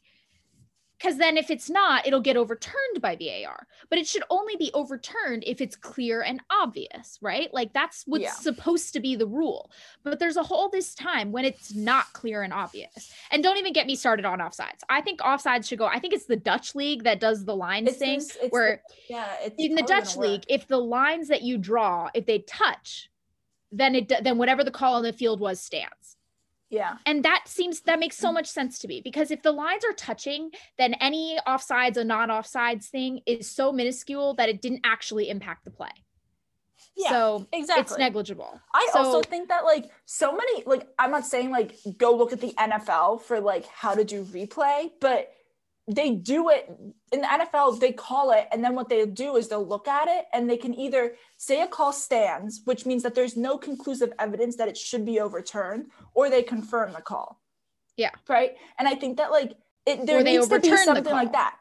because 1.00 1.16
then 1.16 1.36
if 1.38 1.50
it's 1.50 1.70
not, 1.70 2.06
it'll 2.06 2.20
get 2.20 2.36
overturned 2.36 3.00
by 3.00 3.16
VAR. 3.16 3.66
But 3.88 3.98
it 3.98 4.06
should 4.06 4.22
only 4.28 4.56
be 4.56 4.70
overturned 4.74 5.44
if 5.46 5.60
it's 5.62 5.74
clear 5.74 6.20
and 6.22 6.40
obvious, 6.50 7.18
right? 7.22 7.52
Like 7.54 7.72
that's 7.72 8.04
what's 8.06 8.22
Yeah. 8.24 8.32
supposed 8.32 8.92
to 8.92 9.00
be 9.00 9.16
the 9.16 9.26
rule. 9.26 9.70
But 10.04 10.18
there's 10.18 10.36
a 10.36 10.42
whole 10.42 10.68
this 10.68 10.94
time 10.94 11.32
when 11.32 11.44
it's 11.46 11.74
not 11.74 12.12
clear 12.12 12.42
and 12.42 12.52
obvious. 12.52 13.12
And 13.30 13.42
don't 13.42 13.56
even 13.56 13.72
get 13.72 13.86
me 13.86 13.96
started 13.96 14.26
on 14.26 14.40
offsides. 14.40 14.80
I 14.90 15.00
think 15.00 15.20
offsides 15.20 15.66
should 15.68 15.78
go. 15.78 15.86
I 15.86 15.98
think 15.98 16.12
it's 16.12 16.26
the 16.26 16.36
Dutch 16.36 16.74
league 16.74 17.04
that 17.04 17.18
does 17.18 17.44
the 17.46 17.56
line 17.56 17.86
It's 17.86 17.96
thing 17.96 18.16
it's 18.18 18.36
where 18.50 18.82
the- 18.88 18.94
yeah, 19.08 19.26
it's 19.42 19.54
in 19.58 19.74
the 19.74 19.82
Dutch 19.82 20.16
league, 20.16 20.44
if 20.48 20.68
the 20.68 20.78
lines 20.78 21.28
that 21.28 21.42
you 21.42 21.56
draw, 21.56 22.10
if 22.12 22.26
they 22.26 22.40
touch, 22.40 23.10
then 23.72 23.94
it 23.94 24.12
then 24.22 24.36
whatever 24.36 24.64
the 24.64 24.70
call 24.70 24.94
on 24.96 25.02
the 25.02 25.12
field 25.12 25.40
was 25.40 25.60
stands 25.60 26.16
yeah, 26.70 26.96
and 27.04 27.24
that 27.24 27.42
seems 27.46 27.80
that 27.82 27.98
makes 27.98 28.16
so 28.16 28.32
much 28.32 28.46
sense 28.46 28.78
to 28.78 28.88
me 28.88 29.00
because 29.02 29.30
if 29.30 29.42
the 29.42 29.52
lines 29.52 29.84
are 29.84 29.92
touching 29.92 30.50
then 30.78 30.94
any 30.94 31.38
offsides 31.46 31.96
or 31.96 32.04
non 32.04 32.28
offsides 32.28 32.84
thing 32.86 33.20
is 33.26 33.50
so 33.50 33.72
minuscule 33.72 34.34
that 34.34 34.48
it 34.48 34.62
didn't 34.62 34.80
actually 34.84 35.28
impact 35.28 35.64
the 35.64 35.70
play. 35.70 35.90
Yeah, 36.96 37.10
so 37.10 37.46
exactly. 37.52 37.82
it's 37.82 37.98
negligible. 37.98 38.60
I 38.74 38.88
So- 38.92 38.98
also 39.00 39.22
think 39.22 39.48
that 39.48 39.64
like 39.64 39.90
so 40.06 40.32
many 40.32 40.62
like 40.64 40.88
I'm 40.98 41.10
not 41.10 41.26
saying 41.26 41.50
like 41.50 41.76
go 41.98 42.16
look 42.16 42.32
at 42.32 42.40
the 42.40 42.52
NFL 42.52 43.22
for 43.22 43.40
like 43.40 43.66
how 43.66 43.94
to 43.94 44.04
do 44.04 44.24
replay, 44.24 44.90
but 45.00 45.32
they 45.94 46.14
do 46.14 46.48
it 46.50 46.70
in 47.12 47.20
the 47.22 47.26
NFL, 47.26 47.80
they 47.80 47.92
call 47.92 48.30
it, 48.30 48.46
and 48.52 48.62
then 48.62 48.74
what 48.74 48.88
they'll 48.88 49.06
do 49.06 49.36
is 49.36 49.48
they'll 49.48 49.66
look 49.66 49.88
at 49.88 50.08
it 50.08 50.26
and 50.32 50.48
they 50.48 50.56
can 50.56 50.74
either 50.74 51.14
say 51.36 51.62
a 51.62 51.66
call 51.66 51.92
stands, 51.92 52.62
which 52.64 52.86
means 52.86 53.02
that 53.02 53.14
there's 53.14 53.36
no 53.36 53.58
conclusive 53.58 54.12
evidence 54.18 54.56
that 54.56 54.68
it 54.68 54.76
should 54.76 55.04
be 55.04 55.20
overturned, 55.20 55.86
or 56.14 56.30
they 56.30 56.42
confirm 56.42 56.92
the 56.92 57.00
call. 57.00 57.40
Yeah. 57.96 58.10
Right. 58.28 58.56
And 58.78 58.86
I 58.86 58.94
think 58.94 59.16
that 59.18 59.30
like 59.30 59.54
it 59.86 60.06
there 60.06 60.22
needs 60.22 60.48
to 60.48 60.60
be 60.60 60.76
something 60.76 61.12
like 61.12 61.32
that. 61.32 61.56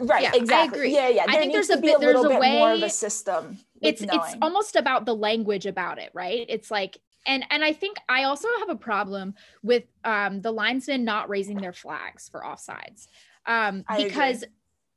Right, 0.00 0.22
Yeah, 0.22 0.32
exactly. 0.34 0.92
Yeah, 0.92 1.08
yeah. 1.08 1.24
I 1.28 1.36
think 1.38 1.52
there's 1.52 1.68
a 1.70 1.76
bit- 1.76 2.00
there's 2.00 2.24
a 2.24 2.28
bit 2.28 2.40
more 2.40 2.72
of 2.72 2.82
a 2.82 2.88
system. 2.90 3.58
it's 3.82 4.00
it's 4.02 4.34
almost 4.40 4.76
about 4.76 5.04
the 5.06 5.14
language 5.14 5.66
about 5.66 5.98
it 5.98 6.10
right 6.14 6.46
it's 6.48 6.70
like 6.70 6.98
and 7.26 7.44
and 7.50 7.64
i 7.64 7.72
think 7.72 7.96
i 8.08 8.22
also 8.22 8.46
have 8.60 8.68
a 8.70 8.76
problem 8.76 9.34
with 9.64 9.82
um 10.04 10.40
the 10.40 10.52
linesmen 10.52 11.04
not 11.04 11.28
raising 11.28 11.56
their 11.60 11.72
flags 11.72 12.28
for 12.28 12.42
offsides 12.42 13.08
um 13.46 13.84
I 13.88 13.96
agree. 13.96 14.04
because 14.08 14.44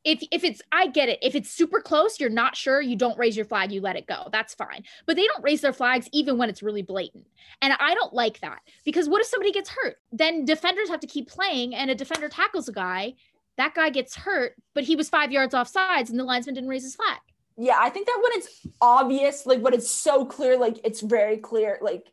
if 0.04 0.24
if 0.32 0.44
it's 0.44 0.62
i 0.72 0.88
get 0.88 1.10
it. 1.10 1.20
If 1.22 1.36
it's 1.36 1.50
super 1.50 1.82
close 1.82 2.20
you're 2.20 2.30
not 2.30 2.56
sure 2.56 2.80
you 2.80 2.96
don't 2.96 3.18
raise 3.18 3.36
your 3.36 3.46
flag 3.46 3.72
you 3.72 3.82
let 3.82 3.96
it 3.96 4.06
go. 4.08 4.30
That's 4.32 4.54
fine. 4.54 4.84
But 5.06 5.16
they 5.16 5.26
don't 5.26 5.44
raise 5.44 5.62
their 5.62 5.74
flags 5.74 6.08
even 6.14 6.38
when 6.38 6.50
it's 6.50 6.62
really 6.64 6.84
blatant. 6.84 7.26
And 7.62 7.74
i 7.80 7.94
don't 7.96 8.14
like 8.14 8.40
that 8.42 8.60
because 8.86 9.10
what 9.10 9.22
if 9.22 9.28
somebody 9.28 9.52
gets 9.52 9.70
hurt? 9.70 9.98
Then 10.12 10.46
defenders 10.46 10.90
have 10.90 11.00
to 11.02 11.08
keep 11.08 11.28
playing 11.28 11.74
and 11.74 11.90
a 11.90 11.96
defender 11.96 12.30
tackles 12.30 12.70
a 12.70 12.72
guy. 12.72 13.16
That 13.58 13.74
guy 13.74 13.90
gets 13.90 14.16
hurt 14.16 14.54
but 14.76 14.84
he 14.84 14.96
was 14.96 15.10
five 15.10 15.32
yards 15.32 15.54
off 15.56 15.68
sides 15.68 16.10
and 16.12 16.20
the 16.20 16.24
linesman 16.24 16.54
didn't 16.56 16.70
raise 16.70 16.84
his 16.84 16.96
flag. 16.96 17.18
Yeah, 17.58 17.78
I 17.80 17.90
think 17.90 18.06
that 18.08 18.20
when 18.22 18.38
it's 18.40 18.68
obvious, 18.82 19.46
like 19.46 19.62
when 19.62 19.74
it's 19.74 19.90
so 19.90 20.26
clear, 20.26 20.58
like 20.58 20.78
it's 20.84 21.02
very 21.02 21.38
clear, 21.38 21.80
like 21.82 22.06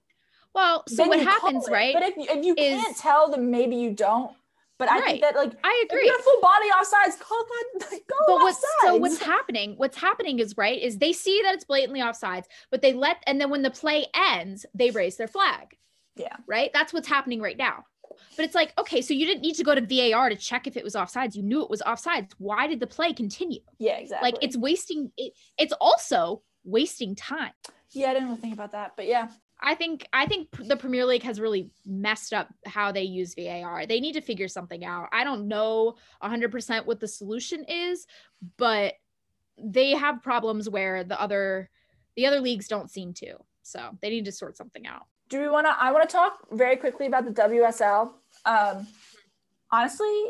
well 0.55 0.85
so 0.87 1.07
what 1.09 1.21
happens 1.21 1.69
right 1.71 1.95
But 1.95 2.05
if 2.05 2.17
you, 2.17 2.27
if 2.29 2.45
you 2.45 2.55
is- 2.57 2.81
can't 2.81 2.97
tell, 2.97 3.31
then 3.31 3.51
maybe 3.51 3.77
you 3.77 3.91
don't. 3.93 4.33
But 4.83 4.91
I 4.91 4.99
Right. 4.99 5.05
think 5.07 5.21
that 5.23 5.37
like 5.37 5.53
I 5.63 5.83
if 5.85 5.93
agree. 5.93 6.07
you're 6.07 6.19
full 6.19 6.41
body 6.41 6.67
offsides, 6.77 7.21
call 7.21 7.45
that 7.79 7.87
like, 7.93 8.03
go 8.09 8.17
But 8.27 8.35
what's 8.43 8.61
so 8.83 8.97
what's 8.97 9.19
happening? 9.23 9.75
What's 9.77 9.97
happening 9.97 10.41
is 10.41 10.57
right 10.57 10.81
is 10.83 10.99
they 10.99 11.13
see 11.13 11.41
that 11.45 11.55
it's 11.55 11.63
blatantly 11.65 12.01
offsides, 12.01 12.47
but 12.73 12.83
they 12.83 12.93
let 12.93 13.23
and 13.29 13.41
then 13.41 13.49
when 13.49 13.63
the 13.63 13.71
play 13.71 14.07
ends, 14.13 14.67
they 14.75 14.91
raise 14.91 15.17
their 15.17 15.29
flag. 15.29 15.77
Yeah. 16.17 16.35
Right. 16.49 16.71
That's 16.73 16.93
what's 16.93 17.07
happening 17.07 17.41
right 17.41 17.57
now. 17.57 17.85
But 18.37 18.45
it's 18.45 18.57
like 18.57 18.73
okay, 18.77 19.03
so 19.03 19.15
you 19.15 19.25
didn't 19.25 19.43
need 19.43 19.55
to 19.55 19.63
go 19.65 19.75
to 19.77 19.81
VAR 19.81 20.29
to 20.31 20.35
check 20.37 20.67
if 20.67 20.77
it 20.77 20.83
was 20.83 20.95
offsides. 20.97 21.37
You 21.37 21.45
knew 21.45 21.63
it 21.63 21.71
was 21.71 21.81
offsides. 21.83 22.33
Why 22.39 22.67
did 22.67 22.81
the 22.81 22.89
play 22.89 23.13
continue? 23.13 23.61
yeah, 23.79 23.99
exactly. 23.99 24.33
Like 24.33 24.43
it's 24.43 24.57
wasting. 24.57 25.13
It, 25.17 25.33
it's 25.59 25.73
also 25.81 26.43
wasting 26.65 27.15
time. 27.15 27.53
yeah, 27.93 28.11
I 28.11 28.15
didn't 28.15 28.29
really 28.31 28.41
think 28.41 28.55
about 28.55 28.73
that, 28.73 28.93
but 28.97 29.07
yeah, 29.07 29.29
I 29.63 29.77
think 29.77 30.07
I 30.13 30.27
think 30.27 30.49
the 30.67 30.77
Premier 30.77 31.07
League 31.07 31.23
has 31.23 31.41
really 31.41 31.71
messed 31.87 32.33
up 32.33 32.49
how 32.67 32.91
they 32.91 33.05
use 33.05 33.35
VAR. 33.35 33.87
They 33.87 34.01
need 34.01 34.15
to 34.15 34.21
figure 34.21 34.49
something 34.49 34.85
out. 34.85 35.09
I 35.13 35.23
don't 35.23 35.47
know 35.47 35.95
100% 36.23 36.85
what 36.85 36.99
the 36.99 37.07
solution 37.07 37.65
is, 37.65 38.07
but 38.57 38.95
they 39.57 39.93
have 39.93 40.23
problems 40.23 40.69
where 40.69 41.05
the 41.05 41.21
other 41.21 41.71
the 42.17 42.27
other 42.27 42.41
leagues 42.41 42.69
don't 42.69 42.91
seem 42.91 43.15
to. 43.15 43.37
So, 43.63 43.97
they 44.03 44.11
need 44.11 44.25
to 44.25 44.33
sort 44.33 44.57
something 44.57 44.87
out. 44.89 45.05
Do 45.29 45.41
we 45.41 45.49
want 45.49 45.67
to? 45.67 45.75
I 45.79 45.93
want 45.93 46.09
to 46.09 46.13
talk 46.13 46.39
very 46.51 46.77
quickly 46.77 47.07
about 47.07 47.25
the 47.25 47.31
WSL. 47.31 48.11
Um, 48.45 48.87
honestly, 49.71 50.25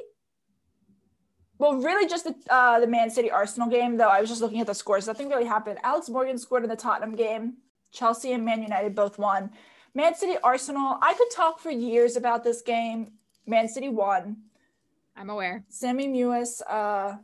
well, 1.59 1.77
really 1.77 2.07
just 2.07 2.25
the 2.25 2.35
uh, 2.51 2.79
the 2.81 2.87
Man 2.87 3.11
City 3.11 3.31
Arsenal 3.31 3.69
game. 3.69 3.97
Though 3.97 4.09
I 4.09 4.21
was 4.21 4.29
just 4.29 4.43
looking 4.43 4.61
at 4.61 4.67
the 4.67 4.75
scores. 4.75 5.07
Nothing 5.07 5.29
really 5.29 5.47
happened. 5.47 5.79
Alex 5.83 6.09
Morgan 6.11 6.37
scored 6.37 6.63
in 6.63 6.69
the 6.69 6.77
Tottenham 6.77 7.17
game. 7.17 7.55
Chelsea 7.93 8.33
and 8.33 8.45
Man 8.45 8.63
United 8.63 8.95
both 8.95 9.19
won. 9.19 9.51
Man 9.95 10.15
City 10.15 10.37
Arsenal. 10.43 10.99
I 11.03 11.15
could 11.15 11.31
talk 11.31 11.61
for 11.61 11.71
years 11.71 12.17
about 12.17 12.43
this 12.43 12.63
game. 12.63 13.13
Man 13.47 13.69
City 13.69 13.89
won. 13.89 14.39
I'm 15.17 15.29
aware. 15.31 15.65
Sammy 15.69 16.09
Mewis. 16.09 16.63
Uh, 16.69 17.17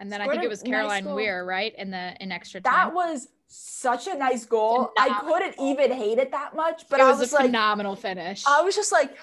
And 0.00 0.10
then 0.10 0.20
I 0.22 0.28
think 0.28 0.42
it 0.42 0.48
was 0.48 0.62
Caroline 0.62 1.04
goal. 1.04 1.14
Weir, 1.16 1.44
right? 1.44 1.74
In 1.76 1.90
the 1.90 2.14
in 2.20 2.32
extra 2.32 2.60
time. 2.60 2.72
that 2.72 2.94
was 2.94 3.28
such 3.48 4.06
a 4.06 4.14
nice 4.14 4.44
goal. 4.46 4.90
I 4.98 5.20
couldn't 5.20 5.56
even 5.60 5.92
hate 5.92 6.18
it 6.18 6.30
that 6.32 6.54
much, 6.56 6.84
but 6.88 7.00
it 7.00 7.02
I 7.04 7.10
was, 7.10 7.18
was 7.20 7.32
a 7.32 7.36
like, 7.36 7.46
phenomenal 7.46 7.96
finish. 7.96 8.44
I 8.46 8.62
was 8.62 8.74
just 8.74 8.92
like, 8.92 9.16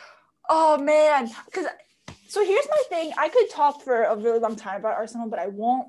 oh 0.49 0.77
man, 0.77 1.31
because 1.45 1.65
so 2.27 2.43
here's 2.45 2.67
my 2.69 2.83
thing. 2.89 3.11
I 3.17 3.29
could 3.29 3.49
talk 3.49 3.81
for 3.81 4.03
a 4.03 4.15
really 4.15 4.39
long 4.39 4.55
time 4.55 4.79
about 4.79 4.95
Arsenal, 4.95 5.29
but 5.29 5.39
I 5.39 5.47
won't. 5.47 5.87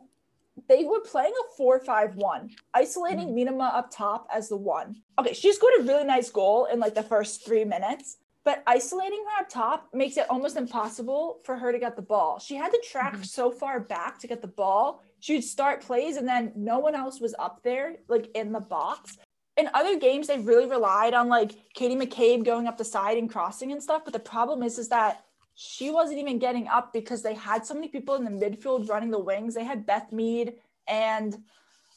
They 0.69 0.85
were 0.85 1.01
playing 1.01 1.33
a 1.33 1.61
4-5-1, 1.61 2.51
isolating 2.75 3.35
Miedema 3.35 3.75
up 3.75 3.91
top 3.91 4.27
as 4.33 4.49
the 4.49 4.57
one. 4.57 5.03
Okay, 5.19 5.33
she 5.35 5.53
scored 5.53 5.75
a 5.81 5.83
really 5.83 6.05
nice 6.05 6.31
goal 6.31 6.67
in 6.67 6.81
like 6.81 6.95
the 6.95 7.03
first 7.03 7.45
three 7.45 7.65
minutes, 7.65 8.17
but 8.45 8.63
isolating 8.67 9.23
her 9.25 9.43
up 9.43 9.49
top 9.49 9.89
makes 9.93 10.17
it 10.17 10.27
almost 10.31 10.57
impossible 10.57 11.41
for 11.45 11.57
her 11.57 11.73
to 11.73 11.79
get 11.79 11.95
the 11.97 12.03
ball. 12.03 12.39
She 12.39 12.55
had 12.55 12.73
to 12.73 12.81
track 12.91 13.17
Mhm. 13.17 13.27
so 13.27 13.51
far 13.51 13.81
back 13.81 14.19
to 14.21 14.27
get 14.27 14.41
the 14.41 14.49
ball. 14.49 15.03
She'd 15.21 15.43
start 15.43 15.83
plays 15.83 16.17
and 16.17 16.27
then 16.27 16.53
no 16.57 16.79
one 16.79 16.95
else 16.95 17.21
was 17.21 17.35
up 17.39 17.63
there, 17.63 17.99
like 18.09 18.29
in 18.35 18.53
the 18.53 18.61
box 18.61 19.19
in 19.57 19.71
other 19.73 19.97
games 19.99 20.27
they 20.27 20.39
really 20.39 20.67
relied 20.67 21.15
on 21.15 21.29
like 21.29 21.53
Katie 21.75 21.97
McCabe 21.97 22.45
going 22.45 22.67
up 22.67 22.77
the 22.77 22.85
side 22.85 23.17
and 23.17 23.31
crossing 23.31 23.73
and 23.73 23.83
stuff. 23.83 24.03
But 24.05 24.13
the 24.13 24.19
problem 24.19 24.63
is 24.63 24.79
is 24.79 24.89
that 24.91 25.25
she 25.57 25.91
wasn't 25.91 26.19
even 26.19 26.39
getting 26.39 26.69
up 26.69 26.93
because 26.93 27.23
they 27.23 27.35
had 27.35 27.65
so 27.65 27.75
many 27.75 27.89
people 27.89 28.15
in 28.15 28.25
the 28.25 28.31
midfield 28.31 28.89
running 28.89 29.11
the 29.11 29.19
wings. 29.19 29.55
They 29.55 29.65
had 29.65 29.87
Beth 29.87 30.13
Mead 30.13 30.53
and 30.87 31.37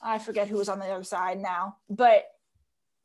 I 0.01 0.17
forget 0.17 0.47
who 0.47 0.57
was 0.57 0.69
on 0.69 0.79
the 0.79 0.85
other 0.85 1.03
side 1.03 1.39
now, 1.39 1.75
but 1.89 2.23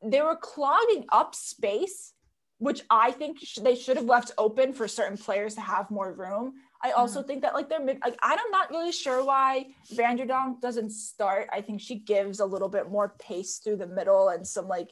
they 0.01 0.21
were 0.21 0.37
clogging 0.37 1.05
up 1.11 1.35
space, 1.35 2.13
which 2.59 2.81
I 2.89 3.11
think 3.11 3.39
sh- 3.41 3.59
they 3.61 3.75
should 3.75 3.97
have 3.97 4.05
left 4.05 4.31
open 4.37 4.71
for 4.71 4.87
certain 4.87 5.17
players 5.17 5.55
to 5.55 5.61
have 5.61 5.91
more 5.91 6.13
room. 6.13 6.53
I 6.81 6.91
also 6.91 7.21
think 7.21 7.41
that 7.41 7.53
like 7.53 7.67
they're 7.67 7.83
mid, 7.83 7.99
like 8.01 8.17
I'm 8.21 8.39
not 8.49 8.69
really 8.69 8.93
sure 8.93 9.25
why 9.25 9.67
van 9.91 10.15
de 10.15 10.25
Donk 10.25 10.61
doesn't 10.61 10.91
start. 10.91 11.49
I 11.51 11.59
think 11.59 11.81
she 11.81 11.95
gives 11.95 12.39
a 12.39 12.45
little 12.45 12.69
bit 12.69 12.89
more 12.89 13.15
pace 13.19 13.57
through 13.57 13.77
the 13.77 13.87
middle 13.87 14.29
and 14.29 14.47
some 14.47 14.69
like 14.69 14.91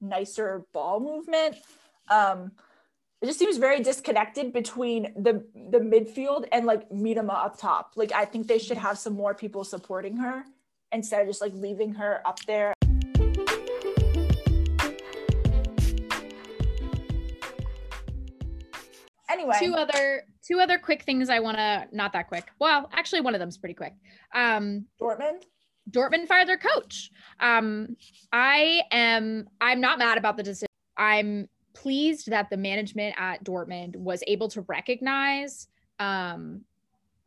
nicer 0.00 0.64
ball 0.72 0.98
movement. 0.98 1.56
Um, 2.10 2.52
it 3.22 3.26
just 3.26 3.38
seems 3.38 3.56
very 3.56 3.80
disconnected 3.80 4.52
between 4.52 5.04
the 5.16 5.44
the 5.70 5.78
midfield 5.78 6.44
and 6.50 6.66
like 6.66 6.88
Miedema 6.90 7.44
up 7.44 7.58
top. 7.58 7.92
Like 7.94 8.12
I 8.12 8.24
think 8.24 8.48
they 8.48 8.58
should 8.58 8.76
have 8.76 8.98
some 8.98 9.14
more 9.14 9.32
people 9.32 9.62
supporting 9.62 10.16
her 10.16 10.44
instead 10.90 11.22
of 11.22 11.28
just 11.28 11.40
like 11.40 11.52
leaving 11.54 11.94
her 11.94 12.20
up 12.26 12.40
there. 12.46 12.74
Anyway, 19.30 19.54
two 19.60 19.74
other 19.74 20.24
two 20.44 20.58
other 20.58 20.78
quick 20.78 21.04
things 21.04 21.30
I 21.30 21.38
want 21.38 21.58
to 21.58 21.86
not 21.92 22.12
that 22.14 22.26
quick. 22.26 22.48
Well, 22.58 22.90
actually 22.92 23.20
one 23.20 23.36
of 23.36 23.38
them's 23.38 23.56
pretty 23.56 23.74
quick. 23.74 23.94
Um 24.34 24.86
Dortmund. 25.00 25.44
Dortmund 25.88 26.26
fired 26.26 26.48
their 26.48 26.58
coach. 26.58 27.10
Um, 27.40 27.96
I 28.32 28.82
am 28.90 29.48
I'm 29.60 29.80
not 29.80 29.98
mad 29.98 30.18
about 30.18 30.36
the 30.36 30.42
decision. 30.42 30.68
I'm 30.96 31.48
pleased 31.74 32.28
that 32.30 32.50
the 32.50 32.56
management 32.56 33.14
at 33.18 33.44
Dortmund 33.44 33.96
was 33.96 34.22
able 34.26 34.48
to 34.48 34.62
recognize 34.62 35.68
um, 35.98 36.62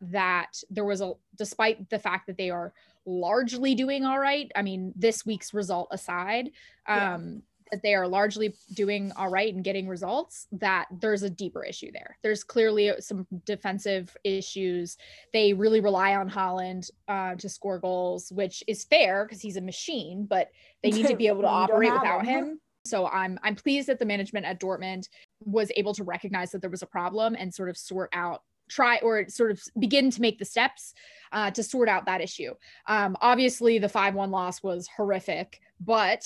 that 0.02 0.62
there 0.70 0.86
was 0.86 1.02
a 1.02 1.14
despite 1.38 1.90
the 1.90 2.00
fact 2.00 2.28
that 2.28 2.38
they 2.38 2.50
are 2.50 2.74
largely 3.06 3.76
doing 3.76 4.04
all 4.04 4.20
right. 4.20 4.52
I 4.56 4.62
mean, 4.62 4.94
this 4.96 5.26
week's 5.26 5.54
result 5.54 5.90
aside, 5.92 6.52
Yeah. 6.88 7.16
um, 7.16 7.44
that 7.72 7.82
they 7.82 7.96
are 7.96 8.08
largely 8.08 8.54
doing 8.76 9.12
all 9.18 9.28
right 9.30 9.52
and 9.52 9.64
getting 9.64 9.88
results, 9.88 10.48
that 10.52 10.86
there's 11.00 11.24
a 11.24 11.30
deeper 11.30 11.64
issue 11.64 11.92
there. 11.92 12.16
There's 12.22 12.44
clearly 12.44 12.94
some 13.00 13.26
defensive 13.44 14.16
issues. 14.24 14.98
They 15.34 15.52
really 15.54 15.80
rely 15.82 16.16
on 16.16 16.30
Haaland 16.30 16.92
uh, 17.08 17.34
to 17.36 17.50
score 17.50 17.80
goals, 17.80 18.32
which 18.32 18.64
is 18.68 18.84
fair 18.84 19.26
because 19.26 19.42
he's 19.42 19.58
a 19.58 19.62
machine, 19.62 20.26
but 20.30 20.52
they 20.84 20.92
need 20.92 21.08
to 21.08 21.16
be 21.16 21.26
able 21.34 21.42
to 21.42 21.48
operate 21.48 21.92
without 21.92 22.24
him. 22.26 22.46
him. 22.46 22.62
So 22.86 23.08
I'm 23.08 23.40
I'm 23.44 23.56
pleased 23.56 23.90
that 23.90 24.00
the 24.00 24.06
management 24.06 24.46
at 24.46 24.60
Dortmund 24.60 25.10
was 25.44 25.72
able 25.76 25.94
to 25.96 26.04
recognize 26.04 26.52
that 26.52 26.62
there 26.62 26.70
was 26.70 26.84
a 26.84 26.88
problem 26.88 27.36
and 27.38 27.54
sort 27.54 27.70
of 27.70 27.78
sort 27.78 28.10
out 28.14 28.42
try 28.70 28.98
or 29.04 29.28
sort 29.30 29.52
of 29.52 29.62
begin 29.78 30.10
to 30.12 30.22
make 30.22 30.40
the 30.40 30.46
steps 30.46 30.94
uh, 31.32 31.52
to 31.52 31.62
sort 31.64 31.88
out 31.90 32.06
that 32.06 32.22
issue. 32.22 32.54
Um, 32.88 33.16
obviously, 33.22 33.78
the 33.78 33.90
five-one 33.90 34.32
loss 34.32 34.64
was 34.64 34.88
horrific, 34.96 35.60
but 35.80 36.22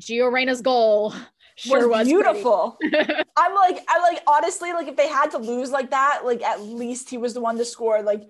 Gio 0.00 0.32
Reyna's 0.32 0.60
goal 0.60 1.14
sure 1.56 1.88
was, 1.88 1.98
was 1.98 2.08
beautiful. 2.08 2.78
I'm 3.36 3.54
like, 3.54 3.84
I 3.88 4.00
like 4.00 4.22
honestly, 4.26 4.72
like 4.72 4.88
if 4.88 4.96
they 4.96 5.08
had 5.08 5.30
to 5.32 5.38
lose 5.38 5.70
like 5.70 5.90
that, 5.90 6.22
like 6.24 6.42
at 6.42 6.60
least 6.60 7.10
he 7.10 7.18
was 7.18 7.34
the 7.34 7.40
one 7.40 7.56
to 7.58 7.64
score 7.64 8.02
like 8.02 8.24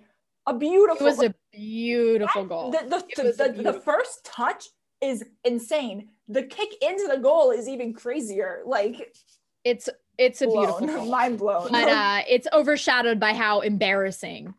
a 0.46 0.54
beautiful. 0.54 1.06
it 1.06 1.10
beautiful. 1.10 1.24
was 1.24 1.30
a 1.30 1.34
beautiful 1.52 2.44
goal. 2.44 2.70
the 2.70 3.04
the, 3.16 3.22
the, 3.22 3.52
the, 3.52 3.72
the 3.72 3.80
first 3.80 4.24
touch 4.24 4.66
is 5.00 5.24
insane. 5.44 6.08
The 6.28 6.42
kick 6.42 6.70
into 6.82 7.08
the 7.08 7.18
goal 7.18 7.50
is 7.50 7.68
even 7.68 7.92
crazier. 7.92 8.62
Like 8.64 9.14
It's 9.64 9.88
it's 10.18 10.42
a 10.42 10.46
blown. 10.46 10.78
beautiful 10.78 11.02
goal. 11.02 11.10
mind 11.10 11.38
blown. 11.38 11.70
But 11.70 11.88
uh, 11.88 12.22
it's 12.28 12.48
overshadowed 12.52 13.20
by 13.20 13.34
how 13.34 13.60
embarrassing 13.60 14.54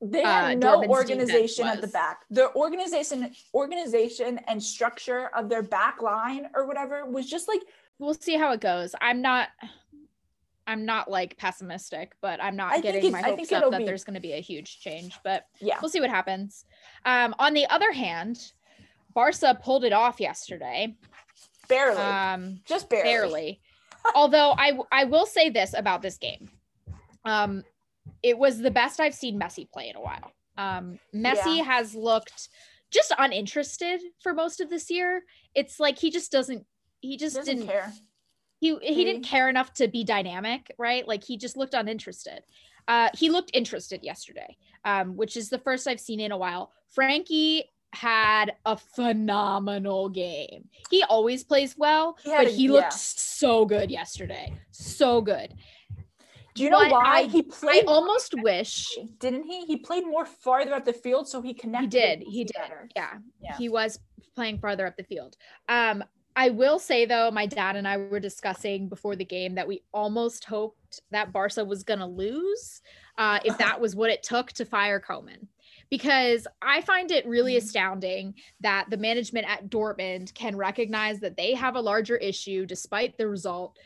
they 0.00 0.22
uh, 0.22 0.54
no 0.54 0.80
Dortmund's 0.80 0.88
organization 0.88 1.66
at 1.66 1.80
the 1.80 1.86
back. 1.86 2.22
The 2.30 2.52
organization, 2.54 3.30
organization, 3.54 4.40
and 4.48 4.60
structure 4.60 5.28
of 5.28 5.48
their 5.48 5.62
back 5.62 6.02
line 6.02 6.48
or 6.54 6.66
whatever 6.66 7.06
was 7.06 7.28
just 7.28 7.46
like 7.46 7.60
we'll 7.98 8.14
see 8.14 8.36
how 8.36 8.52
it 8.52 8.60
goes. 8.60 8.94
I'm 9.00 9.22
not 9.22 9.48
I'm 10.66 10.84
not 10.84 11.10
like 11.10 11.36
pessimistic, 11.36 12.12
but 12.20 12.42
I'm 12.42 12.56
not 12.56 12.72
I 12.72 12.80
getting 12.80 13.12
my 13.12 13.22
hopes 13.22 13.52
up 13.52 13.70
that 13.70 13.78
be- 13.78 13.84
there's 13.84 14.04
going 14.04 14.14
to 14.14 14.20
be 14.20 14.32
a 14.32 14.40
huge 14.40 14.80
change, 14.80 15.18
but 15.24 15.46
yeah. 15.60 15.78
we'll 15.80 15.90
see 15.90 16.00
what 16.00 16.10
happens. 16.10 16.64
Um, 17.04 17.34
on 17.38 17.52
the 17.52 17.66
other 17.66 17.92
hand, 17.92 18.52
Barca 19.14 19.58
pulled 19.62 19.84
it 19.84 19.92
off 19.92 20.20
yesterday. 20.20 20.94
Barely. 21.68 22.00
Um, 22.00 22.60
just 22.66 22.88
barely. 22.88 23.10
barely. 23.10 23.60
Although 24.14 24.54
I 24.58 24.78
I 24.90 25.04
will 25.04 25.26
say 25.26 25.48
this 25.50 25.74
about 25.74 26.02
this 26.02 26.18
game. 26.18 26.50
Um 27.24 27.62
it 28.22 28.36
was 28.36 28.58
the 28.58 28.70
best 28.70 28.98
I've 29.00 29.14
seen 29.14 29.38
Messi 29.38 29.70
play 29.70 29.88
in 29.88 29.96
a 29.96 30.00
while. 30.00 30.32
Um 30.58 30.98
Messi 31.14 31.58
Yeah. 31.58 31.64
has 31.64 31.94
looked 31.94 32.48
just 32.90 33.12
uninterested 33.18 34.00
for 34.22 34.34
most 34.34 34.60
of 34.60 34.68
this 34.68 34.90
year. 34.90 35.22
It's 35.54 35.78
like 35.80 35.98
he 35.98 36.10
just 36.10 36.32
doesn't 36.32 36.66
he 37.00 37.16
just 37.16 37.36
Doesn't 37.36 37.56
didn't 37.56 37.68
care. 37.68 37.92
he 38.60 38.76
he 38.82 39.04
didn't 39.04 39.22
Mhm. 39.22 39.28
care 39.28 39.48
enough 39.48 39.72
to 39.74 39.88
be 39.88 40.02
dynamic, 40.04 40.74
right? 40.78 41.06
Like 41.06 41.22
he 41.24 41.36
just 41.36 41.56
looked 41.56 41.74
uninterested. 41.74 42.42
Uh, 42.88 43.08
he 43.14 43.30
looked 43.30 43.52
interested 43.54 44.02
yesterday, 44.02 44.56
um, 44.84 45.16
which 45.16 45.36
is 45.36 45.48
the 45.48 45.58
first 45.60 45.86
I've 45.86 46.00
seen 46.00 46.18
in 46.18 46.32
a 46.32 46.36
while. 46.36 46.72
Frenkie 46.96 47.62
had 47.92 48.52
a 48.64 48.76
phenomenal 48.76 50.08
game. 50.08 50.68
He 50.90 51.02
always 51.04 51.44
plays 51.44 51.76
well, 51.76 52.16
He 52.22 52.30
but 52.30 52.46
a- 52.46 52.50
he 52.50 52.68
looked 52.68 52.84
yeah. 52.84 52.88
so 52.90 53.64
good 53.64 53.90
yesterday. 53.90 54.52
So 54.70 55.20
good. 55.20 55.54
Do 56.54 56.62
you 56.62 56.70
know 56.70 56.78
why 56.88 57.20
I- 57.20 57.22
he 57.24 57.38
I 57.40 57.42
played? 57.50 57.84
almost 57.86 58.34
wish 58.42 58.96
didn't 59.18 59.44
he? 59.44 59.64
He 59.66 59.76
played 59.78 60.04
more 60.06 60.26
farther 60.26 60.74
up 60.74 60.84
the 60.84 60.92
field, 60.92 61.28
so 61.28 61.40
he 61.40 61.54
connected. 61.54 61.92
he 61.92 61.98
did. 61.98 62.22
He 62.28 62.44
did. 62.44 62.92
Yeah. 62.96 63.14
Yeah. 63.42 63.56
He 63.56 63.68
was 63.68 63.98
playing 64.34 64.58
farther 64.58 64.86
up 64.86 64.96
the 64.96 65.04
field. 65.04 65.36
Um, 65.68 66.02
I 66.34 66.48
will 66.48 66.78
say 66.78 67.04
though, 67.04 67.30
my 67.30 67.44
dad 67.46 67.76
and 67.76 67.86
I 67.86 67.98
were 67.98 68.20
discussing 68.20 68.88
before 68.88 69.16
the 69.16 69.24
game 69.24 69.54
that 69.56 69.68
we 69.68 69.82
almost 69.92 70.44
hoped 70.46 71.00
that 71.10 71.30
Barca 71.32 71.62
was 71.64 71.82
gonna 71.82 72.08
lose, 72.08 72.80
uh, 73.18 73.38
if 73.44 73.56
that 73.58 73.78
was 73.80 73.94
what 73.94 74.10
it 74.10 74.22
took 74.22 74.52
to 74.52 74.64
fire 74.64 74.98
Koeman. 75.00 75.46
Because 75.92 76.46
I 76.62 76.80
find 76.80 77.10
it 77.10 77.26
really 77.26 77.52
Mhm. 77.52 77.58
astounding 77.58 78.34
that 78.60 78.88
the 78.88 78.96
management 78.96 79.46
at 79.46 79.68
Dortmund 79.68 80.32
can 80.32 80.56
recognize 80.56 81.20
that 81.20 81.36
they 81.36 81.52
have 81.52 81.76
a 81.76 81.82
larger 81.82 82.16
issue 82.16 82.64
despite 82.64 83.18
the 83.18 83.28
result 83.28 83.78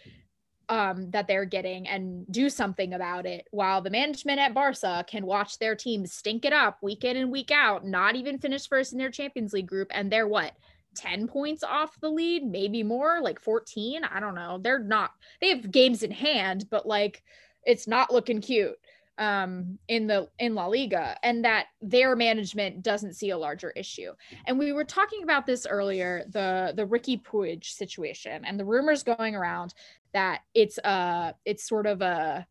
um, 0.69 1.11
that 1.11 1.27
they're 1.27 1.45
getting 1.45 1.87
and 1.89 2.25
do 2.31 2.49
something 2.49 2.93
about 2.93 3.25
it, 3.27 3.47
while 3.51 3.81
the 3.83 3.91
management 3.91 4.39
at 4.41 4.55
Barca 4.55 5.05
can 5.09 5.27
watch 5.27 5.59
their 5.59 5.75
team 5.75 6.07
stink 6.07 6.45
it 6.45 6.53
up 6.53 6.81
week 6.83 7.03
in 7.05 7.17
and 7.17 7.31
week 7.33 7.51
out, 7.53 7.85
not 7.85 8.15
even 8.17 8.39
finish 8.39 8.69
first 8.69 8.93
in 8.93 8.99
their 8.99 9.11
Champions 9.11 9.53
League 9.53 9.67
group, 9.69 9.89
and 9.93 10.11
they're 10.11 10.27
what 10.29 10.53
10 10.97 11.27
points 11.29 11.63
off 11.65 11.99
the 12.01 12.11
lead, 12.11 12.45
maybe 12.45 12.83
more, 12.85 13.21
like 13.21 13.41
14. 13.41 14.03
I 14.05 14.19
don't 14.21 14.35
know. 14.35 14.59
They're 14.59 14.79
not, 14.79 15.13
they 15.41 15.49
have 15.49 15.71
games 15.73 16.03
in 16.05 16.11
hand, 16.13 16.69
but 16.71 16.87
like 16.87 17.23
it's 17.65 17.87
not 17.89 18.13
looking 18.13 18.41
cute. 18.41 18.77
Um, 19.19 19.79
in 19.89 20.07
the 20.07 20.29
in 20.39 20.55
La 20.55 20.67
Liga, 20.67 21.17
and 21.23 21.43
that 21.45 21.69
their 21.81 22.15
management 22.15 22.83
doesn't 22.83 23.15
see 23.15 23.31
a 23.31 23.39
larger 23.39 23.71
issue. 23.71 24.13
And 24.47 24.59
we 24.59 24.73
were 24.75 24.85
talking 24.85 25.23
about 25.23 25.47
this 25.47 25.67
earlier, 25.67 26.25
the 26.29 26.75
the 26.77 26.85
Riqui 26.85 27.23
Puig 27.23 27.65
situation, 27.65 28.45
and 28.45 28.61
the 28.61 28.65
rumors 28.67 29.03
going 29.03 29.35
around 29.35 29.73
that 30.13 30.43
it's 30.55 30.79
uh 30.81 31.33
it's 31.47 31.67
sort 31.67 31.87
of 31.87 32.03
a 32.03 32.47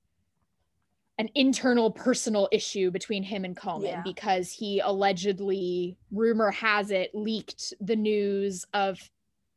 an 1.18 1.30
internal 1.36 1.92
personal 1.92 2.50
issue 2.52 2.92
between 2.92 3.24
him 3.24 3.46
and 3.46 3.56
Koeman 3.56 3.84
Yeah. 3.84 4.02
because 4.02 4.52
he 4.52 4.80
allegedly, 4.80 5.98
rumor 6.12 6.52
has 6.52 6.92
it, 6.92 7.14
leaked 7.14 7.74
the 7.80 7.96
news 7.96 8.66
of 8.74 9.00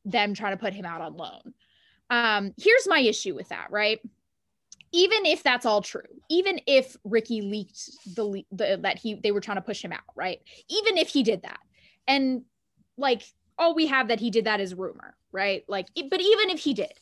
them 0.04 0.34
trying 0.34 0.52
to 0.52 0.60
put 0.60 0.72
him 0.72 0.84
out 0.84 1.00
on 1.00 1.16
loan. 1.16 1.54
Um, 2.10 2.54
here's 2.56 2.86
my 2.86 3.00
issue 3.00 3.34
with 3.34 3.48
that, 3.48 3.70
right? 3.70 4.00
Even 4.92 5.26
if 5.26 5.42
that's 5.42 5.66
all 5.66 5.82
true, 5.82 6.02
even 6.30 6.60
if 6.66 6.96
Riqui 7.06 7.48
leaked 7.48 7.90
the, 8.14 8.42
the 8.52 8.78
that 8.82 8.98
he 8.98 9.14
they 9.14 9.32
were 9.32 9.40
trying 9.40 9.58
to 9.58 9.62
push 9.62 9.82
him 9.82 9.92
out, 9.92 10.00
right? 10.14 10.40
Even 10.70 10.96
if 10.96 11.08
he 11.08 11.22
did 11.22 11.42
that, 11.42 11.60
and 12.06 12.42
like 12.96 13.22
all 13.58 13.74
we 13.74 13.86
have 13.86 14.08
that 14.08 14.20
he 14.20 14.30
did 14.30 14.46
that 14.46 14.60
is 14.60 14.74
rumor, 14.74 15.16
right? 15.32 15.64
Like, 15.68 15.88
but 15.94 16.20
even 16.20 16.50
if 16.50 16.60
he 16.60 16.72
did, 16.72 16.92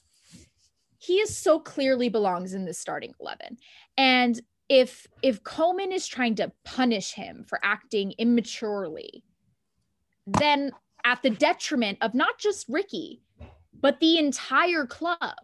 he 0.98 1.14
is 1.14 1.36
so 1.36 1.60
clearly 1.60 2.08
belongs 2.08 2.54
in 2.54 2.64
this 2.64 2.78
starting 2.78 3.14
eleven, 3.20 3.56
and 3.96 4.40
if 4.68 5.06
if 5.22 5.42
Koeman 5.44 5.92
is 5.92 6.06
trying 6.06 6.34
to 6.36 6.50
punish 6.64 7.12
him 7.12 7.44
for 7.46 7.60
acting 7.62 8.14
immaturely, 8.18 9.22
then 10.26 10.72
at 11.04 11.22
the 11.22 11.30
detriment 11.30 11.98
of 12.00 12.14
not 12.14 12.38
just 12.38 12.68
Riqui, 12.68 13.20
but 13.80 14.00
the 14.00 14.18
entire 14.18 14.86
club, 14.86 15.36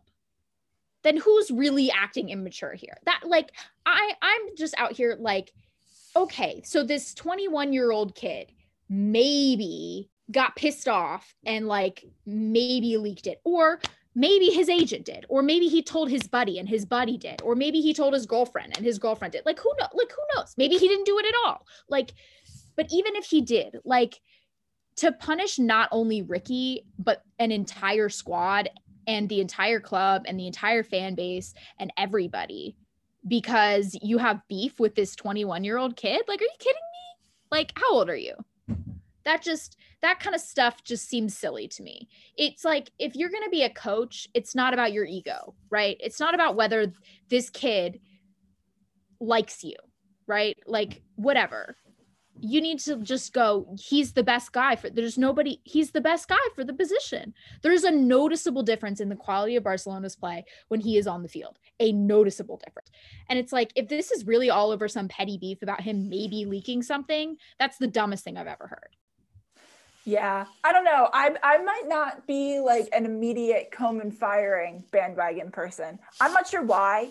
then 1.02 1.16
who's 1.16 1.50
really 1.50 1.90
acting 1.90 2.28
immature 2.28 2.74
here? 2.74 2.96
That 3.04 3.22
like 3.24 3.52
I 3.86 4.12
I'm 4.22 4.56
just 4.56 4.74
out 4.78 4.92
here 4.92 5.16
like, 5.18 5.52
okay, 6.16 6.62
so 6.64 6.84
this 6.84 7.14
21 7.14 7.72
year 7.72 7.90
old 7.90 8.14
kid 8.14 8.52
maybe 8.88 10.10
got 10.30 10.56
pissed 10.56 10.88
off 10.88 11.34
and 11.44 11.66
like 11.66 12.04
maybe 12.26 12.96
leaked 12.96 13.26
it 13.26 13.40
or 13.44 13.80
maybe 14.14 14.46
his 14.46 14.68
agent 14.68 15.04
did 15.04 15.24
or 15.28 15.42
maybe 15.42 15.66
he 15.66 15.82
told 15.82 16.10
his 16.10 16.22
buddy 16.24 16.58
and 16.58 16.68
his 16.68 16.84
buddy 16.84 17.16
did 17.16 17.40
or 17.42 17.54
maybe 17.54 17.80
he 17.80 17.94
told 17.94 18.12
his 18.14 18.26
girlfriend 18.26 18.76
and 18.76 18.84
his 18.84 18.98
girlfriend 18.98 19.32
did. 19.32 19.44
Like 19.46 19.58
who 19.58 19.72
know 19.78 19.88
like 19.94 20.10
who 20.12 20.22
knows? 20.36 20.54
Maybe 20.56 20.76
he 20.76 20.88
didn't 20.88 21.06
do 21.06 21.18
it 21.18 21.26
at 21.26 21.34
all. 21.44 21.66
Like 21.88 22.14
but 22.76 22.86
even 22.90 23.16
if 23.16 23.24
he 23.24 23.40
did 23.40 23.78
like 23.84 24.20
to 24.96 25.12
punish 25.12 25.58
not 25.58 25.88
only 25.90 26.22
Riqui 26.22 26.84
but 26.98 27.22
an 27.38 27.50
entire 27.50 28.08
squad 28.08 28.68
and 29.06 29.28
the 29.28 29.40
entire 29.40 29.80
club 29.80 30.22
and 30.26 30.38
the 30.38 30.46
entire 30.46 30.82
fan 30.82 31.14
base 31.14 31.54
and 31.78 31.92
everybody 31.96 32.76
because 33.26 33.96
you 34.02 34.18
have 34.18 34.46
beef 34.48 34.80
with 34.80 34.94
this 34.94 35.14
21 35.16 35.64
year 35.64 35.78
old 35.78 35.96
kid? 35.96 36.22
Like 36.28 36.40
are 36.40 36.44
you 36.44 36.50
kidding 36.58 36.74
me? 36.74 37.24
Like 37.50 37.72
how 37.76 37.92
old 37.92 38.08
are 38.08 38.16
you? 38.16 38.34
That 39.24 39.42
just 39.42 39.76
that 40.00 40.18
kind 40.18 40.34
of 40.34 40.40
stuff 40.40 40.82
just 40.82 41.08
seems 41.08 41.36
silly 41.36 41.68
to 41.68 41.82
me. 41.82 42.08
It's 42.36 42.64
like 42.64 42.90
if 42.98 43.14
you're 43.14 43.30
going 43.30 43.44
to 43.44 43.50
be 43.50 43.62
a 43.62 43.70
coach 43.70 44.26
it's 44.34 44.54
not 44.54 44.74
about 44.74 44.92
your 44.92 45.04
ego 45.04 45.54
right? 45.70 45.96
It's 46.00 46.20
not 46.20 46.34
about 46.34 46.56
whether 46.56 46.92
this 47.28 47.50
kid 47.50 48.00
likes 49.20 49.62
you 49.62 49.76
right? 50.26 50.56
Like 50.66 51.02
whatever 51.16 51.76
you 52.42 52.60
need 52.60 52.80
to 52.80 52.96
just 52.96 53.32
go 53.32 53.74
he's 53.78 54.12
the 54.12 54.22
best 54.22 54.52
guy 54.52 54.74
for 54.74 54.90
there's 54.90 55.16
nobody 55.16 55.60
he's 55.64 55.92
the 55.92 56.00
best 56.00 56.28
guy 56.28 56.36
for 56.54 56.64
the 56.64 56.72
position 56.72 57.32
there's 57.62 57.84
a 57.84 57.90
noticeable 57.90 58.62
difference 58.62 59.00
in 59.00 59.08
the 59.08 59.16
quality 59.16 59.56
of 59.56 59.62
barcelona's 59.62 60.16
play 60.16 60.44
when 60.68 60.80
he 60.80 60.98
is 60.98 61.06
on 61.06 61.22
the 61.22 61.28
field 61.28 61.58
a 61.78 61.92
noticeable 61.92 62.60
difference 62.64 62.90
and 63.28 63.38
it's 63.38 63.52
like 63.52 63.72
if 63.76 63.88
this 63.88 64.10
is 64.10 64.26
really 64.26 64.50
all 64.50 64.70
over 64.70 64.88
some 64.88 65.08
petty 65.08 65.38
beef 65.38 65.62
about 65.62 65.80
him 65.80 66.08
maybe 66.08 66.44
leaking 66.44 66.82
something 66.82 67.36
that's 67.58 67.78
the 67.78 67.86
dumbest 67.86 68.24
thing 68.24 68.36
i've 68.36 68.46
ever 68.46 68.66
heard 68.66 68.96
Yeah, 70.04 70.46
I 70.64 70.72
don't 70.72 70.84
know. 70.84 71.08
I 71.12 71.30
I 71.44 71.62
might 71.62 71.84
not 71.86 72.26
be 72.26 72.58
like 72.58 72.88
an 72.92 73.04
immediate 73.04 73.70
Koeman 73.70 74.12
firing 74.12 74.82
bandwagon 74.90 75.52
person. 75.52 76.00
I'm 76.20 76.32
not 76.32 76.48
sure 76.48 76.62
why. 76.62 77.10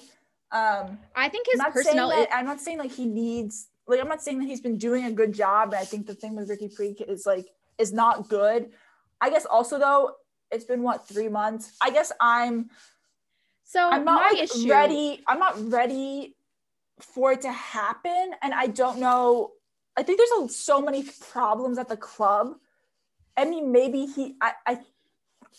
Um, 0.51 0.99
i 1.15 1.29
think 1.29 1.47
I'm 1.47 1.51
his 1.53 1.59
not 1.59 1.71
personnel 1.71 2.09
saying 2.09 2.27
that, 2.29 2.35
I'm 2.37 2.45
not 2.45 2.59
saying 2.59 2.77
like 2.77 2.91
he 2.91 3.05
needs 3.05 3.69
like 3.91 4.01
I'm 4.01 4.07
not 4.07 4.21
saying 4.21 4.39
that 4.39 4.45
he's 4.45 4.61
been 4.61 4.77
doing 4.77 5.05
a 5.05 5.11
good 5.11 5.33
job. 5.33 5.73
And 5.73 5.81
I 5.81 5.85
think 5.85 6.07
the 6.07 6.15
thing 6.15 6.35
with 6.35 6.49
Riqui 6.49 6.75
Puig 6.75 7.01
is 7.07 7.25
like 7.25 7.47
is 7.77 7.93
not 7.93 8.29
good. 8.29 8.71
I 9.19 9.29
guess 9.29 9.45
also 9.45 9.77
though 9.77 10.15
it's 10.51 10.65
been 10.65 10.81
what 10.81 11.07
three 11.07 11.29
months. 11.29 11.77
I 11.81 11.91
guess 11.91 12.11
I'm 12.19 12.69
so 13.63 13.89
I'm 13.89 14.03
not 14.03 14.33
like, 14.33 14.43
issue 14.43 14.69
ready. 14.69 15.23
I'm 15.27 15.39
not 15.39 15.71
ready 15.71 16.35
for 16.99 17.31
it 17.31 17.41
to 17.41 17.51
happen, 17.51 18.31
and 18.41 18.53
I 18.53 18.67
don't 18.67 18.99
know. 18.99 19.51
I 19.95 20.03
think 20.03 20.19
there's 20.19 20.49
a, 20.49 20.53
so 20.53 20.81
many 20.81 21.03
problems 21.31 21.77
at 21.77 21.87
the 21.87 21.97
club. 21.97 22.55
I 23.37 23.45
mean, 23.45 23.71
maybe 23.71 24.05
he. 24.05 24.35
I. 24.41 24.53
I, 24.67 24.79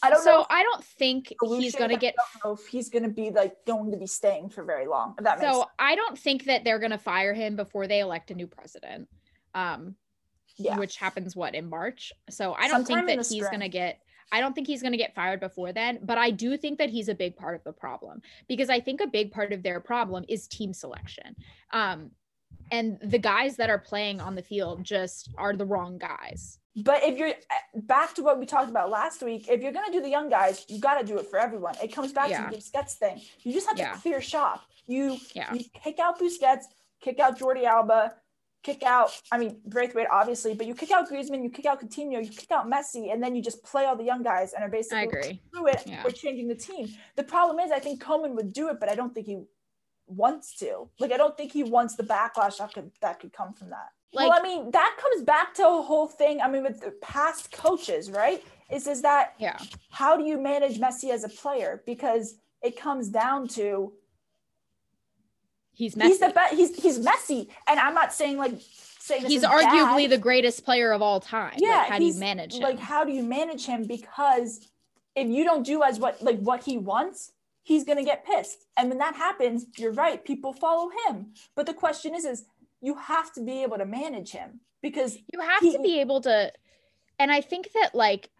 I 0.02 0.10
don't 0.10 0.22
so 0.22 0.30
know. 0.30 0.46
i 0.50 0.62
don't 0.62 0.84
think 0.84 1.32
he's 1.58 1.74
going 1.74 1.90
to 1.90 1.96
get 1.96 2.14
I 2.18 2.38
don't 2.42 2.50
know 2.50 2.62
if 2.62 2.66
he's 2.68 2.88
going 2.88 3.02
to 3.04 3.08
be 3.08 3.30
like 3.30 3.64
going 3.66 3.90
to 3.90 3.96
be 3.96 4.06
staying 4.06 4.48
for 4.50 4.64
very 4.64 4.86
long. 4.86 5.14
If 5.18 5.24
that 5.24 5.40
so 5.40 5.52
sense. 5.52 5.64
i 5.78 5.94
don't 5.94 6.18
think 6.18 6.44
that 6.44 6.64
they're 6.64 6.78
going 6.78 6.90
to 6.92 6.98
fire 6.98 7.34
him 7.34 7.56
before 7.56 7.86
they 7.86 8.00
elect 8.00 8.30
a 8.30 8.34
new 8.34 8.46
president 8.46 9.08
um 9.54 9.94
Yeah. 10.56 10.78
which 10.78 10.96
happens 10.96 11.34
what 11.34 11.54
in 11.54 11.68
march 11.68 12.12
so 12.30 12.52
i 12.54 12.68
don't 12.68 12.86
Sometime 12.86 13.06
think 13.06 13.20
that 13.20 13.28
he's 13.28 13.48
going 13.48 13.60
to 13.60 13.68
get 13.68 14.00
i 14.32 14.40
don't 14.40 14.54
think 14.54 14.66
he's 14.66 14.82
going 14.82 14.92
to 14.92 14.98
get 14.98 15.14
fired 15.14 15.40
before 15.40 15.72
then 15.72 15.98
but 16.02 16.18
i 16.18 16.30
do 16.30 16.56
think 16.56 16.78
that 16.78 16.90
he's 16.90 17.08
a 17.08 17.14
big 17.14 17.36
part 17.36 17.54
of 17.54 17.64
the 17.64 17.72
problem 17.72 18.22
because 18.48 18.70
i 18.70 18.80
think 18.80 19.00
a 19.00 19.06
big 19.06 19.32
part 19.32 19.52
of 19.52 19.62
their 19.62 19.80
problem 19.80 20.24
is 20.28 20.46
team 20.48 20.72
selection 20.72 21.34
um 21.72 22.10
and 22.70 22.98
the 23.02 23.18
guys 23.18 23.56
that 23.56 23.68
are 23.70 23.78
playing 23.78 24.20
on 24.20 24.34
the 24.34 24.42
field 24.42 24.84
just 24.84 25.30
are 25.36 25.54
the 25.54 25.66
wrong 25.66 25.98
guys 25.98 26.58
But 26.76 27.02
if 27.04 27.18
you're 27.18 27.28
uh, 27.28 27.80
back 27.82 28.14
to 28.14 28.22
what 28.22 28.38
we 28.38 28.46
talked 28.46 28.70
about 28.70 28.88
last 28.90 29.22
week, 29.22 29.48
if 29.48 29.60
you're 29.62 29.72
gonna 29.72 29.92
do 29.92 30.00
the 30.00 30.08
young 30.08 30.30
guys, 30.30 30.64
you 30.68 30.80
got 30.80 30.98
to 31.00 31.06
do 31.06 31.18
it 31.18 31.26
for 31.28 31.38
everyone. 31.38 31.74
It 31.82 31.92
comes 31.92 32.12
back 32.12 32.30
Yeah. 32.30 32.46
to 32.46 32.50
the 32.50 32.56
Busquets 32.56 32.94
thing. 32.94 33.20
You 33.42 33.52
just 33.52 33.68
have 33.68 33.78
Yeah. 33.78 33.92
to 33.92 33.98
clear 34.00 34.20
shop. 34.22 34.62
You 34.86 35.18
Yeah. 35.34 35.52
you 35.52 35.64
kick 35.84 35.98
out 35.98 36.18
Busquets, 36.18 36.64
kick 37.00 37.18
out 37.20 37.38
Jordi 37.38 37.64
Alba, 37.64 38.14
kick 38.62 38.82
out. 38.84 39.20
I 39.30 39.36
mean 39.38 39.60
Braithwaite 39.66 40.06
obviously, 40.10 40.54
but 40.54 40.66
you 40.66 40.74
kick 40.74 40.90
out 40.90 41.08
Griezmann, 41.10 41.42
you 41.42 41.50
kick 41.50 41.66
out 41.66 41.80
Coutinho, 41.80 42.24
you 42.24 42.30
kick 42.30 42.50
out 42.50 42.66
Messi, 42.66 43.12
and 43.12 43.22
then 43.22 43.34
you 43.36 43.42
just 43.42 43.62
play 43.62 43.84
all 43.84 43.96
the 43.96 44.04
young 44.04 44.22
guys 44.22 44.54
and 44.54 44.64
are 44.64 44.70
basically 44.70 44.98
i 44.98 45.02
agree 45.02 45.42
through 45.50 45.66
it. 45.68 45.82
Yeah. 45.86 46.02
We're 46.04 46.10
changing 46.10 46.48
the 46.48 46.54
team. 46.54 46.88
The 47.16 47.24
problem 47.24 47.58
is, 47.60 47.70
I 47.70 47.80
think 47.80 48.02
Koeman 48.02 48.34
would 48.36 48.52
do 48.52 48.68
it, 48.70 48.80
but 48.80 48.88
I 48.88 48.94
don't 48.94 49.12
think 49.14 49.26
he 49.26 49.42
wants 50.06 50.56
to. 50.60 50.88
Like 50.98 51.12
I 51.12 51.16
don't 51.18 51.36
think 51.36 51.52
he 51.52 51.64
wants 51.64 51.96
the 51.96 52.02
backlash 52.02 52.58
that 52.58 52.72
could 52.72 52.92
that 53.02 53.20
could 53.20 53.32
come 53.32 53.52
from 53.52 53.70
that. 53.70 53.90
Well, 54.14 54.32
I 54.32 54.42
mean, 54.42 54.70
that 54.72 54.96
comes 55.00 55.24
back 55.24 55.54
to 55.54 55.66
a 55.66 55.82
whole 55.82 56.06
thing. 56.06 56.40
I 56.40 56.48
mean, 56.48 56.62
with 56.62 56.80
the 56.80 56.90
past 57.02 57.50
coaches, 57.50 58.10
right? 58.10 58.42
Is 58.70 58.86
is 58.86 59.02
that 59.02 59.34
yeah 59.38 59.58
how 59.90 60.16
do 60.16 60.24
you 60.24 60.38
manage 60.38 60.78
Messi 60.78 61.10
as 61.10 61.24
a 61.24 61.28
player? 61.28 61.82
Because 61.86 62.36
it 62.62 62.78
comes 62.78 63.08
down 63.08 63.48
to 63.48 63.92
he's 65.72 65.94
Messi 65.94 66.06
he's 66.06 66.18
the 66.20 66.30
best. 66.30 66.54
He's 66.54 66.82
he's 66.82 66.98
Messi, 66.98 67.48
and 67.66 67.78
I'm 67.78 67.94
not 67.94 68.12
saying 68.12 68.38
like 68.38 68.54
saying 68.98 69.26
he's 69.26 69.42
arguably 69.42 70.04
bad. 70.04 70.10
the 70.10 70.18
greatest 70.18 70.64
player 70.64 70.92
of 70.92 71.02
all 71.02 71.20
time 71.20 71.54
yeah. 71.58 71.78
like, 71.78 71.88
how 71.88 71.98
do 71.98 72.04
you 72.04 72.14
manage 72.14 72.54
him 72.54 72.62
Like, 72.62 72.78
how 72.78 73.04
do 73.04 73.12
you 73.12 73.22
manage 73.22 73.66
him? 73.66 73.84
Because 73.84 74.68
if 75.14 75.28
you 75.28 75.44
don't 75.44 75.66
do 75.66 75.82
as 75.82 75.98
what 75.98 76.22
like 76.22 76.38
what 76.40 76.64
he 76.64 76.78
wants, 76.78 77.32
he's 77.62 77.84
gonna 77.84 78.04
get 78.04 78.24
pissed, 78.24 78.64
and 78.78 78.88
when 78.88 78.98
that 78.98 79.16
happens, 79.16 79.66
you're 79.76 79.92
right. 79.92 80.24
People 80.24 80.54
follow 80.54 80.90
him. 81.06 81.34
But 81.54 81.66
the 81.66 81.74
question 81.74 82.14
is, 82.14 82.24
is 82.24 82.44
you 82.82 82.94
have 82.96 83.32
to 83.32 83.42
be 83.42 83.62
able 83.62 83.78
to 83.78 83.86
manage 83.86 84.30
him 84.30 84.60
because 84.82 85.16
you 85.32 85.40
have 85.40 85.60
he- 85.62 85.72
to 85.72 85.78
be 85.78 86.00
able 86.00 86.20
to 86.20 86.52
and 87.18 87.30
i 87.32 87.40
think 87.40 87.70
that 87.72 87.94
like 87.94 88.30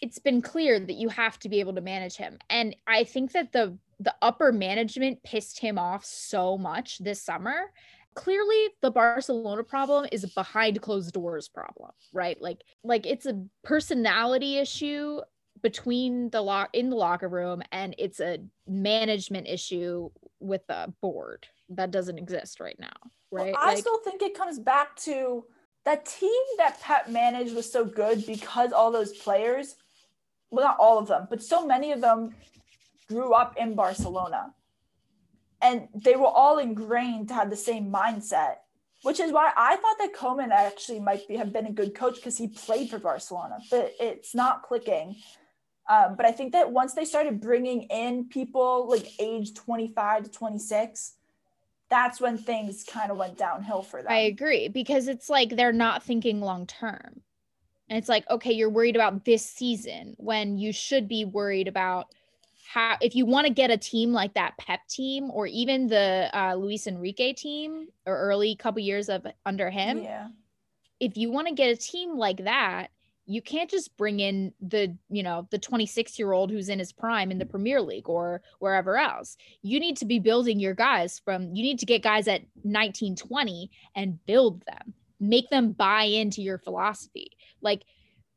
it's 0.00 0.18
been 0.18 0.40
clear 0.40 0.78
that 0.78 0.94
you 0.94 1.08
have 1.08 1.38
to 1.40 1.48
be 1.48 1.60
able 1.60 1.74
to 1.74 1.80
manage 1.80 2.16
him. 2.16 2.38
And 2.50 2.74
i 2.86 3.04
think 3.04 3.32
that 3.32 3.52
the 3.52 3.76
the 4.00 4.14
upper 4.22 4.52
management 4.52 5.22
pissed 5.24 5.58
him 5.58 5.76
off 5.76 6.04
so 6.04 6.56
much 6.56 6.98
this 6.98 7.20
summer. 7.20 7.72
Clearly 8.14 8.68
the 8.80 8.90
barcelona 8.90 9.64
problem 9.64 10.06
is 10.10 10.24
a 10.24 10.28
behind 10.28 10.80
closed 10.80 11.12
doors 11.12 11.48
problem 11.48 11.90
right? 12.12 12.40
Like 12.40 12.62
like 12.82 13.06
it's 13.06 13.26
a 13.26 13.44
personality 13.62 14.58
issue 14.58 15.20
between 15.62 16.30
the 16.30 16.40
lock 16.40 16.70
in 16.72 16.90
the 16.90 16.96
locker 16.96 17.28
room 17.28 17.62
and 17.72 17.94
it's 17.98 18.20
a 18.20 18.38
management 18.66 19.46
issue 19.46 20.10
with 20.40 20.66
the 20.66 20.92
board 21.00 21.46
that 21.68 21.90
doesn't 21.90 22.18
exist 22.18 22.60
right 22.60 22.78
now 22.78 22.96
Well, 23.30 23.44
right 23.44 23.54
I 23.58 23.66
like 23.68 23.78
still 23.78 23.98
think 23.98 24.22
it 24.22 24.34
comes 24.34 24.58
back 24.58 24.96
to 24.96 25.44
that 25.84 26.04
team 26.04 26.42
that 26.58 26.80
Pep 26.82 27.08
managed 27.08 27.54
was 27.54 27.70
so 27.70 27.82
good 27.84 28.26
because 28.26 28.72
all 28.72 28.92
those 28.92 29.16
players, 29.16 29.76
well, 30.50 30.66
not 30.66 30.76
all 30.78 30.98
of 30.98 31.08
them, 31.08 31.26
but 31.30 31.42
so 31.42 31.66
many 31.66 31.92
of 31.92 32.02
them 32.02 32.34
grew 33.08 33.32
up 33.32 33.56
in 33.56 33.74
Barcelona. 33.74 34.52
And 35.62 35.88
they 35.94 36.14
were 36.14 36.26
all 36.26 36.58
ingrained 36.58 37.28
to 37.28 37.34
have 37.34 37.48
the 37.48 37.56
same 37.56 37.90
mindset, 37.90 38.56
which 39.02 39.18
is 39.18 39.32
why 39.32 39.50
I 39.56 39.76
thought 39.76 39.96
that 39.98 40.14
Koeman 40.14 40.50
actually 40.50 41.00
might 41.00 41.26
be, 41.26 41.36
have 41.36 41.54
been 41.54 41.66
a 41.66 41.72
good 41.72 41.94
coach 41.94 42.16
because 42.16 42.36
he 42.36 42.48
played 42.48 42.90
for 42.90 42.98
Barcelona, 42.98 43.58
but 43.70 43.92
it's 43.98 44.34
not 44.34 44.62
clicking. 44.62 45.16
Um, 45.88 46.16
but 46.16 46.26
I 46.26 46.32
think 46.32 46.52
that 46.52 46.70
once 46.70 46.92
they 46.94 47.04
started 47.06 47.40
bringing 47.40 47.82
in 47.84 48.28
people 48.28 48.88
like 48.88 49.10
age 49.18 49.54
25 49.54 50.24
to 50.24 50.30
26, 50.30 51.14
that's 51.88 52.20
when 52.20 52.36
things 52.36 52.84
kind 52.84 53.10
of 53.10 53.16
went 53.16 53.38
downhill 53.38 53.82
for 53.82 54.02
them. 54.02 54.12
I 54.12 54.18
agree 54.18 54.68
because 54.68 55.08
it's 55.08 55.30
like 55.30 55.50
they're 55.56 55.72
not 55.72 56.02
thinking 56.02 56.40
long 56.40 56.66
term. 56.66 57.22
And 57.88 57.96
it's 57.96 58.08
like, 58.08 58.28
okay, 58.28 58.52
you're 58.52 58.68
worried 58.68 58.96
about 58.96 59.24
this 59.24 59.42
season 59.44 60.14
when 60.18 60.58
you 60.58 60.72
should 60.74 61.08
be 61.08 61.24
worried 61.24 61.68
about 61.68 62.12
how, 62.66 62.98
if 63.00 63.16
you 63.16 63.24
want 63.24 63.46
to 63.46 63.52
get 63.52 63.70
a 63.70 63.78
team 63.78 64.12
like 64.12 64.34
that 64.34 64.58
Pep 64.58 64.80
team 64.88 65.30
or 65.30 65.46
even 65.46 65.86
the 65.86 66.28
uh, 66.34 66.54
Luis 66.54 66.86
Enrique 66.86 67.32
team 67.32 67.88
or 68.04 68.18
early 68.18 68.54
couple 68.56 68.80
years 68.82 69.08
of 69.08 69.26
under 69.46 69.70
him, 69.70 70.02
Yeah. 70.02 70.28
if 71.00 71.16
you 71.16 71.30
want 71.30 71.48
to 71.48 71.54
get 71.54 71.70
a 71.70 71.76
team 71.76 72.18
like 72.18 72.44
that, 72.44 72.88
you 73.28 73.42
can't 73.42 73.70
just 73.70 73.94
bring 73.98 74.20
in 74.20 74.54
the, 74.58 74.96
you 75.10 75.22
know, 75.22 75.46
the 75.50 75.58
26 75.58 76.18
year 76.18 76.32
old 76.32 76.50
who's 76.50 76.70
in 76.70 76.78
his 76.78 76.92
prime 76.92 77.30
in 77.30 77.38
the 77.38 77.44
Premier 77.44 77.80
League 77.82 78.08
or 78.08 78.40
wherever 78.58 78.96
else. 78.96 79.36
You 79.60 79.78
need 79.78 79.98
to 79.98 80.06
be 80.06 80.18
building 80.18 80.58
your 80.58 80.74
guys 80.74 81.20
from, 81.22 81.54
you 81.54 81.62
need 81.62 81.78
to 81.80 81.86
get 81.86 82.02
guys 82.02 82.26
at 82.26 82.40
19, 82.64 83.16
20 83.16 83.70
and 83.94 84.24
build 84.24 84.64
them, 84.66 84.94
make 85.20 85.50
them 85.50 85.72
buy 85.72 86.04
into 86.04 86.40
your 86.40 86.56
philosophy. 86.56 87.32
Like, 87.60 87.84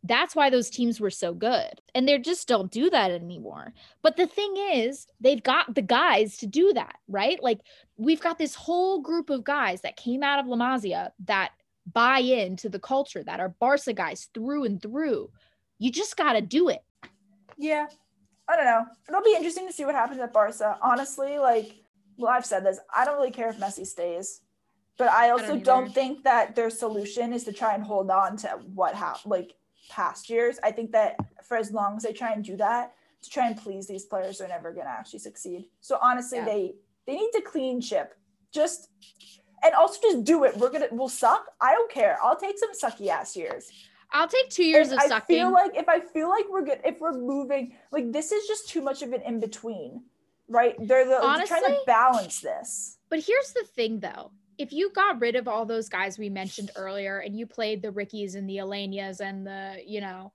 that's 0.04 0.36
why 0.36 0.50
those 0.50 0.70
teams 0.70 1.00
were 1.00 1.10
so 1.10 1.34
good. 1.34 1.80
And 1.96 2.06
they 2.06 2.18
just 2.20 2.50
don't 2.50 2.70
do 2.70 2.90
that 2.90 3.12
anymore. 3.12 3.74
But 4.02 4.18
the 4.18 4.28
thing 4.28 4.56
is, 4.74 5.08
they've 5.22 5.42
got 5.42 5.74
the 5.74 5.82
guys 5.82 6.38
to 6.40 6.48
do 6.48 6.74
that, 6.74 6.96
right? 7.08 7.42
Like, 7.42 7.62
we've 7.96 8.20
got 8.22 8.38
this 8.38 8.56
whole 8.56 9.02
group 9.02 9.30
of 9.30 9.46
guys 9.46 9.82
that 9.82 9.96
came 9.96 10.22
out 10.22 10.40
of 10.40 10.48
La 10.48 10.58
Masia 10.58 11.12
that 11.26 11.52
buy 11.94 12.20
into 12.20 12.70
the 12.70 12.80
culture 12.80 13.24
that 13.24 13.40
are 13.40 13.50
Barca 13.50 13.94
guys 13.94 14.30
through 14.34 14.66
and 14.66 14.82
through. 14.82 15.30
You 15.80 15.92
just 15.92 16.18
got 16.18 16.34
to 16.34 16.42
do 16.42 16.70
it. 16.70 16.84
Yeah. 17.58 17.88
I 18.48 18.56
don't 18.56 18.66
know. 18.66 18.86
It'll 19.08 19.24
be 19.24 19.36
interesting 19.36 19.68
to 19.68 19.74
see 19.74 19.86
what 19.86 19.96
happens 19.96 20.20
at 20.20 20.34
Barca. 20.34 20.78
Honestly, 20.82 21.38
like, 21.38 21.76
well, 22.18 22.32
I've 22.32 22.46
said 22.46 22.66
this. 22.66 22.80
I 22.96 23.06
don't 23.06 23.16
really 23.16 23.32
care 23.32 23.50
if 23.50 23.58
Messi 23.58 23.86
stays, 23.86 24.42
but 24.98 25.10
I 25.10 25.30
also 25.30 25.54
don't 25.54 25.64
don't, 25.64 25.94
think 25.94 26.24
that 26.24 26.56
their 26.56 26.70
solution 26.70 27.34
is 27.34 27.44
to 27.46 27.54
try 27.54 27.74
and 27.74 27.84
hold 27.84 28.12
on 28.12 28.38
to 28.38 28.50
what 28.74 28.94
happened, 28.94 29.32
like 29.32 29.56
past 29.90 30.30
years. 30.30 30.60
I 30.64 30.72
think 30.72 30.92
that 30.92 31.16
for 31.44 31.56
as 31.58 31.72
long 31.72 31.98
as 31.98 32.04
they 32.04 32.14
try 32.14 32.32
and 32.32 32.44
do 32.44 32.58
that, 32.58 32.94
to 33.22 33.30
try 33.30 33.48
and 33.48 33.56
please 33.58 33.88
these 33.88 34.06
players, 34.06 34.40
they're 34.40 34.48
never 34.48 34.72
going 34.74 34.86
to 34.86 34.92
actually 34.92 35.20
succeed. 35.20 35.66
So 35.80 35.98
honestly, 36.02 36.40
Yeah. 36.40 36.46
they 36.46 36.74
they 37.08 37.16
need 37.16 37.32
to 37.34 37.42
clean 37.42 37.82
ship. 37.82 38.16
Just 38.52 38.90
and 39.64 39.74
also 39.76 40.00
just 40.02 40.24
do 40.24 40.44
it. 40.44 40.58
We're 40.58 40.70
gonna 40.70 40.88
we'll 40.92 41.10
suck. 41.10 41.46
I 41.60 41.74
don't 41.74 41.92
care. 41.92 42.18
I'll 42.24 42.36
take 42.36 42.58
some 42.58 42.72
sucky 42.74 43.08
ass 43.08 43.36
years. 43.36 43.72
I'll 44.14 44.28
take 44.28 44.50
two 44.50 44.66
years 44.66 44.90
And 44.90 45.00
of 45.00 45.06
I 45.06 45.08
sucking. 45.08 45.36
I 45.36 45.40
feel 45.40 45.52
like 45.52 45.72
if 45.76 45.88
I 45.88 46.00
feel 46.02 46.30
like 46.30 46.46
we're 46.50 46.66
good, 46.66 46.82
if 46.84 47.00
we're 47.00 47.14
moving, 47.14 47.76
like 47.92 48.12
this 48.12 48.32
is 48.32 48.46
just 48.48 48.68
too 48.68 48.82
much 48.82 49.02
of 49.02 49.14
an 49.14 49.22
in 49.22 49.40
between, 49.40 50.04
right? 50.50 50.76
They're, 50.80 51.06
the, 51.06 51.20
they're 51.22 51.46
trying 51.48 51.64
to 51.64 51.80
balance 51.86 52.42
this. 52.42 52.98
But 53.10 53.20
here's 53.20 53.54
the 53.54 53.64
thing 53.74 54.00
though. 54.02 54.32
If 54.58 54.74
you 54.74 54.92
got 54.92 55.22
rid 55.22 55.36
of 55.38 55.48
all 55.48 55.66
those 55.66 55.88
guys 55.88 56.20
we 56.20 56.30
mentioned 56.30 56.72
earlier 56.76 57.20
and 57.20 57.38
you 57.38 57.48
played 57.48 57.82
the 57.82 57.88
Riquis 57.92 58.36
and 58.36 58.50
the 58.50 58.58
Elenias 58.58 59.22
and 59.22 59.48
the, 59.48 59.78
you 59.86 60.02
know, 60.02 60.34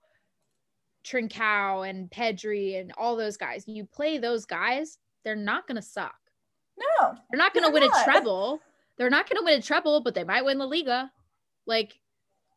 Trincao 1.05 1.87
and 1.89 2.09
Pedri 2.09 2.79
and 2.81 2.91
all 2.97 3.15
those 3.15 3.37
guys, 3.37 3.63
you 3.67 3.85
play 3.85 4.17
those 4.17 4.45
guys, 4.45 4.97
they're 5.23 5.35
not 5.35 5.67
going 5.67 5.75
to 5.77 5.81
suck. 5.81 6.15
No, 6.77 7.15
They're 7.31 7.37
not 7.37 7.53
going 7.53 7.63
to 7.65 7.71
They're 7.71 7.81
win 7.81 7.89
not. 7.89 8.01
a 8.01 8.03
treble. 8.03 8.59
They're 8.97 9.09
not 9.09 9.29
going 9.29 9.39
to 9.39 9.45
win 9.45 9.59
a 9.59 9.61
treble, 9.61 10.01
but 10.01 10.15
they 10.15 10.23
might 10.23 10.45
win 10.45 10.57
the 10.57 10.65
Liga. 10.67 11.11
Like 11.65 11.99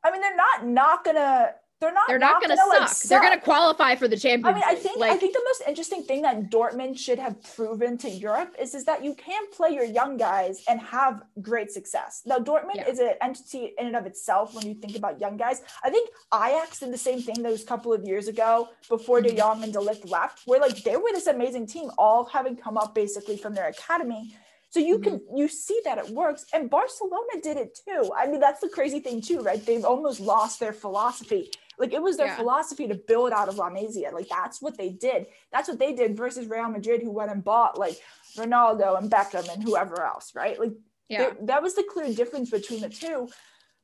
I 0.05 0.11
mean 0.11 0.21
they're 0.21 0.37
not 0.37 0.67
not 0.67 1.05
gonna. 1.05 1.51
They're 1.81 1.95
not. 1.95 2.09
they're 2.09 2.19
not, 2.19 2.43
going 2.43 2.51
to 2.51 2.57
gonna, 2.57 2.87
suck. 2.87 2.89
like, 2.91 3.09
They're 3.09 3.21
going 3.23 3.39
to 3.39 3.43
qualify 3.43 3.95
for 3.95 4.07
the 4.07 4.15
Champions 4.19 4.45
I 4.45 4.53
mean, 4.53 4.63
I 4.67 4.75
think 4.75 4.99
like 4.99 5.13
I 5.13 5.17
think 5.17 5.33
the 5.33 5.43
most 5.47 5.63
interesting 5.67 6.03
thing 6.03 6.21
that 6.21 6.51
Dortmund 6.51 6.99
should 6.99 7.19
have 7.19 7.43
proven 7.55 7.97
to 7.99 8.11
Europe 8.11 8.55
is 8.61 8.75
is 8.75 8.85
that 8.85 9.03
you 9.03 9.15
can 9.15 9.51
play 9.51 9.71
your 9.71 9.85
young 9.85 10.19
guys 10.19 10.63
and 10.69 10.79
have 10.79 11.23
great 11.41 11.71
success. 11.71 12.21
Now, 12.27 12.37
Dortmund 12.37 12.75
Yeah. 12.77 12.89
is 12.91 12.99
an 12.99 13.15
entity 13.23 13.73
in 13.79 13.87
and 13.87 13.97
of 13.97 14.05
itself 14.05 14.55
when 14.55 14.67
you 14.67 14.75
think 14.75 14.95
about 14.95 15.23
young 15.23 15.39
guys. 15.39 15.63
I 15.83 15.89
think 15.89 16.11
Ajax 16.35 16.81
did 16.81 16.93
the 16.93 16.99
same 16.99 17.23
thing 17.23 17.43
those 17.43 17.65
couple 17.65 17.95
of 17.95 18.05
years 18.05 18.29
ago 18.29 18.69
before 18.91 19.23
De 19.23 19.31
Mhm. 19.31 19.39
Jong 19.39 19.65
and 19.65 19.73
De 19.73 19.79
Ligt 19.79 20.11
left, 20.11 20.43
where 20.47 20.61
like 20.61 20.83
they 20.83 20.99
were 20.99 21.13
this 21.13 21.29
amazing 21.29 21.67
team, 21.67 21.91
all 21.97 22.27
having 22.27 22.57
come 22.57 22.77
up 22.77 22.95
basically 22.95 23.39
from 23.39 23.55
their 23.55 23.69
academy. 23.69 24.37
So 24.71 24.79
you 24.81 24.99
can 25.01 25.19
Mm-hmm. 25.19 25.37
you 25.37 25.49
see 25.49 25.81
that 25.85 25.99
it 25.99 26.11
works, 26.11 26.45
and 26.55 26.71
Barcelona 26.71 27.35
did 27.43 27.57
it 27.57 27.79
too. 27.85 28.13
I 28.17 28.27
mean, 28.27 28.41
that's 28.41 28.61
the 28.61 28.69
crazy 28.69 29.01
thing 29.01 29.21
too, 29.21 29.41
right? 29.41 29.65
They've 29.65 29.85
almost 29.85 30.21
lost 30.21 30.61
their 30.61 30.73
philosophy. 30.73 31.51
Like 31.79 31.93
it 31.93 32.03
was 32.03 32.17
their 32.17 32.27
Yeah. 32.27 32.37
philosophy 32.37 32.87
to 32.89 32.95
build 32.95 33.33
out 33.33 33.49
of 33.49 33.57
La 33.57 33.69
Masia. 33.71 34.13
Like 34.13 34.29
that's 34.29 34.63
what 34.63 34.79
they 34.79 34.91
did. 34.91 35.27
That's 35.53 35.69
what 35.69 35.79
they 35.79 35.93
did 35.93 36.17
versus 36.17 36.47
Real 36.47 36.69
Madrid, 36.69 37.03
who 37.03 37.11
went 37.11 37.33
and 37.33 37.43
bought 37.43 37.79
like 37.79 37.99
Ronaldo 38.37 38.97
and 38.99 39.11
Beckham 39.11 39.53
and 39.53 39.63
whoever 39.63 40.03
else, 40.05 40.33
right? 40.37 40.59
Like 40.59 40.73
yeah. 41.09 41.31
that 41.43 41.63
was 41.63 41.75
the 41.75 41.83
clear 41.93 42.13
difference 42.15 42.51
between 42.51 42.81
the 42.83 42.91
two. 42.91 43.29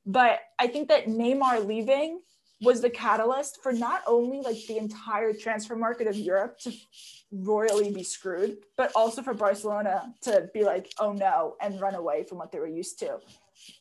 But 0.04 0.38
I 0.58 0.68
think 0.68 0.88
that 0.88 1.06
Neymar 1.06 1.66
leaving 1.66 2.20
was 2.60 2.80
the 2.80 2.90
catalyst 2.90 3.58
for 3.62 3.72
not 3.72 4.02
only 4.06 4.40
like 4.40 4.56
the 4.68 4.78
entire 4.78 5.32
transfer 5.32 5.74
market 5.74 6.06
of 6.06 6.16
Europe 6.16 6.58
to 6.60 6.72
royally 7.32 7.92
be 7.92 8.02
screwed, 8.02 8.58
but 8.76 8.92
also 8.94 9.22
for 9.22 9.34
Barcelona 9.34 10.14
to 10.22 10.48
be 10.54 10.64
like, 10.64 10.92
oh 10.98 11.12
no, 11.12 11.56
and 11.60 11.80
run 11.80 11.94
away 11.94 12.24
from 12.24 12.38
what 12.38 12.52
they 12.52 12.58
were 12.58 12.66
used 12.66 12.98
to. 13.00 13.18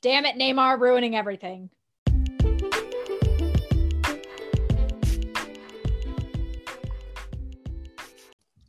Damn 0.02 0.26
it, 0.26 0.36
Neymar 0.36 0.80
ruining 0.80 1.16
everything. 1.16 1.70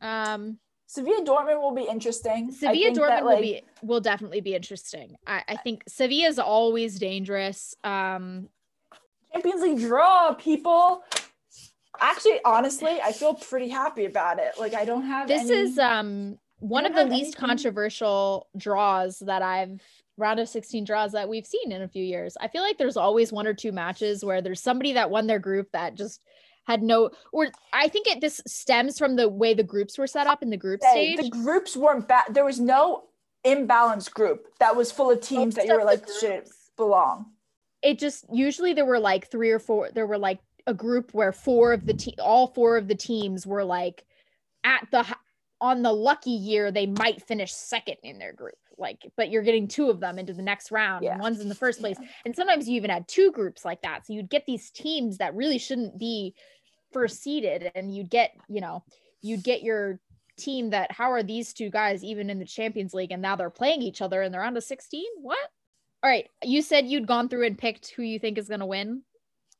Um, 0.00 0.58
Sevilla 0.86 1.24
Dortmund 1.24 1.60
will 1.60 1.74
be 1.74 1.82
interesting. 1.82 2.52
Sevilla 2.52 2.90
Dortmund 2.92 3.08
that, 3.08 3.24
will 3.24 3.40
be 3.40 3.62
will 3.82 4.00
definitely 4.00 4.40
be 4.40 4.54
interesting. 4.54 5.16
I, 5.26 5.42
I 5.48 5.56
think 5.56 5.84
Sevilla 5.88 6.28
is 6.28 6.38
always 6.38 6.98
dangerous. 6.98 7.74
Um, 7.82 8.48
Champions 9.32 9.62
League 9.62 9.80
draw, 9.80 10.34
people. 10.34 11.02
Actually, 12.00 12.40
honestly, 12.44 13.00
I 13.02 13.12
feel 13.12 13.34
pretty 13.34 13.68
happy 13.68 14.04
about 14.04 14.38
it. 14.38 14.52
Like 14.58 14.74
I 14.74 14.84
don't 14.84 15.02
have 15.06 15.28
this 15.28 15.42
any- 15.50 15.52
is 15.60 15.78
um 15.78 16.38
one 16.58 16.86
of 16.86 16.94
the 16.94 17.04
least 17.04 17.12
anything- 17.14 17.32
controversial 17.34 18.48
draws 18.56 19.18
that 19.20 19.42
I've 19.42 19.80
round 20.18 20.40
of 20.40 20.48
16 20.48 20.84
draws 20.84 21.12
that 21.12 21.28
we've 21.28 21.46
seen 21.46 21.72
in 21.72 21.82
a 21.82 21.88
few 21.88 22.02
years. 22.02 22.36
I 22.40 22.48
feel 22.48 22.62
like 22.62 22.78
there's 22.78 22.96
always 22.96 23.32
one 23.32 23.46
or 23.46 23.52
two 23.52 23.70
matches 23.72 24.24
where 24.24 24.40
there's 24.40 24.62
somebody 24.62 24.94
that 24.94 25.10
won 25.10 25.26
their 25.26 25.38
group 25.38 25.70
that 25.72 25.94
just 25.94 26.22
had 26.66 26.82
no 26.82 27.10
or 27.32 27.48
I 27.72 27.88
think 27.88 28.06
it 28.08 28.20
this 28.20 28.40
stems 28.46 28.98
from 28.98 29.16
the 29.16 29.28
way 29.28 29.52
the 29.54 29.62
groups 29.62 29.98
were 29.98 30.06
set 30.06 30.26
up 30.26 30.42
in 30.42 30.50
the 30.50 30.56
group 30.56 30.80
stage. 30.82 31.18
the 31.18 31.28
groups 31.28 31.76
weren't 31.76 32.08
bad. 32.08 32.24
There 32.30 32.44
was 32.46 32.58
no 32.58 33.04
imbalanced 33.44 34.12
group 34.14 34.46
that 34.58 34.74
was 34.74 34.90
full 34.90 35.10
of 35.10 35.20
teams 35.20 35.54
that 35.54 35.66
you 35.66 35.74
were 35.76 35.84
like 35.84 36.04
should 36.20 36.48
belong. 36.76 37.26
it 37.82 37.98
just 37.98 38.24
usually 38.32 38.72
there 38.72 38.84
were 38.86 38.98
like 38.98 39.30
three 39.30 39.50
or 39.50 39.58
four 39.60 39.90
there 39.92 40.06
were 40.06 40.18
like 40.18 40.40
a 40.66 40.74
group 40.74 41.12
where 41.14 41.32
four 41.32 41.72
of 41.72 41.86
the 41.86 41.94
team, 41.94 42.14
all 42.18 42.48
four 42.48 42.76
of 42.76 42.88
the 42.88 42.94
teams 42.94 43.46
were 43.46 43.64
like 43.64 44.04
at 44.64 44.86
the 44.90 45.04
on 45.60 45.82
the 45.82 45.92
lucky 45.92 46.30
year 46.30 46.70
they 46.70 46.86
might 46.86 47.22
finish 47.22 47.52
second 47.52 47.96
in 48.02 48.18
their 48.18 48.32
group 48.34 48.56
like 48.76 49.10
but 49.16 49.30
you're 49.30 49.42
getting 49.42 49.66
two 49.66 49.88
of 49.88 50.00
them 50.00 50.18
into 50.18 50.34
the 50.34 50.42
next 50.42 50.70
round 50.70 51.02
Yeah. 51.02 51.12
and 51.12 51.20
one's 51.22 51.40
in 51.40 51.48
the 51.48 51.54
first 51.54 51.80
place. 51.80 51.96
And 52.26 52.36
sometimes 52.36 52.68
you 52.68 52.76
even 52.76 52.90
had 52.90 53.08
two 53.08 53.32
groups 53.32 53.64
like 53.64 53.80
that. 53.82 54.06
So 54.06 54.12
you'd 54.12 54.28
get 54.28 54.44
these 54.44 54.70
teams 54.70 55.16
that 55.18 55.34
really 55.34 55.56
shouldn't 55.58 55.98
be 55.98 56.34
first 56.92 57.22
seeded 57.22 57.70
and 57.74 57.94
you'd 57.94 58.10
get 58.10 58.32
you 58.48 58.60
know 58.60 58.84
you'd 59.22 59.42
get 59.42 59.62
your 59.62 59.98
team 60.36 60.70
that 60.70 60.92
how 60.92 61.10
are 61.10 61.22
these 61.22 61.54
two 61.54 61.70
guys 61.70 62.04
even 62.04 62.28
in 62.28 62.38
the 62.38 62.44
champions 62.44 62.92
league 62.92 63.10
and 63.12 63.22
now 63.22 63.34
they're 63.34 63.48
playing 63.48 63.80
each 63.80 64.02
other 64.02 64.20
and 64.20 64.34
they're 64.34 64.44
on 64.44 64.54
to 64.54 64.60
16 64.60 65.02
what? 65.22 65.38
All 66.02 66.10
right. 66.10 66.28
You 66.44 66.60
said 66.60 66.86
you'd 66.86 67.06
gone 67.06 67.28
through 67.30 67.46
and 67.46 67.56
picked 67.56 67.88
who 67.92 68.02
you 68.02 68.18
think 68.18 68.36
is 68.36 68.48
going 68.48 68.60
to 68.60 68.66
win 68.66 69.02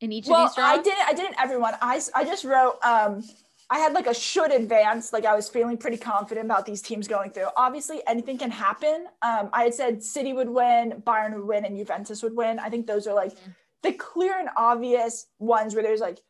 in 0.01 0.13
each 0.13 0.27
Well, 0.27 0.47
of 0.47 0.55
these 0.55 0.65
I 0.65 0.77
didn't. 0.83 1.09
I 1.09 1.13
didn't 1.13 1.37
everyone. 1.41 1.75
I 1.81 2.01
I 2.15 2.25
just 2.25 2.45
wrote. 2.45 2.79
Um, 2.85 3.23
I 3.69 3.79
had 3.79 3.95
like 3.95 4.07
a 4.07 4.15
should 4.15 4.53
advance. 4.53 5.13
Like 5.13 5.25
I 5.25 5.35
was 5.35 5.49
feeling 5.49 5.77
pretty 5.77 5.97
confident 5.97 6.45
about 6.47 6.67
these 6.67 6.83
teams 6.83 7.09
going 7.09 7.31
through. 7.31 7.47
Obviously, 7.57 8.01
anything 8.07 8.39
can 8.39 8.51
happen. 8.51 9.07
Um, 9.23 9.49
I 9.53 9.65
had 9.65 9.75
said 9.75 10.03
City 10.03 10.33
would 10.33 10.49
win, 10.49 11.03
Bayern 11.07 11.35
would 11.35 11.47
win, 11.47 11.65
and 11.65 11.77
Juventus 11.77 12.23
would 12.23 12.37
win. 12.37 12.59
I 12.59 12.69
think 12.69 12.87
those 12.87 13.07
are 13.07 13.15
like 13.15 13.33
Mhm. 13.33 13.55
the 13.83 13.93
clear 13.93 14.39
and 14.39 14.51
obvious 14.57 15.27
ones 15.39 15.75
where 15.75 15.83
there's 15.83 16.01
like 16.01 16.21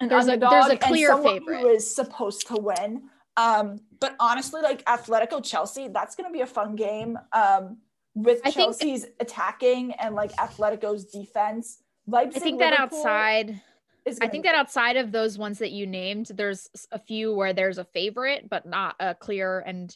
an 0.00 0.08
There's 0.08 0.26
a- 0.28 0.36
there's 0.36 0.66
a 0.66 0.70
and 0.72 0.80
clear 0.80 1.08
someone 1.08 1.38
favorite. 1.40 1.60
who 1.60 1.68
is 1.68 1.94
supposed 1.94 2.46
to 2.48 2.56
win. 2.56 3.08
Um, 3.36 3.80
but 4.00 4.16
honestly, 4.18 4.62
like 4.62 4.84
Atletico 4.86 5.44
Chelsea, 5.44 5.88
that's 5.88 6.16
gonna 6.16 6.30
be 6.32 6.40
a 6.40 6.46
fun 6.46 6.74
game. 6.74 7.18
Um, 7.32 7.78
with 8.14 8.38
I 8.40 8.50
think- 8.50 8.54
Chelsea's 8.54 9.06
attacking 9.20 9.92
and 9.92 10.14
like 10.14 10.32
Atletico's 10.36 11.04
defense. 11.04 11.82
Leipzig, 12.06 12.42
I 12.42 12.44
think 12.44 12.60
that 12.60 12.72
Liverpool 12.72 12.98
outside 12.98 13.60
is 14.04 14.18
I 14.22 14.28
think 14.28 14.44
that 14.44 14.54
outside 14.54 14.96
of 14.96 15.10
those 15.10 15.36
ones 15.36 15.58
that 15.58 15.72
you 15.72 15.86
named, 15.86 16.26
there's 16.34 16.68
a 16.92 16.98
few 16.98 17.34
where 17.34 17.52
there's 17.52 17.78
a 17.78 17.84
favorite, 17.84 18.48
but 18.48 18.64
not 18.64 18.94
a 19.00 19.14
clear 19.14 19.60
and 19.60 19.94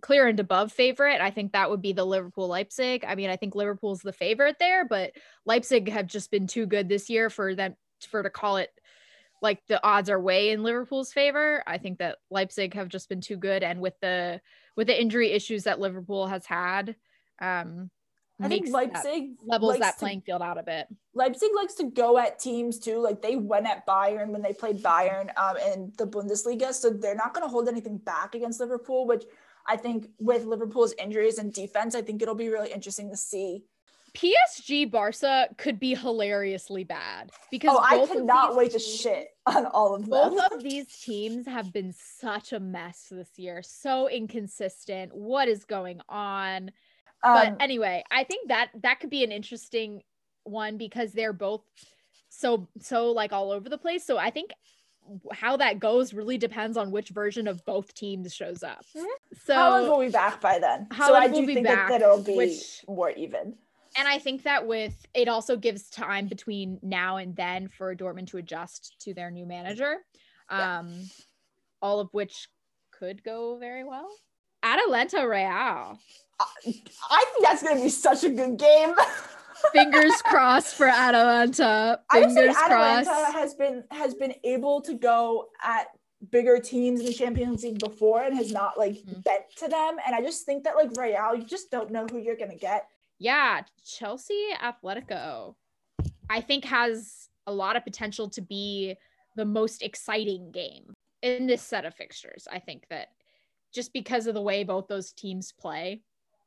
clear 0.00 0.26
and 0.26 0.40
above 0.40 0.72
favorite. 0.72 1.20
I 1.20 1.30
think 1.30 1.52
that 1.52 1.68
would 1.68 1.82
be 1.82 1.92
the 1.92 2.04
Liverpool 2.04 2.48
Leipzig. 2.48 3.04
I 3.06 3.14
mean, 3.14 3.28
I 3.28 3.36
think 3.36 3.54
Liverpool's 3.54 4.00
the 4.00 4.12
favorite 4.12 4.56
there, 4.58 4.86
but 4.86 5.12
Leipzig 5.44 5.90
have 5.90 6.06
just 6.06 6.30
been 6.30 6.46
too 6.46 6.64
good 6.64 6.88
this 6.88 7.10
year 7.10 7.28
for 7.28 7.54
them 7.54 7.76
for 8.08 8.22
to 8.22 8.30
call 8.30 8.56
it 8.56 8.70
like 9.42 9.60
the 9.66 9.84
odds 9.84 10.08
are 10.08 10.20
way 10.20 10.50
in 10.50 10.62
Liverpool's 10.62 11.12
favor. 11.12 11.62
I 11.66 11.76
think 11.76 11.98
that 11.98 12.18
Leipzig 12.30 12.74
have 12.74 12.88
just 12.88 13.08
been 13.10 13.20
too 13.20 13.36
good, 13.36 13.62
and 13.62 13.80
with 13.80 13.94
the 14.00 14.40
with 14.76 14.86
the 14.86 15.00
injury 15.00 15.32
issues 15.32 15.64
that 15.64 15.80
Liverpool 15.80 16.26
has 16.26 16.46
had, 16.46 16.96
um, 17.40 17.90
I 18.40 18.48
think 18.48 18.68
makes 18.68 18.72
that- 18.92 19.04
Leipzig 19.04 19.30
levels 19.44 19.78
that 19.78 19.94
to- 19.94 19.98
playing 19.98 20.20
field 20.22 20.42
out 20.42 20.58
a 20.58 20.62
bit. 20.62 20.86
Leipzig 21.14 21.50
likes 21.54 21.74
to 21.74 21.84
go 21.84 22.18
at 22.18 22.38
teams 22.38 22.78
too. 22.78 22.98
Like 22.98 23.20
they 23.22 23.36
went 23.36 23.66
at 23.66 23.86
Bayern 23.86 24.28
when 24.28 24.42
they 24.42 24.52
played 24.52 24.82
Bayern 24.82 25.30
um, 25.36 25.56
in 25.56 25.92
the 25.98 26.06
Bundesliga, 26.06 26.72
so 26.72 26.90
they're 26.90 27.14
not 27.14 27.34
going 27.34 27.44
to 27.44 27.50
hold 27.50 27.68
anything 27.68 27.98
back 27.98 28.34
against 28.34 28.60
Liverpool. 28.60 29.06
Which 29.06 29.24
I 29.66 29.76
think 29.76 30.08
with 30.18 30.44
Liverpool's 30.44 30.94
injuries 30.94 31.38
and 31.38 31.52
defense, 31.52 31.94
I 31.94 32.02
think 32.02 32.22
it'll 32.22 32.34
be 32.34 32.48
really 32.48 32.72
interesting 32.72 33.10
to 33.10 33.16
see. 33.16 33.64
PSG 34.12 34.90
Barca 34.90 35.48
could 35.56 35.78
be 35.78 35.94
hilariously 35.94 36.82
bad 36.82 37.30
because 37.50 37.76
Oh, 37.78 37.80
I 37.80 38.04
cannot 38.06 38.56
wait 38.56 38.72
to 38.72 38.80
shit 38.80 39.28
on 39.46 39.66
all 39.66 39.94
of 39.94 40.02
them. 40.02 40.10
Both 40.10 40.52
of 40.52 40.62
these 40.64 40.86
teams 41.00 41.46
have 41.46 41.72
been 41.72 41.92
such 41.92 42.52
a 42.52 42.58
mess 42.58 43.06
this 43.10 43.30
year, 43.36 43.62
so 43.62 44.08
inconsistent. 44.08 45.14
What 45.14 45.46
is 45.46 45.64
going 45.64 46.00
on? 46.08 46.72
But 47.22 47.48
Um, 47.48 47.56
anyway, 47.60 48.02
I 48.10 48.24
think 48.24 48.48
that 48.48 48.70
that 48.82 49.00
could 49.00 49.10
be 49.10 49.24
an 49.24 49.32
interesting 49.32 50.02
one 50.44 50.76
because 50.78 51.12
they're 51.12 51.32
both 51.34 51.62
so 52.30 52.66
so 52.80 53.10
like 53.12 53.32
all 53.32 53.50
over 53.50 53.68
the 53.68 53.76
place. 53.78 54.04
So 54.04 54.16
I 54.18 54.30
think 54.30 54.52
how 55.32 55.56
that 55.56 55.80
goes 55.80 56.14
really 56.14 56.38
depends 56.38 56.76
on 56.76 56.90
which 56.90 57.08
version 57.10 57.48
of 57.48 57.64
both 57.64 57.92
teams 57.94 58.32
shows 58.34 58.62
up. 58.62 58.84
Mhm. 58.96 59.04
So 59.44 59.54
Haaland 59.54 59.90
will 59.90 60.00
be 60.00 60.08
back 60.10 60.40
by 60.40 60.58
then, 60.58 60.86
so 60.96 61.14
I 61.14 61.26
do 61.28 61.44
think 61.46 61.66
back, 61.66 61.88
that, 61.88 62.00
it'll 62.02 62.22
be 62.22 62.36
which- 62.36 62.84
more 62.86 63.10
even. 63.10 63.58
and 63.96 64.06
I 64.06 64.18
think 64.20 64.44
that 64.44 64.66
with 64.66 65.04
it 65.14 65.26
also 65.28 65.56
gives 65.56 65.90
time 65.90 66.28
between 66.28 66.78
now 66.82 67.16
and 67.16 67.34
then 67.34 67.68
for 67.68 67.94
Dortmund 67.96 68.28
to 68.28 68.36
adjust 68.38 69.00
to 69.00 69.12
their 69.14 69.30
new 69.30 69.44
manager. 69.46 70.04
Yeah. 70.50 70.78
Um 70.78 71.10
all 71.82 71.98
of 72.00 72.08
which 72.12 72.48
could 72.92 73.22
go 73.24 73.56
very 73.56 73.82
well. 73.84 74.08
Atalanta 74.62 75.26
Real. 75.28 75.98
I 76.40 76.54
think 76.72 77.42
that's 77.42 77.62
going 77.62 77.76
to 77.76 77.82
be 77.82 77.88
such 77.90 78.24
a 78.24 78.30
good 78.30 78.56
game. 78.58 78.94
Fingers 79.72 80.22
crossed 80.22 80.74
for 80.74 80.86
Atalanta. 80.86 82.00
I 82.10 82.22
just 82.22 82.34
Fingers 82.34 82.56
Atalanta 82.56 83.04
crossed. 83.04 83.32
has 83.34 83.54
been 83.54 83.84
has 83.90 84.14
been 84.14 84.34
able 84.42 84.80
to 84.82 84.94
go 84.94 85.48
at 85.62 85.88
bigger 86.30 86.58
teams 86.58 87.00
in 87.00 87.06
the 87.06 87.12
Champions 87.12 87.62
League 87.62 87.78
before 87.78 88.22
and 88.22 88.34
has 88.36 88.52
not 88.52 88.78
like 88.78 88.94
Mhm. 88.94 89.22
bent 89.22 89.42
to 89.56 89.68
them. 89.68 89.96
And 90.06 90.14
I 90.14 90.22
just 90.22 90.46
think 90.46 90.64
that 90.64 90.76
like 90.76 90.90
Real, 90.96 91.34
you 91.34 91.44
just 91.44 91.70
don't 91.70 91.90
know 91.90 92.06
who 92.06 92.18
you're 92.18 92.36
gonna 92.36 92.56
get. 92.56 92.86
Yeah, 93.18 93.62
Chelsea 93.84 94.48
Atletico, 94.62 95.56
I 96.30 96.40
think 96.40 96.64
has 96.64 97.28
a 97.46 97.52
lot 97.52 97.76
of 97.76 97.84
potential 97.84 98.30
to 98.30 98.40
be 98.40 98.96
the 99.36 99.44
most 99.44 99.82
exciting 99.82 100.52
game 100.52 100.94
in 101.20 101.46
this 101.46 101.60
set 101.60 101.84
of 101.84 101.94
fixtures. 101.94 102.48
I 102.50 102.60
think 102.60 102.86
that 102.88 103.08
just 103.72 103.92
because 103.92 104.26
of 104.26 104.34
the 104.34 104.42
way 104.42 104.64
both 104.64 104.88
those 104.88 105.12
teams 105.12 105.52
play, 105.52 106.02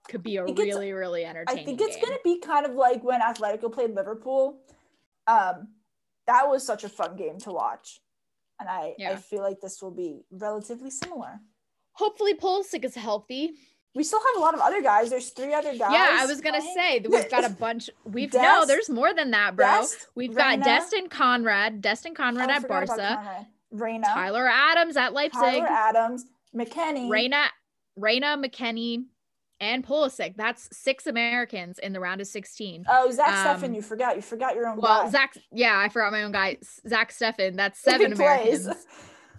could 0.10 0.24
be 0.24 0.38
a 0.38 0.44
really 0.44 0.66
really, 0.66 0.92
really 0.94 1.26
I 1.26 1.46
think 1.64 1.80
it's 1.82 1.98
gonna 1.98 2.18
be 2.24 2.40
kind 2.40 2.66
of 2.66 2.74
like 2.76 3.04
when 3.04 3.22
Atletico 3.22 3.72
played 3.72 3.92
Liverpool. 3.96 4.60
Um, 5.28 5.70
that 6.28 6.48
was 6.50 6.66
such 6.66 6.84
a 6.84 6.90
fun 6.90 7.16
game 7.16 7.38
to 7.40 7.52
watch. 7.52 8.02
And 8.60 8.70
I, 8.70 8.94
I 9.06 9.16
feel 9.16 9.42
like 9.42 9.60
this 9.62 9.82
will 9.82 9.92
be 9.92 10.22
relatively 10.32 10.90
similar. 10.90 11.40
Hopefully, 11.94 12.34
Pulisic 12.34 12.86
is 12.86 12.96
healthy. 12.96 13.52
We 13.96 14.04
still 14.04 14.20
have 14.20 14.38
a 14.38 14.40
lot 14.40 14.54
of 14.54 14.60
other 14.62 14.82
guys. 14.82 15.10
There's 15.10 15.30
three 15.30 15.54
other 15.54 15.72
guys. 15.78 15.92
yeah, 15.92 16.18
I 16.20 16.26
was 16.26 16.42
gonna 16.42 16.60
playing. 16.60 16.74
say 16.76 17.00
that 17.00 17.12
we've 17.12 17.30
got 17.30 17.46
a 17.46 17.50
bunch. 17.60 17.90
We've 18.06 18.34
no, 18.34 18.66
there's 18.66 18.90
more 18.90 19.14
than 19.14 19.32
that, 19.32 19.56
bro. 19.56 19.66
Dest, 19.66 20.08
we've 20.16 20.34
got 20.36 20.50
Reyna. 20.52 20.64
Destin 20.66 21.10
Konrad, 21.10 21.82
Destin 21.82 22.14
Konrad 22.16 22.50
Oh, 22.50 22.54
at 22.54 22.68
Barca, 22.68 22.88
Konrad. 22.96 23.46
Reyna, 23.72 24.08
Tyler 24.08 24.48
Adams 24.48 24.98
at 24.98 25.14
Leipzig, 25.14 25.40
Tyler 25.42 25.68
Adams, 25.68 26.26
McKennie. 26.56 27.10
Reyna, 27.10 27.46
Reyna 27.96 28.38
McKennie, 28.38 29.06
and 29.60 29.86
Pulisic. 29.86 30.36
That's 30.36 30.68
six 30.76 31.08
Americans 31.08 31.80
in 31.80 31.94
the 31.94 32.00
round 32.00 32.20
of 32.22 32.28
16. 32.28 32.86
Oh, 32.90 33.12
Zach 33.12 33.30
Um, 33.30 33.62
Steffen, 33.62 33.76
you 33.76 33.82
forgot. 33.82 34.16
You 34.16 34.22
forgot 34.22 34.56
your 34.56 34.68
own 34.68 34.78
Well, 34.78 35.04
guy. 35.04 35.10
Zach, 35.10 35.38
yeah, 35.52 35.78
I 35.78 35.90
forgot 35.90 36.12
my 36.12 36.24
own 36.24 36.32
guy, 36.32 36.58
Zach 36.88 37.12
Steffen. 37.12 37.56
That's 37.56 37.80
seven 37.80 38.14
plays. 38.16 38.66
Americans. 38.66 38.86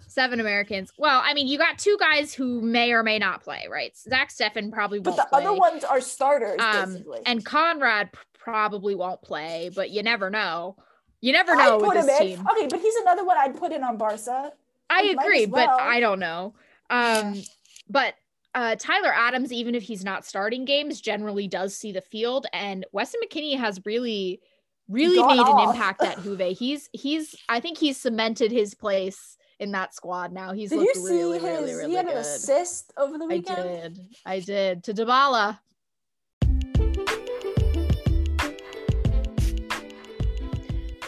Seven 0.07 0.39
Americans. 0.39 0.91
Well, 0.97 1.21
I 1.23 1.33
mean, 1.33 1.47
you 1.47 1.57
got 1.57 1.77
two 1.77 1.97
guys 1.99 2.33
who 2.33 2.61
may 2.61 2.93
or 2.93 3.03
may 3.03 3.19
not 3.19 3.43
play, 3.43 3.67
right? 3.69 3.95
Zach 3.97 4.29
Steffen 4.29 4.71
probably 4.71 4.99
But 4.99 5.11
won't 5.11 5.17
But 5.17 5.23
the 5.37 5.43
play. 5.43 5.45
other 5.45 5.59
ones 5.59 5.83
are 5.83 5.99
starters, 5.99 6.59
um, 6.61 6.93
basically. 6.93 7.19
and 7.25 7.45
Konrad 7.45 8.11
probably 8.33 8.95
won't 8.95 9.21
play, 9.21 9.69
but 9.75 9.89
you 9.89 10.03
never 10.03 10.29
know. 10.29 10.77
You 11.19 11.33
never 11.33 11.51
I'd 11.53 11.65
know 11.65 11.77
with 11.77 11.85
put 11.87 11.97
him 11.97 12.05
this 12.05 12.21
in. 12.21 12.27
team. 12.37 12.47
Okay, 12.49 12.67
but 12.67 12.79
he's 12.79 12.95
another 12.95 13.25
one 13.25 13.37
I'd 13.37 13.57
put 13.57 13.73
in 13.73 13.83
on 13.83 13.97
Barca. 13.97 14.53
I 14.89 15.01
as 15.01 15.11
agree, 15.25 15.45
but. 15.47 15.67
I 15.69 15.99
don't 15.99 16.19
know. 16.19 16.53
Um, 16.89 17.41
but 17.89 18.15
uh, 18.53 18.75
Tyler 18.77 19.13
Adams, 19.13 19.51
even 19.51 19.75
if 19.75 19.83
he's 19.83 20.03
not 20.03 20.25
starting 20.25 20.65
games, 20.65 21.01
generally 21.01 21.47
does 21.47 21.75
see 21.75 21.91
the 21.91 22.01
field, 22.01 22.47
and 22.53 22.85
Weston 22.91 23.19
McKennie 23.23 23.57
has 23.57 23.81
really, 23.85 24.41
really 24.87 25.17
Gone 25.17 25.37
made 25.37 25.45
an 25.45 25.69
impact 25.69 26.01
at 26.03 26.19
Juve. 26.23 26.57
He's 26.57 26.89
he's 26.93 27.35
I 27.49 27.59
think 27.59 27.77
he's 27.77 27.97
cemented 27.97 28.51
his 28.51 28.73
place 28.73 29.37
in 29.59 29.71
that 29.71 29.93
squad 29.93 30.31
now. 30.31 30.53
He's 30.53 30.69
Did 30.69 30.77
you 30.79 30.85
looked 30.85 30.97
see 30.97 31.03
really, 31.03 31.39
his? 31.39 31.43
really, 31.43 31.73
really 31.73 31.89
he 31.89 31.95
had 31.95 32.07
an 32.07 32.17
assist 32.17 32.93
over 32.97 33.17
the 33.17 33.25
weekend. 33.25 33.59
I 33.59 33.63
did, 33.63 33.99
I 34.25 34.39
did 34.39 34.83
to 34.85 34.93
Dybala. 34.93 35.59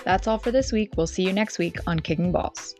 That's 0.04 0.26
all 0.26 0.38
for 0.38 0.52
this 0.52 0.72
week. 0.72 0.94
We'll 0.96 1.06
see 1.06 1.24
you 1.24 1.34
next 1.34 1.58
week 1.60 1.80
on 1.86 2.00
Kicking 2.00 2.32
Balls. 2.32 2.76